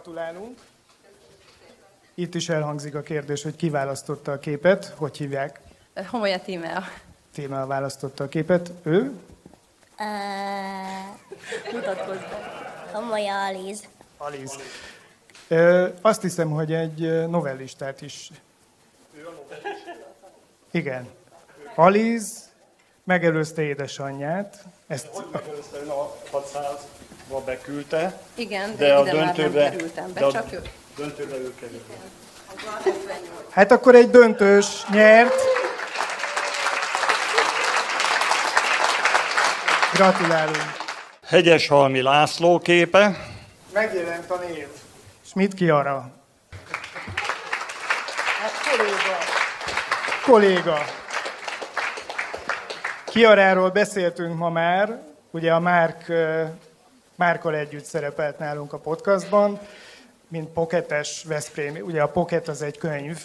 Gratulálunk! 0.09 0.57
Itt 2.13 2.35
is 2.35 2.49
elhangzik 2.49 2.95
a 2.95 3.01
kérdés, 3.01 3.43
hogy 3.43 3.55
ki 3.55 3.69
választotta 3.69 4.31
a 4.31 4.39
képet, 4.39 4.85
hogy 4.85 5.17
hívják? 5.17 5.59
Homolya 6.07 6.39
Tímea. 6.39 6.83
Tímea 7.33 7.65
választotta 7.65 8.23
a 8.23 8.27
képet. 8.27 8.71
Ő? 8.83 9.11
Uh, 9.99 10.05
mutatkozz 11.73 12.17
be. 12.17 12.89
Homolya 12.93 13.45
Aliz. 13.45 13.87
Aliz. 14.17 14.57
Ö, 15.47 15.87
azt 16.01 16.21
hiszem, 16.21 16.49
hogy 16.49 16.73
egy 16.73 17.27
novellistát 17.27 18.01
is. 18.01 18.31
Igen. 20.71 21.07
Aliz 21.75 22.49
megelőzte 23.03 23.61
édesanyját. 23.61 24.63
Ezt 24.87 25.31
megelőzte 25.31 25.77
a 25.91 26.17
600-ba 27.29 27.45
beküldte. 27.45 28.19
Igen, 28.35 28.75
de, 28.77 28.85
de 28.85 28.93
a 28.93 29.03
döntőbe, 29.03 29.59
már 29.59 29.69
nem 29.69 29.77
kerültem 29.77 30.13
be, 30.13 30.27
csak 30.31 30.51
ő. 30.51 30.61
Döntőbe 30.97 31.35
ő 31.35 31.53
került. 31.59 31.83
Hát 33.49 33.71
akkor 33.71 33.95
egy 33.95 34.09
döntős 34.09 34.85
nyert. 34.91 35.33
Gratulálunk. 39.93 40.77
Hegyeshalmi 41.27 42.01
László 42.01 42.59
képe. 42.59 43.17
Megjelent 43.73 44.31
a 44.31 44.35
név. 44.35 44.67
Schmidt 45.25 45.53
Kiara. 45.53 46.11
Hát 48.41 48.51
kolléga. 48.69 49.17
Kolléga. 50.25 50.85
Kiaráról 53.05 53.69
beszéltünk 53.69 54.37
ma 54.37 54.49
már, 54.49 55.01
ugye 55.31 55.53
a 55.53 55.59
Márk, 55.59 56.11
Márkal 57.19 57.55
együtt 57.55 57.83
szerepelt 57.83 58.39
nálunk 58.39 58.73
a 58.73 58.77
podcastban, 58.77 59.59
mint 60.27 60.49
Pocketes 60.49 61.23
Veszprém. 61.23 61.75
Ugye 61.75 62.01
a 62.01 62.07
Pocket 62.07 62.47
az 62.47 62.61
egy 62.61 62.77
könyv, 62.77 63.19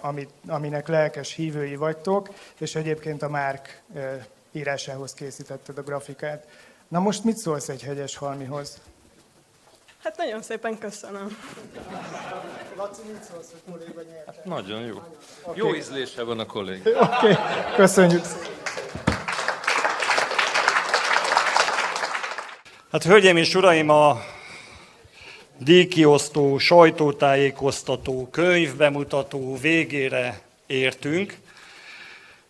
amit, 0.00 0.30
aminek 0.48 0.88
lelkes 0.88 1.32
hívői 1.32 1.76
vagytok, 1.76 2.28
és 2.58 2.74
egyébként 2.74 3.22
a 3.22 3.28
Márk 3.28 3.82
írásához 4.52 5.14
készítetted 5.14 5.78
a 5.78 5.82
grafikát. 5.82 6.46
Na 6.88 6.98
most 6.98 7.24
mit 7.24 7.36
szólsz 7.36 7.68
egy 7.68 7.82
hegyes 7.82 8.16
halmihoz? 8.16 8.80
Hát 10.02 10.16
nagyon 10.16 10.42
szépen 10.42 10.78
köszönöm. 10.78 11.36
Laci, 12.76 13.00
mit 13.12 13.22
szólsz, 13.22 13.50
hogy 13.50 13.72
kolléga 13.72 14.02
nyerte? 14.10 14.32
Hát 14.36 14.44
nagyon 14.44 14.80
jó. 14.80 15.02
Okay. 15.42 15.56
Jó 15.56 15.74
ízlése 15.74 16.22
van 16.22 16.38
a 16.38 16.46
kollég. 16.46 16.80
Oké, 16.80 16.98
okay. 16.98 17.34
köszönjük 17.76 18.24
szépen. 18.24 18.54
Hát 22.90 23.04
hölgyeim 23.04 23.36
és 23.36 23.54
uraim, 23.54 23.88
a 23.88 24.22
díjkiosztó, 25.58 26.58
sajtótájékoztató, 26.58 28.28
könyvbemutató 28.30 29.56
végére 29.56 30.40
értünk. 30.66 31.36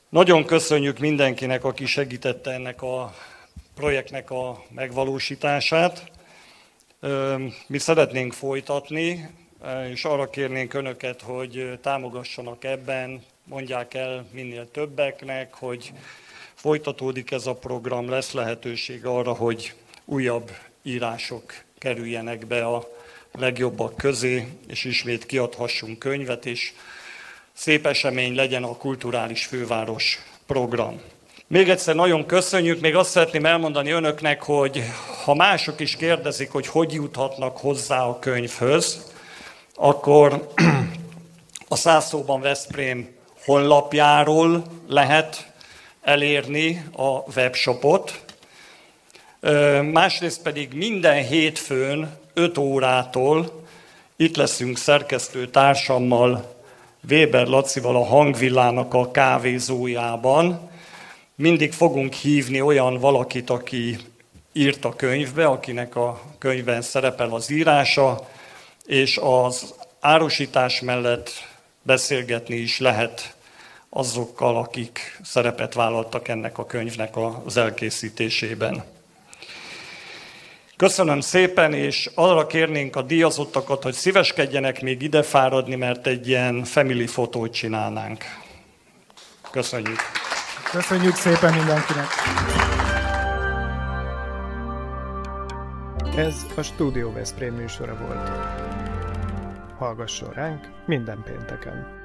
Nagyon 0.08 0.44
köszönjük 0.44 0.98
mindenkinek, 0.98 1.64
aki 1.64 1.86
segítette 1.86 2.50
ennek 2.50 2.82
a 2.82 3.14
projektnek 3.74 4.30
a 4.30 4.62
megvalósítását. 4.68 6.10
Mi 7.66 7.78
szeretnénk 7.78 8.32
folytatni, 8.32 9.30
és 9.90 10.04
arra 10.04 10.30
kérnénk 10.30 10.74
Önöket, 10.74 11.22
hogy 11.22 11.78
támogassanak 11.82 12.64
ebben, 12.64 13.24
mondják 13.44 13.94
el 13.94 14.26
minél 14.32 14.70
többeknek, 14.70 15.54
hogy 15.54 15.92
folytatódik 16.54 17.30
ez 17.30 17.46
a 17.46 17.54
program, 17.54 18.08
lesz 18.08 18.32
lehetőség 18.32 19.06
arra, 19.06 19.32
hogy 19.32 19.74
újabb 20.06 20.50
írások 20.82 21.54
kerüljenek 21.78 22.46
be 22.46 22.64
a 22.66 22.88
legjobbak 23.32 23.96
közé, 23.96 24.46
és 24.66 24.84
ismét 24.84 25.26
kiadhassunk 25.26 25.98
könyvet, 25.98 26.46
és 26.46 26.72
szép 27.52 27.86
esemény 27.86 28.34
legyen 28.34 28.62
a 28.62 28.76
kulturális 28.76 29.44
főváros 29.44 30.18
program. 30.46 31.00
Még 31.46 31.68
egyszer 31.68 31.94
nagyon 31.94 32.26
köszönjük, 32.26 32.80
még 32.80 32.96
azt 32.96 33.10
szeretném 33.10 33.46
elmondani 33.46 33.90
önöknek, 33.90 34.42
hogy 34.42 34.82
ha 35.24 35.34
mások 35.34 35.80
is 35.80 35.96
kérdezik, 35.96 36.50
hogy 36.50 36.66
hogy 36.66 36.92
juthatnak 36.92 37.56
hozzá 37.56 38.04
a 38.04 38.18
könyvhöz, 38.18 39.12
akkor 39.74 40.48
a 41.68 41.76
Szászóban 41.76 42.40
Veszprém 42.40 43.08
honlapjáról 43.44 44.64
lehet 44.88 45.52
elérni 46.02 46.84
a 46.92 47.32
webshopot. 47.36 48.24
Másrészt 49.92 50.42
pedig 50.42 50.72
minden 50.72 51.24
hétfőn 51.24 52.18
5 52.34 52.58
órától 52.58 53.64
itt 54.16 54.36
leszünk 54.36 54.78
szerkesztő 54.78 55.48
társammal, 55.48 56.54
Weber 57.10 57.46
Lacival 57.46 57.96
a 57.96 58.04
hangvillának 58.04 58.94
a 58.94 59.10
kávézójában, 59.10 60.70
mindig 61.34 61.72
fogunk 61.72 62.12
hívni 62.12 62.60
olyan 62.60 62.98
valakit, 62.98 63.50
aki 63.50 63.98
írt 64.52 64.84
a 64.84 64.96
könyvbe, 64.96 65.46
akinek 65.46 65.96
a 65.96 66.20
könyvben 66.38 66.82
szerepel 66.82 67.30
az 67.30 67.50
írása, 67.50 68.28
és 68.86 69.18
az 69.22 69.74
árusítás 70.00 70.80
mellett 70.80 71.30
beszélgetni 71.82 72.56
is 72.56 72.78
lehet 72.78 73.34
azokkal, 73.88 74.56
akik 74.56 75.20
szerepet 75.24 75.74
vállaltak 75.74 76.28
ennek 76.28 76.58
a 76.58 76.66
könyvnek 76.66 77.14
az 77.44 77.56
elkészítésében. 77.56 78.94
Köszönöm 80.76 81.20
szépen, 81.20 81.72
és 81.72 82.10
arra 82.14 82.46
kérnénk 82.46 82.96
a 82.96 83.02
díjazottakat, 83.02 83.82
hogy 83.82 83.92
szíveskedjenek 83.92 84.82
még 84.82 85.02
ide 85.02 85.22
fáradni, 85.22 85.74
mert 85.74 86.06
egy 86.06 86.28
ilyen 86.28 86.64
family 86.64 87.06
fotót 87.06 87.52
csinálnánk. 87.52 88.24
Köszönjük! 89.50 89.98
Köszönjük 90.70 91.14
szépen 91.14 91.54
mindenkinek! 91.54 92.06
Ez 96.16 96.46
a 96.56 96.62
Studio 96.62 97.12
Veszprém 97.12 97.54
műsora 97.54 97.96
volt. 98.06 98.28
Hallgasson 99.78 100.32
ránk 100.32 100.68
minden 100.86 101.22
pénteken! 101.24 101.95